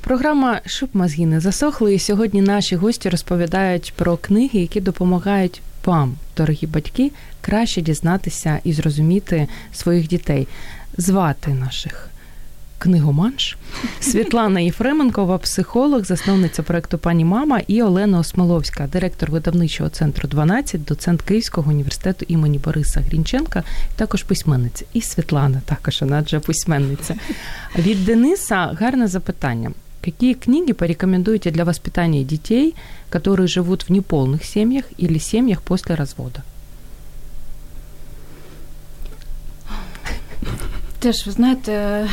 Програма 0.00 0.60
Щоб 0.66 0.88
мозги 0.92 1.26
не 1.26 1.40
засохли. 1.40 1.94
І 1.94 1.98
сьогодні 1.98 2.42
наші 2.42 2.76
гості 2.76 3.08
розповідають 3.08 3.92
про 3.96 4.16
книги, 4.16 4.60
які 4.60 4.80
допомагають 4.80 5.62
вам, 5.88 6.14
дорогі 6.36 6.66
батьки, 6.66 7.10
краще 7.40 7.80
дізнатися 7.80 8.60
і 8.64 8.72
зрозуміти 8.72 9.48
своїх 9.72 10.08
дітей, 10.08 10.48
звати 10.96 11.50
наших 11.50 12.10
книгоманш 12.78 13.56
Світлана 14.00 14.60
Єфременкова, 14.60 15.38
психолог, 15.38 16.04
засновниця 16.04 16.62
проекту 16.62 16.98
Пані 16.98 17.24
Мама 17.24 17.60
і 17.66 17.82
Олена 17.82 18.18
Осмоловська, 18.18 18.86
директор 18.86 19.30
видавничого 19.30 19.90
центру 19.90 20.28
12, 20.28 20.84
доцент 20.84 21.22
Київського 21.22 21.70
університету 21.70 22.24
імені 22.28 22.58
Бориса 22.58 23.00
Грінченка, 23.00 23.62
також 23.96 24.22
письменниця. 24.22 24.84
І 24.92 25.00
Світлана 25.00 25.60
також 25.64 26.00
вона 26.00 26.20
вже 26.20 26.40
письменниця. 26.40 27.14
Від 27.78 28.04
Дениса 28.04 28.76
гарне 28.80 29.06
запитання. 29.06 29.70
Какие 30.00 30.34
книги 30.34 30.72
порекомендуете 30.72 31.50
для 31.50 31.64
воспитания 31.64 32.24
детей, 32.24 32.74
которые 33.10 33.48
живут 33.48 33.82
в 33.82 33.90
неполных 33.90 34.44
семьях 34.44 34.84
или 34.96 35.18
семьях 35.18 35.62
после 35.62 35.94
развода? 35.94 36.42
Теж, 40.98 41.26
ви 41.26 41.32
знаєте, 41.32 42.06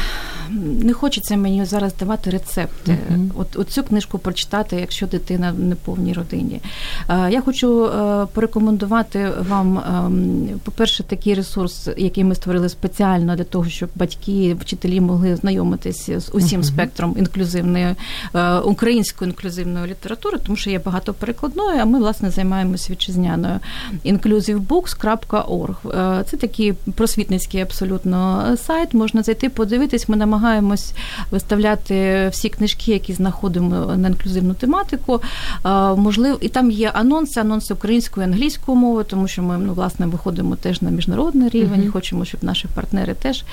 не 0.84 0.94
хочеться 0.94 1.38
мені 1.38 1.66
зараз 1.66 1.96
давати 1.96 2.30
рецепти. 2.30 2.98
Uh-huh. 3.12 3.30
От, 3.56 3.70
цю 3.70 3.84
книжку 3.84 4.20
прочитати, 4.20 4.76
якщо 4.76 5.08
дитина 5.08 5.52
в 5.52 5.60
неповній 5.60 6.14
родині. 6.14 6.62
Я 7.10 7.42
хочу 7.42 7.86
е, 7.86 8.26
порекомендувати 8.34 9.32
вам, 9.50 9.78
ем, 9.78 10.48
по-перше, 10.64 11.04
такий 11.04 11.34
ресурс, 11.34 11.90
який 11.98 12.24
ми 12.24 12.36
створили 12.36 12.70
спеціально 12.70 13.36
для 13.36 13.44
того, 13.44 13.70
щоб 13.70 13.90
батьки, 13.96 14.56
вчителі 14.62 15.02
могли 15.02 15.36
знайомитися 15.36 16.20
з 16.20 16.30
усім 16.34 16.62
uh-huh. 16.62 16.64
спектром 16.64 17.16
інклюзивної 17.18 17.96
е, 18.36 18.58
української 18.60 19.30
інклюзивної 19.30 19.88
літератури, 19.88 20.38
тому 20.46 20.56
що 20.56 20.70
є 20.70 20.80
багато 20.80 21.14
перекладної, 21.14 21.80
а 21.80 21.86
ми 21.86 22.00
власне 22.00 22.30
займаємося 22.30 22.94
вітчизняною 22.94 23.60
inclusivebooks.org. 24.06 25.76
Е, 26.20 26.24
це 26.24 26.38
такий 26.38 26.74
просвітницький 26.74 27.62
абсолютно 27.62 28.46
сайт. 28.58 28.94
Можна 28.94 29.24
зайти, 29.24 29.50
подивитись. 29.50 30.10
Ми 30.10 30.18
намагаємося 30.18 30.35
намагаємось 30.36 30.94
виставляти 31.32 32.28
всі 32.32 32.50
книжки, 32.50 32.92
які 32.92 33.14
знаходимо 33.14 33.96
на 33.96 34.08
інклюзивну 34.08 34.54
тематику. 34.54 35.22
Можливо, 35.96 36.38
і 36.42 36.50
там 36.50 36.72
є 36.72 36.90
анонси, 36.90 37.40
анонси 37.40 37.74
українською 37.74 38.28
і 38.28 38.30
англійською 38.30 38.78
мовою, 38.78 39.06
тому 39.10 39.28
що 39.28 39.44
ми 39.44 39.58
ну, 39.58 39.74
власне 39.74 40.06
виходимо 40.06 40.56
теж 40.56 40.82
на 40.82 40.90
міжнародний 40.90 41.50
рівень. 41.50 41.82
Uh-huh. 41.82 41.92
Хочемо, 41.92 42.26
щоб 42.26 42.44
наші 42.44 42.68
партнери 42.68 43.14
теж 43.14 43.44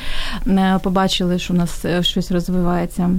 е, 0.46 0.80
побачили, 0.82 1.38
що 1.38 1.54
у 1.54 1.56
нас 1.56 1.84
е, 1.84 2.02
щось 2.02 2.30
розвивається. 2.32 3.10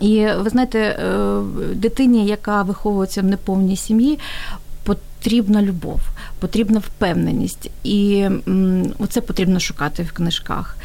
І 0.00 0.26
ви 0.38 0.50
знаєте, 0.50 0.78
е, 0.78 1.40
дитині, 1.74 2.26
яка 2.26 2.62
виховується 2.62 3.22
в 3.22 3.24
неповній 3.24 3.76
сім'ї, 3.76 4.18
потрібна 4.84 5.62
любов, 5.62 6.00
потрібна 6.40 6.78
впевненість, 6.78 7.70
і 7.84 8.28
це 9.08 9.20
потрібно 9.20 9.60
шукати 9.60 10.02
в 10.02 10.12
книжках. 10.12 10.76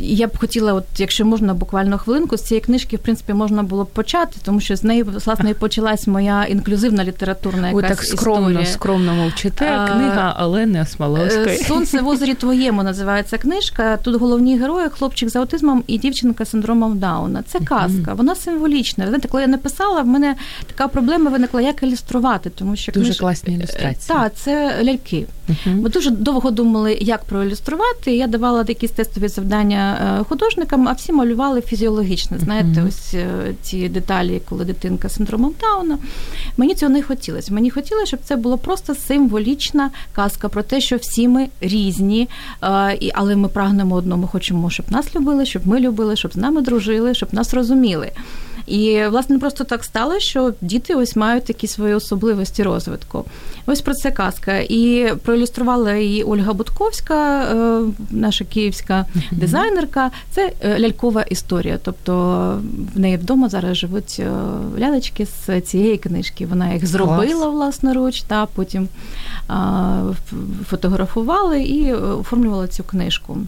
Я 0.00 0.26
б 0.26 0.38
хотіла, 0.38 0.72
от 0.74 0.84
якщо 0.96 1.24
можна, 1.24 1.54
буквально 1.54 1.98
хвилинку 1.98 2.36
з 2.36 2.42
цієї 2.42 2.64
книжки, 2.64 2.96
в 2.96 2.98
принципі, 2.98 3.32
можна 3.32 3.62
було 3.62 3.84
б 3.84 3.86
почати, 3.86 4.36
тому 4.44 4.60
що 4.60 4.76
з 4.76 4.84
неї 4.84 5.02
власне 5.02 5.50
і 5.50 5.54
почалась 5.54 6.06
моя 6.06 6.44
інклюзивна 6.44 7.04
літературна 7.04 7.68
якась 7.68 7.82
Ви 7.82 7.88
так 7.88 8.02
скромно, 8.02 8.48
історія. 8.50 8.72
скромно 8.72 9.14
мовчите. 9.14 9.64
Книга 9.64 10.36
Олени 10.40 10.82
Осмоловської. 10.82 11.46
Е, 11.60 11.64
Сонце 11.64 12.00
в 12.00 12.08
озері 12.08 12.34
твоєму 12.34 12.82
називається 12.82 13.38
книжка. 13.38 13.96
Тут 13.96 14.20
головні 14.20 14.58
герої 14.58 14.88
хлопчик 14.88 15.28
з 15.28 15.36
аутизмом 15.36 15.84
і 15.86 15.98
дівчинка 15.98 16.44
з 16.44 16.50
синдромом 16.50 16.98
Дауна. 16.98 17.42
Це 17.46 17.60
казка, 17.60 18.14
вона 18.14 18.34
символічна. 18.34 19.06
Знаєте, 19.06 19.28
коли 19.28 19.42
я 19.42 19.48
написала, 19.48 20.02
в 20.02 20.06
мене 20.06 20.34
така 20.66 20.88
проблема 20.88 21.30
виникла, 21.30 21.60
як 21.60 21.82
ілюструвати, 21.82 22.50
тому 22.50 22.76
що 22.76 22.92
дуже 22.92 23.06
книж... 23.06 23.18
класні 23.18 23.54
ілюстрації. 23.54 23.96
Так, 24.06 24.34
це 24.34 24.74
ляльки. 24.84 25.26
Ми 25.66 25.88
дуже 25.88 26.10
довго 26.10 26.50
думали, 26.50 26.98
як 27.00 27.24
проілюструвати. 27.24 28.16
Я 28.16 28.26
давала 28.26 28.64
якісь 28.68 28.90
тестові 28.90 29.28
завдання 29.28 30.16
е, 30.20 30.24
художникам, 30.24 30.88
а 30.88 30.92
всі 30.92 31.12
малювали 31.12 31.60
фізіологічно. 31.60 32.38
Знаєте, 32.38 32.68
mm-hmm. 32.68 32.88
ось 32.88 33.14
е, 33.14 33.54
ці 33.62 33.88
деталі, 33.88 34.42
коли 34.48 34.64
дитинка 34.64 35.08
з 35.08 35.14
синдромом 35.14 35.54
Дауна. 35.60 35.98
Мені 36.56 36.74
цього 36.74 36.92
не 36.92 37.02
хотілося. 37.02 37.54
Мені 37.54 37.70
хотілося, 37.70 38.06
щоб 38.06 38.20
це 38.24 38.36
було 38.36 38.58
просто 38.58 38.94
символічна 38.94 39.90
казка 40.12 40.48
про 40.48 40.62
те, 40.62 40.80
що 40.80 40.96
всі 40.96 41.28
ми 41.28 41.48
різні, 41.60 42.28
е, 42.62 42.98
але 43.14 43.36
ми 43.36 43.48
прагнемо 43.48 43.94
одному, 43.94 44.26
хочемо, 44.26 44.70
щоб 44.70 44.92
нас 44.92 45.16
любили, 45.16 45.46
щоб 45.46 45.66
ми 45.66 45.80
любили, 45.80 46.16
щоб 46.16 46.32
з 46.32 46.36
нами 46.36 46.62
дружили, 46.62 47.14
щоб 47.14 47.34
нас 47.34 47.54
розуміли. 47.54 48.10
І 48.68 49.08
власне 49.08 49.38
просто 49.38 49.64
так 49.64 49.84
стало, 49.84 50.18
що 50.18 50.52
діти 50.60 50.94
ось 50.94 51.16
мають 51.16 51.44
такі 51.44 51.66
свої 51.66 51.94
особливості 51.94 52.62
розвитку. 52.62 53.24
Ось 53.66 53.80
про 53.80 53.94
це 53.94 54.10
казка. 54.10 54.58
І 54.58 55.12
проілюструвала 55.22 55.94
її 55.94 56.22
Ольга 56.22 56.52
Будковська, 56.52 57.42
е, 57.42 57.80
наша 58.10 58.44
київська 58.44 59.06
дизайнерка. 59.30 60.10
Це 60.30 60.52
е, 60.60 60.80
лялькова 60.80 61.22
історія. 61.22 61.78
Тобто 61.84 62.14
в 62.94 63.00
неї 63.00 63.16
вдома 63.16 63.48
зараз 63.48 63.76
живуть 63.76 64.16
е, 64.20 64.30
лялечки 64.78 65.26
з 65.26 65.60
цієї 65.60 65.98
книжки. 65.98 66.46
Вона 66.46 66.72
їх 66.72 66.86
зробила 66.86 67.48
власноруч, 67.48 68.22
та 68.22 68.46
потім 68.46 68.88
фотографували 70.66 71.62
і 71.62 71.92
оформлювала 71.94 72.68
цю 72.68 72.84
книжку. 72.84 73.38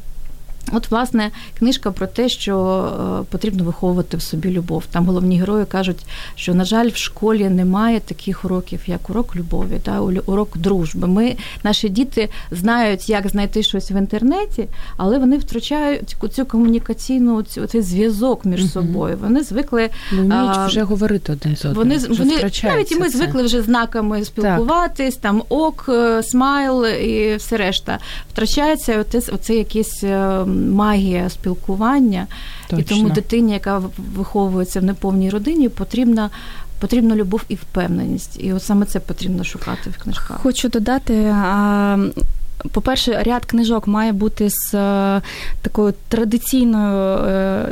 От, 0.73 0.91
власне, 0.91 1.31
книжка 1.59 1.91
про 1.91 2.07
те, 2.07 2.29
що 2.29 2.85
е, 3.21 3.25
потрібно 3.31 3.65
виховувати 3.65 4.17
в 4.17 4.23
собі 4.23 4.51
любов. 4.51 4.85
Там 4.91 5.07
головні 5.07 5.41
герої 5.41 5.65
кажуть, 5.65 6.07
що, 6.35 6.55
на 6.55 6.65
жаль, 6.65 6.89
в 6.89 6.97
школі 6.97 7.49
немає 7.49 8.01
таких 8.01 8.45
уроків, 8.45 8.81
як 8.87 9.11
урок 9.11 9.37
любові, 9.37 9.81
та 9.83 10.01
урок 10.01 10.59
дружби. 10.59 11.09
Ми, 11.09 11.37
Наші 11.65 11.89
діти 11.89 12.29
знають, 12.51 13.11
як 13.11 13.29
знайти 13.29 13.63
щось 13.63 13.91
в 13.91 13.93
інтернеті, 13.93 14.69
але 14.97 15.19
вони 15.19 15.39
втрачають 15.39 16.17
цю 16.33 16.47
комунікаційну 16.47 17.43
цю 17.43 17.67
цей 17.67 17.83
зв'язок 17.83 18.45
між 18.45 18.61
угу. 18.61 18.71
собою. 18.71 19.19
Вони 19.21 19.43
звикли 19.43 19.91
вміють 20.13 20.57
а, 20.57 20.67
вже 20.67 20.83
говорити 20.83 21.33
один 21.33 21.57
з 21.57 21.65
одним. 21.65 21.77
Вони 21.77 21.99
вони 21.99 22.37
навіть 22.63 22.93
і 22.93 22.97
ми 22.97 23.09
це. 23.09 23.19
звикли 23.19 23.43
вже 23.43 23.63
знаками 23.63 24.25
спілкуватись, 24.25 25.15
так. 25.15 25.23
там 25.23 25.43
ок, 25.49 25.87
е, 25.89 26.23
смайл 26.23 26.87
і 26.87 27.37
все 27.37 27.57
решта. 27.57 27.99
Втрачається 28.33 28.99
оце, 29.01 29.33
оце 29.33 29.55
якийсь 29.55 30.05
е, 30.05 30.45
магія 30.61 31.31
спілкування, 31.31 32.27
Точно. 32.69 32.79
і 32.79 32.83
тому 32.83 33.11
дитині, 33.11 33.53
яка 33.53 33.83
виховується 34.17 34.81
в 34.81 34.85
неповній 34.85 35.31
родині, 35.31 35.69
потрібна. 35.69 36.31
Потрібна 36.81 37.17
любов 37.17 37.43
і 37.49 37.55
впевненість, 37.55 38.37
і 38.41 38.53
от 38.53 38.63
саме 38.63 38.87
це 38.87 39.01
потрібно 39.01 39.45
шукати 39.45 39.91
в 39.91 40.03
книжках. 40.03 40.41
Хочу 40.43 40.69
додати. 40.69 41.35
По-перше, 42.73 43.23
ряд 43.23 43.45
книжок 43.45 43.87
має 43.87 44.13
бути 44.13 44.49
з 44.51 44.75
е, 44.75 45.23
такою 45.63 45.95
традиційною 46.09 47.19
е, 47.19 47.69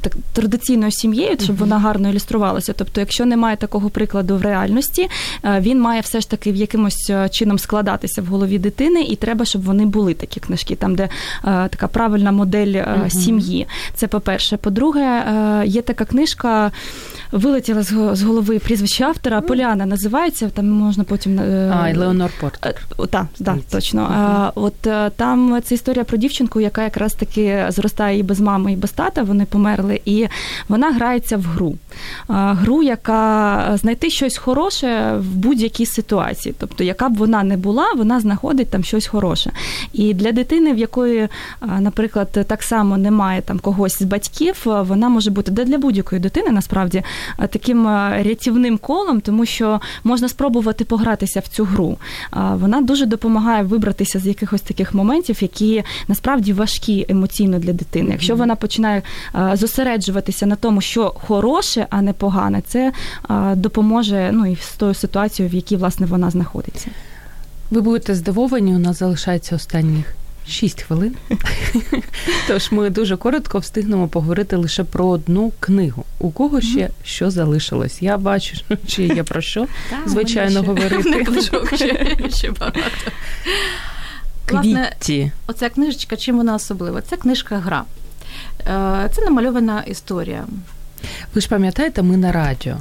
так 0.00 0.16
традиційною 0.32 0.92
сім'єю, 0.92 1.36
щоб 1.42 1.56
вона 1.56 1.78
гарно 1.78 2.10
ілюструвалася. 2.10 2.72
Тобто, 2.72 3.00
якщо 3.00 3.26
немає 3.26 3.56
такого 3.56 3.90
прикладу 3.90 4.36
в 4.36 4.42
реальності, 4.42 5.08
е, 5.44 5.60
він 5.60 5.80
має 5.80 6.00
все 6.00 6.20
ж 6.20 6.30
таки 6.30 6.52
в 6.52 6.56
якимось 6.56 7.10
е, 7.10 7.28
чином 7.28 7.58
складатися 7.58 8.22
в 8.22 8.26
голові 8.26 8.58
дитини, 8.58 9.02
і 9.02 9.16
треба, 9.16 9.44
щоб 9.44 9.64
вони 9.64 9.86
були 9.86 10.14
такі 10.14 10.40
книжки, 10.40 10.76
там 10.76 10.94
де 10.94 11.02
е, 11.02 11.08
така 11.44 11.88
правильна 11.88 12.32
модель 12.32 12.84
сім'ї. 13.08 13.66
Це 13.94 14.06
по-перше. 14.08 14.56
По-друге, 14.56 15.24
є 15.66 15.82
така 15.82 16.04
книжка. 16.04 16.72
Вилетіла 17.32 17.82
з 18.12 18.22
голови 18.22 18.58
прізвище 18.58 19.04
автора. 19.04 19.40
Поляна 19.40 19.86
називається. 19.86 20.50
Там 20.54 20.70
можна 20.70 21.04
потім 21.04 21.40
А, 21.72 21.92
Леонор 21.96 22.30
Портер. 22.40 22.74
Так, 23.10 23.26
так, 23.44 23.56
точно. 23.70 24.00
Uh-huh. 24.00 24.52
От 24.54 25.14
там 25.16 25.60
це 25.64 25.74
історія 25.74 26.04
про 26.04 26.16
дівчинку, 26.16 26.60
яка 26.60 26.82
якраз 26.82 27.14
таки 27.14 27.66
зростає 27.68 28.18
і 28.18 28.22
без 28.22 28.40
мами, 28.40 28.72
і 28.72 28.76
без 28.76 28.90
тата. 28.90 29.22
Вони 29.22 29.44
померли 29.44 29.68
померли, 29.78 30.00
і 30.04 30.28
вона 30.68 30.92
грається 30.92 31.36
в 31.36 31.42
гру. 31.42 31.74
Гру, 32.28 32.82
яка 32.82 33.76
знайти 33.76 34.10
щось 34.10 34.36
хороше 34.36 35.12
в 35.18 35.36
будь-якій 35.36 35.86
ситуації. 35.86 36.54
Тобто, 36.58 36.84
яка 36.84 37.08
б 37.08 37.16
вона 37.16 37.42
не 37.42 37.56
була, 37.56 37.92
вона 37.96 38.20
знаходить 38.20 38.70
там 38.70 38.84
щось 38.84 39.06
хороше. 39.06 39.50
І 39.92 40.14
для 40.14 40.32
дитини, 40.32 40.72
в 40.72 40.78
якої, 40.78 41.28
наприклад, 41.78 42.46
так 42.46 42.62
само 42.62 42.96
немає 42.96 43.42
там 43.42 43.58
когось 43.58 43.98
з 43.98 44.02
батьків, 44.02 44.62
вона 44.64 45.08
може 45.08 45.30
бути 45.30 45.50
де 45.50 45.64
для 45.64 45.78
будь-якої 45.78 46.20
дитини, 46.20 46.50
насправді 46.50 47.02
таким 47.48 47.86
рятівним 48.22 48.78
колом, 48.78 49.20
тому 49.20 49.46
що 49.46 49.80
можна 50.04 50.28
спробувати 50.28 50.84
погратися 50.84 51.40
в 51.40 51.48
цю 51.48 51.64
гру. 51.64 51.96
Вона 52.32 52.80
дуже 52.80 53.06
допомагає 53.06 53.62
вибратися 53.62 54.18
з 54.18 54.26
якихось 54.26 54.60
таких 54.60 54.94
моментів, 54.94 55.42
які 55.42 55.82
насправді 56.08 56.52
важкі 56.52 57.06
емоційно 57.08 57.58
для 57.58 57.72
дитини. 57.72 58.10
Якщо 58.10 58.36
вона 58.36 58.54
починає 58.54 59.02
зосереджуватися 59.52 60.46
на 60.46 60.56
тому, 60.56 60.80
що 60.80 61.14
хороше, 61.26 61.86
а 61.90 62.02
не 62.02 62.12
погане, 62.12 62.62
це 62.66 62.92
допоможе 63.54 64.30
ну 64.32 64.46
і 64.46 64.56
з 64.56 64.76
тою 64.76 64.94
ситуацією, 64.94 65.52
в 65.52 65.54
якій 65.54 65.76
власне 65.76 66.06
вона 66.06 66.30
знаходиться. 66.30 66.90
Ви 67.70 67.80
будете 67.80 68.14
здивовані, 68.14 68.74
у 68.74 68.78
нас 68.78 68.98
залишається 68.98 69.56
останніх 69.56 70.17
6 70.48 70.82
хвилин. 70.82 71.16
Тож 72.48 72.72
ми 72.72 72.90
дуже 72.90 73.16
коротко 73.16 73.58
встигнемо 73.58 74.08
поговорити 74.08 74.56
лише 74.56 74.84
про 74.84 75.06
одну 75.06 75.52
книгу. 75.60 76.04
У 76.18 76.30
кого 76.30 76.60
ще 76.60 76.90
що 77.04 77.30
залишилось? 77.30 78.02
Я 78.02 78.18
бачу, 78.18 78.56
чи 78.86 79.02
є 79.02 79.22
про 79.22 79.40
що 79.40 79.66
звичайно 80.06 80.62
говорити. 80.62 81.26
ще 82.34 82.50
багато. 82.50 83.10
Квітті. 84.46 85.32
Оця 85.46 85.68
книжечка, 85.68 86.16
чим 86.16 86.36
вона 86.36 86.54
особлива? 86.54 87.02
Це 87.02 87.16
книжка 87.16 87.58
гра. 87.58 87.84
Е, 88.60 89.10
це 89.14 89.24
намальована 89.24 89.84
історія. 89.86 90.44
Ви 91.34 91.40
ж 91.40 91.48
пам'ятаєте, 91.48 92.02
ми 92.02 92.16
на 92.16 92.32
радіо. 92.32 92.76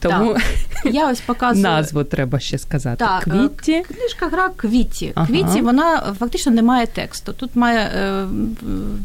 Тому 0.00 0.34
так. 0.34 0.94
я 0.94 1.10
ось 1.10 1.20
показую 1.20 1.62
назву 1.62 2.04
треба 2.04 2.40
ще 2.40 2.58
сказати. 2.58 2.96
Так, 2.96 3.22
Квітті. 3.22 3.82
Книжка 3.88 4.26
гра 4.26 4.48
квітті. 4.56 5.12
Ага. 5.14 5.26
Квітті 5.26 5.60
вона 5.60 6.14
фактично 6.18 6.52
не 6.52 6.62
має 6.62 6.86
тексту. 6.86 7.32
Тут 7.32 7.56
має 7.56 7.78
е, 7.78 8.26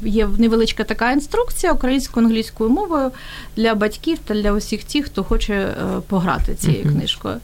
є 0.04 0.28
невеличка 0.38 0.84
така 0.84 1.12
інструкція 1.12 1.74
українською 1.74 2.26
англійською 2.26 2.70
мовою 2.70 3.12
для 3.56 3.76
батьків 3.76 4.18
та 4.26 4.34
для 4.34 4.52
усіх 4.52 4.84
тих, 4.84 5.06
хто 5.06 5.24
хоче 5.24 5.54
е, 5.54 5.76
пограти 6.08 6.56
цією 6.56 6.86
uh 6.86 6.92
книжкою. 6.92 7.36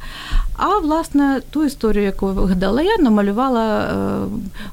А 0.58 0.80
власне 0.80 1.42
ту 1.50 1.66
історію, 1.66 2.04
яку 2.04 2.28
вигадала 2.28 2.82
я, 2.82 2.98
намалювала 2.98 3.80
е, 3.80 4.28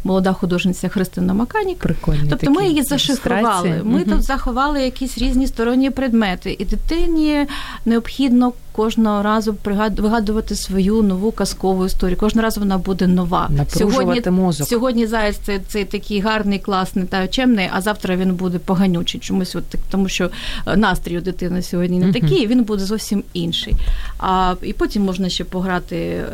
молода 0.04 0.32
художниця 0.32 0.88
Христина 0.88 1.34
Маканік. 1.34 1.78
Прикольні 1.78 2.30
Тобто 2.30 2.50
ми 2.50 2.66
її 2.66 2.82
зашифрували. 2.82 3.80
Ми 3.84 3.98
uh 3.98 4.10
тут 4.10 4.22
заховали 4.22 4.82
якісь 4.82 5.18
різні 5.18 5.46
сторонні 5.46 5.90
предмети, 5.90 6.56
і 6.58 6.64
дитині 6.64 7.46
необхідно 7.84 8.52
кожного 8.74 9.22
разу 9.22 9.56
вигадувати 9.96 10.54
свою 10.54 11.02
нову 11.02 11.32
казкову 11.32 11.86
історію. 11.86 12.16
Кожного 12.16 12.42
разу 12.42 12.60
вона 12.60 12.78
буде 12.78 13.06
нова. 13.06 13.50
Сьогодні 13.68 14.30
мозок. 14.30 14.68
сьогодні 14.68 15.06
заяць 15.06 15.36
це, 15.36 15.60
це 15.68 15.84
такий 15.84 16.20
гарний, 16.20 16.58
класний 16.58 17.04
та 17.04 17.28
чемний, 17.28 17.68
а 17.72 17.80
завтра 17.80 18.16
він 18.16 18.34
буде 18.34 18.58
поганючий. 18.58 19.20
Чомусь 19.20 19.56
от 19.56 19.64
тому, 19.90 20.08
що 20.08 20.30
е, 20.66 20.76
настрій 20.76 21.18
у 21.18 21.20
дитини 21.20 21.62
сьогодні 21.62 21.98
не 21.98 22.12
такий, 22.12 22.46
він 22.46 22.64
буде 22.64 22.84
зовсім 22.84 23.24
інший. 23.32 23.74
А 24.18 24.54
і 24.62 24.72
потім 24.72 25.02
можна 25.02 25.28
ще 25.28 25.44
пограти. 25.44 25.96
Е, 25.96 26.24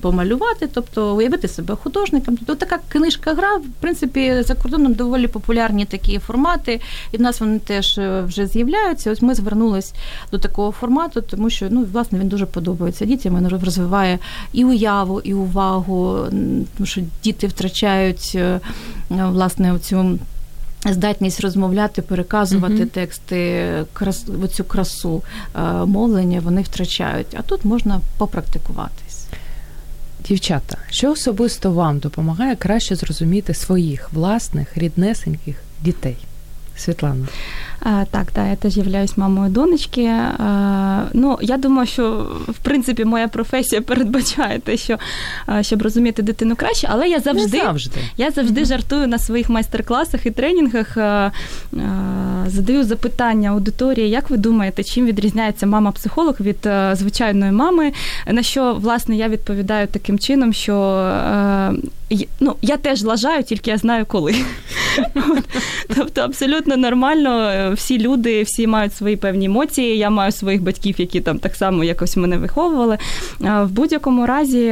помалювати, 0.00 0.68
тобто 0.74 1.16
уявити 1.16 1.48
себе 1.48 1.76
художником. 1.76 2.36
Тобто 2.36 2.54
така 2.54 2.78
книжка 2.88 3.34
гра, 3.34 3.56
в 3.56 3.80
принципі, 3.80 4.42
за 4.42 4.54
кордоном 4.54 4.94
доволі 4.94 5.26
популярні 5.26 5.84
такі 5.84 6.18
формати, 6.18 6.80
і 7.12 7.16
в 7.16 7.20
нас 7.20 7.40
вони 7.40 7.58
теж 7.58 7.98
е, 7.98 8.22
вже 8.22 8.46
з'являються. 8.46 9.12
Ось 9.12 9.22
ми 9.22 9.34
звернулись 9.34 9.94
до 10.32 10.38
такого 10.38 10.72
формату, 10.72 11.20
тому 11.20 11.50
що 11.50 11.66
ну, 11.70 11.86
власне 11.92 12.18
він 12.18 12.28
дуже 12.28 12.46
подобається 12.46 13.04
дітям. 13.04 13.36
Він 13.36 13.48
розвиває 13.48 14.18
і 14.52 14.64
уяву, 14.64 15.20
і 15.20 15.34
увагу, 15.34 16.18
тому 16.76 16.86
що 16.86 17.00
діти 17.24 17.46
втрачають 17.46 18.32
е, 18.34 18.60
власне 19.10 19.78
цю. 19.78 20.18
Здатність 20.86 21.40
розмовляти, 21.40 22.02
переказувати 22.02 22.74
uh-huh. 22.74 22.86
тексти, 22.86 23.84
крас, 23.92 24.26
оцю 24.44 24.64
красу 24.64 25.22
е, 25.56 25.60
мовлення 25.72 26.40
вони 26.40 26.62
втрачають. 26.62 27.26
А 27.38 27.42
тут 27.42 27.64
можна 27.64 28.00
попрактикуватись. 28.18 29.07
Дівчата, 30.28 30.76
що 30.90 31.12
особисто 31.12 31.72
вам 31.72 31.98
допомагає 31.98 32.56
краще 32.56 32.96
зрозуміти 32.96 33.54
своїх 33.54 34.12
власних 34.12 34.78
ріднесеньких 34.78 35.56
дітей? 35.82 36.16
Світлана. 36.76 37.26
Так, 38.10 38.30
так, 38.32 38.46
я 38.48 38.56
теж 38.56 38.76
являюсь 38.76 39.16
мамою 39.16 39.50
донечки. 39.50 40.12
Ну, 41.12 41.38
я 41.40 41.56
думаю, 41.56 41.86
що 41.86 42.26
в 42.48 42.58
принципі 42.58 43.04
моя 43.04 43.28
професія 43.28 43.82
передбачає 43.82 44.58
те, 44.58 44.76
що 44.76 44.98
щоб 45.60 45.82
розуміти 45.82 46.22
дитину 46.22 46.56
краще, 46.56 46.88
але 46.90 47.08
я 47.08 47.20
завжди 47.20 47.58
завжди. 47.58 48.00
я 48.16 48.30
завжди 48.30 48.64
жартую 48.64 49.06
на 49.06 49.18
своїх 49.18 49.48
майстер-класах 49.48 50.26
і 50.26 50.30
тренінгах. 50.30 50.98
Задаю 52.46 52.84
запитання 52.84 53.50
аудиторії, 53.50 54.10
як 54.10 54.30
ви 54.30 54.36
думаєте, 54.36 54.84
чим 54.84 55.06
відрізняється 55.06 55.66
мама-психолог 55.66 56.34
від 56.40 56.68
звичайної 56.92 57.52
мами? 57.52 57.92
На 58.26 58.42
що 58.42 58.74
власне 58.74 59.16
я 59.16 59.28
відповідаю 59.28 59.86
таким 59.86 60.18
чином, 60.18 60.52
що 60.52 60.74
ну, 62.40 62.56
я 62.62 62.76
теж 62.76 63.02
лажаю, 63.02 63.42
тільки 63.42 63.70
я 63.70 63.76
знаю 63.76 64.06
коли. 64.06 64.34
Тобто 65.96 66.20
абсолютно 66.20 66.76
нормально 66.76 67.67
всі 67.74 67.98
люди, 67.98 68.42
всі 68.42 68.66
мають 68.66 68.94
свої 68.94 69.16
певні 69.16 69.46
емоції. 69.46 69.98
Я 69.98 70.10
маю 70.10 70.32
своїх 70.32 70.62
батьків, 70.62 70.94
які 70.98 71.20
там 71.20 71.38
так 71.38 71.54
само 71.54 71.84
якось 71.84 72.16
мене 72.16 72.36
виховували. 72.36 72.98
В 73.40 73.66
будь-якому 73.66 74.26
разі 74.26 74.64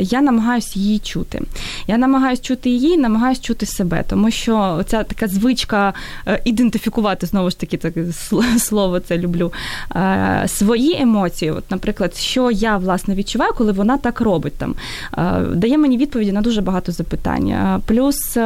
я 0.00 0.20
намагаюся 0.22 0.78
її 0.78 0.98
чути. 0.98 1.42
Я 1.86 1.98
намагаюся 1.98 2.42
чути 2.42 2.70
її, 2.70 2.96
намагаюся 2.96 3.42
чути 3.42 3.66
себе, 3.66 4.04
тому 4.08 4.30
що 4.30 4.84
ця 4.86 5.02
така 5.02 5.28
звичка 5.28 5.94
е, 6.26 6.42
ідентифікувати 6.44 7.26
знову 7.26 7.50
ж 7.50 7.60
таки 7.60 7.76
таке 7.76 8.04
слово 8.58 9.00
це 9.00 9.18
люблю. 9.18 9.52
Свої 10.46 11.02
емоції, 11.02 11.50
от, 11.50 11.70
наприклад, 11.70 12.14
що 12.16 12.50
я 12.50 12.76
власне 12.76 13.14
відчуваю, 13.14 13.52
коли 13.56 13.72
вона 13.72 13.96
так 13.96 14.20
робить 14.20 14.54
там, 14.58 14.74
дає 15.54 15.78
мені 15.78 15.98
відповіді 15.98 16.32
на 16.32 16.40
дуже 16.40 16.60
багато 16.60 16.92
запитань. 16.92 17.80
Плюс. 17.86 18.38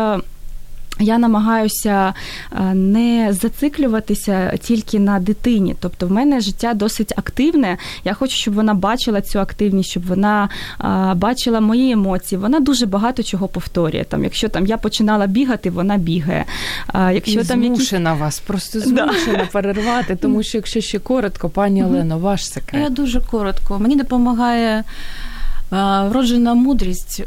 Е, 1.00 1.04
я 1.04 1.18
намагаюся 1.18 2.14
е, 2.52 2.74
не 2.74 3.32
зациклюватися 3.32 4.56
тільки 4.56 4.98
на 4.98 5.20
дитині. 5.20 5.76
Тобто, 5.80 6.06
в 6.06 6.10
мене 6.12 6.40
життя 6.40 6.74
досить 6.74 7.12
активне. 7.16 7.76
Я 8.04 8.14
хочу, 8.14 8.36
щоб 8.36 8.54
вона 8.54 8.74
бачила 8.74 9.20
цю 9.20 9.40
активність, 9.40 9.90
щоб 9.90 10.06
вона 10.06 10.48
е, 10.80 11.14
бачила 11.14 11.60
мої 11.60 11.92
емоції. 11.92 12.38
Вона 12.38 12.60
дуже 12.60 12.86
багато 12.86 13.22
чого 13.22 13.48
повторює. 13.48 14.04
Там, 14.04 14.24
якщо 14.24 14.48
там 14.48 14.66
я 14.66 14.76
починала 14.76 15.26
бігати, 15.26 15.70
вона 15.70 15.96
бігає. 15.96 16.44
Якщо 16.94 17.40
І 17.40 17.44
там 17.44 17.64
змушена 17.64 18.10
якісь... 18.10 18.20
вас, 18.20 18.38
просто 18.38 18.80
змушена 18.80 19.38
да. 19.38 19.48
перервати, 19.52 20.16
тому 20.16 20.42
що 20.42 20.58
якщо 20.58 20.80
ще 20.80 20.98
коротко, 20.98 21.48
пані 21.48 21.84
Олено, 21.84 22.18
ваш 22.18 22.46
секрет. 22.52 22.82
Я 22.82 22.88
дуже 22.90 23.20
коротко. 23.20 23.78
Мені 23.78 23.96
допомагає 23.96 24.84
вроджена 25.70 26.54
мудрість, 26.54 27.22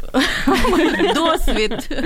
досвід, 1.14 2.04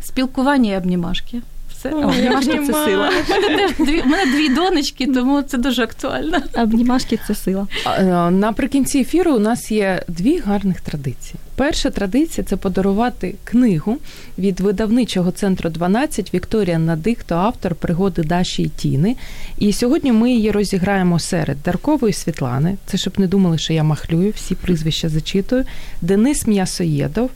спілкування 0.00 0.72
і 0.72 0.76
обнімашки. 0.76 1.42
Все. 1.80 1.90
Обнімашки 1.90 2.58
це 2.66 2.72
сила. 2.72 3.10
У 3.28 3.40
мене 3.40 3.68
дві, 3.78 4.02
мене 4.06 4.32
дві 4.32 4.48
донечки, 4.48 5.06
тому 5.06 5.42
це 5.42 5.58
дуже 5.58 5.82
актуально. 5.82 6.38
Обнімашки 6.54 7.18
це 7.26 7.34
сила. 7.34 7.66
Е, 7.86 8.30
наприкінці 8.30 8.98
ефіру 8.98 9.34
у 9.34 9.38
нас 9.38 9.70
є 9.70 10.02
дві 10.08 10.38
гарних 10.38 10.80
традиції. 10.80 11.34
Перша 11.54 11.90
традиція 11.90 12.44
це 12.44 12.56
подарувати 12.56 13.34
книгу 13.44 13.96
від 14.38 14.60
видавничого 14.60 15.30
центру 15.30 15.70
12 15.70 16.34
Вікторія 16.34 16.78
Надихто, 16.78 17.34
автор 17.34 17.74
пригоди 17.74 18.22
Даші 18.22 18.62
і 18.62 18.68
Тіни. 18.68 19.16
І 19.58 19.72
сьогодні 19.72 20.12
ми 20.12 20.32
її 20.32 20.50
розіграємо 20.50 21.18
серед 21.18 21.56
Даркової 21.64 22.12
Світлани. 22.12 22.76
Це 22.86 22.98
щоб 22.98 23.20
не 23.20 23.26
думали, 23.26 23.58
що 23.58 23.72
я 23.72 23.82
махлюю, 23.82 24.32
всі 24.36 24.54
прізвища 24.54 25.08
зачитую. 25.08 25.64
Денис 26.02 26.46
М'ясоєдов, 26.46 27.30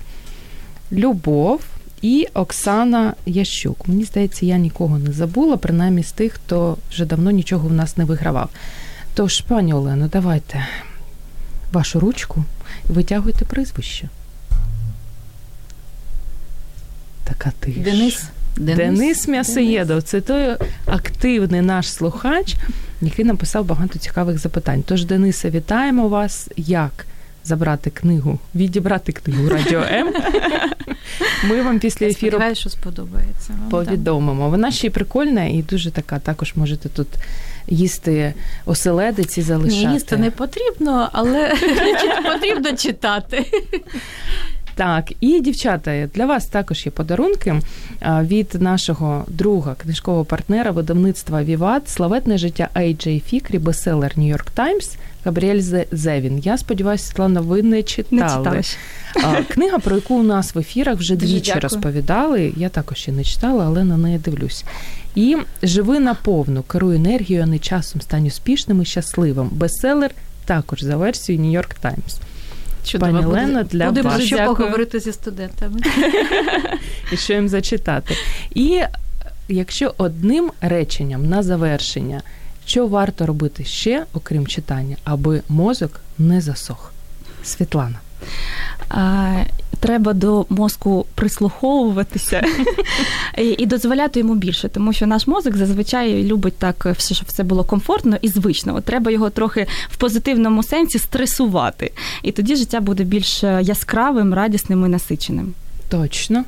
Любов 0.93 1.61
і 2.05 2.29
Оксана 2.35 3.15
Ящук. 3.27 3.89
Мені 3.89 4.05
здається, 4.05 4.47
я 4.47 4.59
нікого 4.59 4.99
не 4.99 5.13
забула, 5.13 5.57
принаймні 5.57 6.03
з 6.03 6.13
тих, 6.13 6.33
хто 6.33 6.77
вже 6.91 7.05
давно 7.05 7.31
нічого 7.31 7.69
в 7.69 7.73
нас 7.73 7.97
не 7.97 8.05
вигравав. 8.05 8.49
Тож, 9.15 9.41
пані 9.41 9.75
Олено, 9.75 10.09
давайте 10.13 10.67
вашу 11.73 12.01
ручку 12.01 12.45
і 12.91 12.93
витягуйте 12.93 13.45
прізвище. 13.45 14.09
Така 17.25 17.53
тиша. 17.61 17.81
Денис. 17.81 18.25
Денис, 18.57 18.77
Денис 18.77 19.29
М'ясоєдов, 19.29 20.03
це 20.03 20.21
той 20.21 20.57
активний 20.87 21.61
наш 21.61 21.93
слухач, 21.93 22.57
який 23.01 23.25
написав 23.25 23.65
багато 23.65 23.99
цікавих 23.99 24.39
запитань. 24.39 24.83
Тож, 24.87 25.05
Денисе, 25.05 25.51
вітаємо 25.51 26.09
вас. 26.09 26.49
Як 26.57 27.07
забрати 27.45 27.91
книгу, 27.91 28.39
відібрати 28.55 29.13
книгу 29.13 29.49
Радіо 29.49 29.81
М. 29.81 30.13
Ми 31.49 31.63
вам 31.63 31.79
після 31.79 32.07
ефіру 32.07 32.41
що 32.53 32.71
сподобається. 32.71 33.53
Вам, 33.61 33.69
повідомимо. 33.71 34.51
Вона 34.51 34.71
ще 34.71 34.87
й 34.87 34.91
прикольна 34.91 35.45
і 35.45 35.63
дуже 35.63 35.91
така. 35.91 36.19
Також 36.19 36.53
можете 36.57 36.89
тут 36.89 37.09
їсти 37.69 38.35
оселедиці 38.67 39.43
залишати. 39.43 39.87
Ні, 39.87 39.93
їсти 39.93 40.17
не 40.17 40.31
потрібно, 40.31 41.09
але 41.13 41.55
потрібно 42.33 42.77
читати. 42.77 43.47
Так, 44.75 45.13
і 45.21 45.41
дівчата, 45.41 46.09
для 46.15 46.27
вас 46.27 46.47
також 46.47 46.87
є 46.87 46.93
подарунки 46.93 47.61
від 48.03 48.63
нашого 48.63 49.25
друга, 49.29 49.75
книжкового 49.83 50.25
партнера 50.25 50.71
видавництва 50.71 51.43
Віват, 51.43 51.89
славетне 51.89 52.39
життя 52.39 52.69
Ей 52.77 53.23
Фікрі, 53.27 53.59
бестселер 53.59 54.13
Нью-Йорк 54.17 54.51
Таймс. 54.55 54.97
Габріель 55.25 55.85
Зевін. 55.93 56.39
Я 56.39 56.59
сподіваюся, 56.59 57.05
Світлана, 57.05 57.41
ви 57.41 57.63
не 57.63 57.83
читали. 57.83 58.63
Не 59.17 59.45
Книга, 59.49 59.79
про 59.79 59.97
яку 59.97 60.15
у 60.15 60.23
нас 60.23 60.55
в 60.55 60.59
ефірах 60.59 60.99
вже 60.99 61.17
двічі 61.17 61.53
розповідали. 61.53 62.53
Я 62.57 62.69
також 62.69 62.99
ще 62.99 63.13
не 63.13 63.25
читала, 63.25 63.65
але 63.67 63.85
на 63.85 63.97
неї 63.97 64.19
дивлюсь. 64.19 64.65
І 65.15 65.37
живи 65.63 66.01
наповну, 66.01 66.63
керуй 66.63 66.97
енергією, 66.97 67.45
а 67.45 67.47
не 67.47 67.59
часом 67.59 68.01
стань 68.01 68.27
успішним 68.27 68.83
і 68.83 68.85
щасливим. 68.85 69.49
Бестселер 69.53 70.11
також 70.45 70.83
за 70.83 70.97
версією 70.97 71.45
Нью-Йорк 71.45 71.75
Таймс. 71.81 72.19
Чудово. 72.85 73.13
Пані 73.13 73.27
Лена, 73.27 73.63
для 73.63 73.87
Будемо 73.87 74.09
вас. 74.09 74.23
що 74.23 74.37
поговорити 74.37 75.01
зі 75.01 75.13
студентами. 75.13 75.81
І 77.13 77.17
що 77.17 77.33
їм 77.33 77.49
зачитати. 77.49 78.17
І 78.55 78.81
якщо 79.49 79.95
одним 79.99 80.53
реченням 80.61 81.29
на 81.29 81.43
завершення, 81.43 82.23
що 82.67 82.87
варто 82.87 83.27
робити 83.27 83.65
ще, 83.65 84.07
окрім 84.13 84.47
читання, 84.47 84.97
аби 85.05 85.43
мозок 85.49 86.01
не 86.19 86.41
засох? 86.41 86.93
Світлана. 87.45 87.99
Треба 89.81 90.13
до 90.13 90.47
мозку 90.49 91.07
прислуховуватися 91.15 92.47
і 93.59 93.67
дозволяти 93.67 94.21
йому 94.21 94.35
більше, 94.35 94.69
тому 94.69 94.93
що 94.93 95.07
наш 95.07 95.27
мозок 95.27 95.57
зазвичай 95.57 96.25
любить 96.25 96.57
так, 96.59 96.97
щоб 96.99 97.29
все 97.29 97.43
було 97.43 97.65
комфортно 97.65 98.17
і 98.23 98.29
звично. 98.29 98.77
От 98.77 98.85
Треба 98.85 99.11
його 99.11 99.31
трохи 99.31 99.67
в 99.91 99.97
позитивному 99.97 100.63
сенсі 100.63 100.99
стресувати, 100.99 101.93
і 102.23 102.33
тоді 102.33 102.57
життя 102.57 102.81
буде 102.81 103.05
більш 103.05 103.43
яскравим, 103.43 104.35
радісним 104.35 104.87
і 104.87 104.89
насиченим. 104.89 105.55
Точно. 105.89 106.45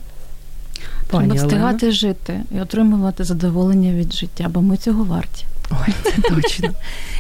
Треба 1.11 1.35
встигати 1.35 1.93
жити 1.93 2.41
і 2.57 2.61
отримувати 2.61 3.25
задоволення 3.25 3.93
від 3.93 4.13
життя, 4.13 4.47
бо 4.49 4.63
ми 4.63 4.77
цього 4.77 5.05
варті. 5.05 5.45
Ой, 5.71 5.95
точно. 6.29 6.71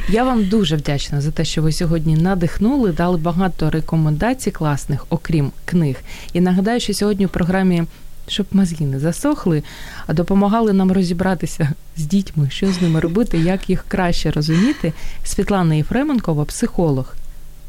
Я 0.08 0.24
вам 0.24 0.44
дуже 0.44 0.76
вдячна 0.76 1.20
за 1.20 1.30
те, 1.30 1.44
що 1.44 1.62
ви 1.62 1.72
сьогодні 1.72 2.16
надихнули, 2.16 2.92
дали 2.92 3.16
багато 3.16 3.70
рекомендацій 3.70 4.50
класних, 4.50 5.06
окрім 5.10 5.52
книг. 5.64 5.96
І 6.32 6.40
нагадаю, 6.40 6.80
що 6.80 6.94
сьогодні 6.94 7.26
в 7.26 7.28
програмі. 7.28 7.84
Щоб 8.28 8.46
мозги 8.52 8.86
не 8.86 9.00
засохли, 9.00 9.62
а 10.06 10.12
допомагали 10.12 10.72
нам 10.72 10.92
розібратися 10.92 11.72
з 11.96 12.06
дітьми, 12.06 12.50
що 12.50 12.72
з 12.72 12.82
ними 12.82 13.00
робити, 13.00 13.38
як 13.38 13.70
їх 13.70 13.84
краще 13.88 14.30
розуміти. 14.30 14.92
Світлана 15.24 15.74
Єфременкова, 15.74 16.44
психолог, 16.44 17.14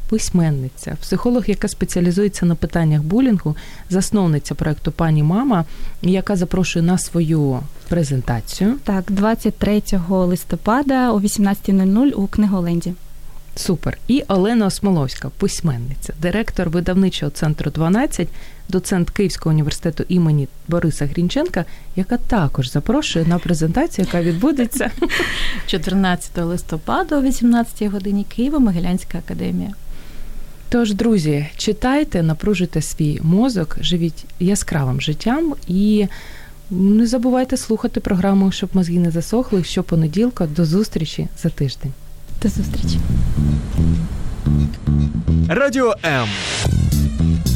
письменниця, 0.08 0.96
психолог, 1.00 1.44
яка 1.46 1.68
спеціалізується 1.68 2.46
на 2.46 2.54
питаннях 2.54 3.02
булінгу, 3.02 3.56
засновниця 3.90 4.54
проекту 4.54 4.92
Пані 4.92 5.22
Мама, 5.22 5.64
яка 6.02 6.36
запрошує 6.36 6.84
на 6.84 6.98
свою 6.98 7.60
презентацію. 7.88 8.74
Так, 8.84 9.04
23 9.08 9.82
листопада 10.08 11.12
о 11.12 11.18
18.00 11.18 12.12
у 12.12 12.26
книголенді. 12.26 12.94
Супер. 13.58 13.98
І 14.08 14.24
Олена 14.28 14.66
Осмоловська, 14.66 15.28
письменниця, 15.28 16.14
директор 16.20 16.70
видавничого 16.70 17.30
центру 17.30 17.70
12, 17.70 18.28
доцент 18.68 19.10
Київського 19.10 19.52
університету 19.52 20.04
імені 20.08 20.48
Бориса 20.68 21.06
Грінченка, 21.06 21.64
яка 21.96 22.16
також 22.16 22.70
запрошує 22.70 23.24
на 23.24 23.38
презентацію, 23.38 24.04
яка 24.04 24.22
відбудеться 24.22 24.90
14 25.66 26.38
листопада 26.38 27.18
о 27.18 27.22
18 27.22 27.92
годині 27.92 28.26
Києво-Могилянська 28.38 29.18
академія. 29.18 29.70
Тож, 30.68 30.94
друзі, 30.94 31.46
читайте, 31.56 32.22
напружуйте 32.22 32.82
свій 32.82 33.20
мозок, 33.22 33.76
живіть 33.80 34.24
яскравим 34.40 35.00
життям 35.00 35.54
і 35.68 36.06
не 36.70 37.06
забувайте 37.06 37.56
слухати 37.56 38.00
програму, 38.00 38.52
щоб 38.52 38.70
мозги 38.72 38.98
не 38.98 39.10
засохли. 39.10 39.64
Щопонеділка. 39.64 40.46
До 40.46 40.64
зустрічі 40.64 41.28
за 41.42 41.48
тиждень. 41.48 41.92
До 42.42 42.48
зустрічі. 42.48 42.98
Радіо 45.48 45.94
М. 46.04 46.28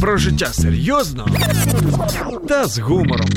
Про 0.01 0.17
життя 0.17 0.47
серйозно 0.53 1.27
та 2.49 2.65
з 2.65 2.79
гумором. 2.79 3.29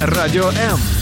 Радіо 0.00 0.48
М. 0.48 1.01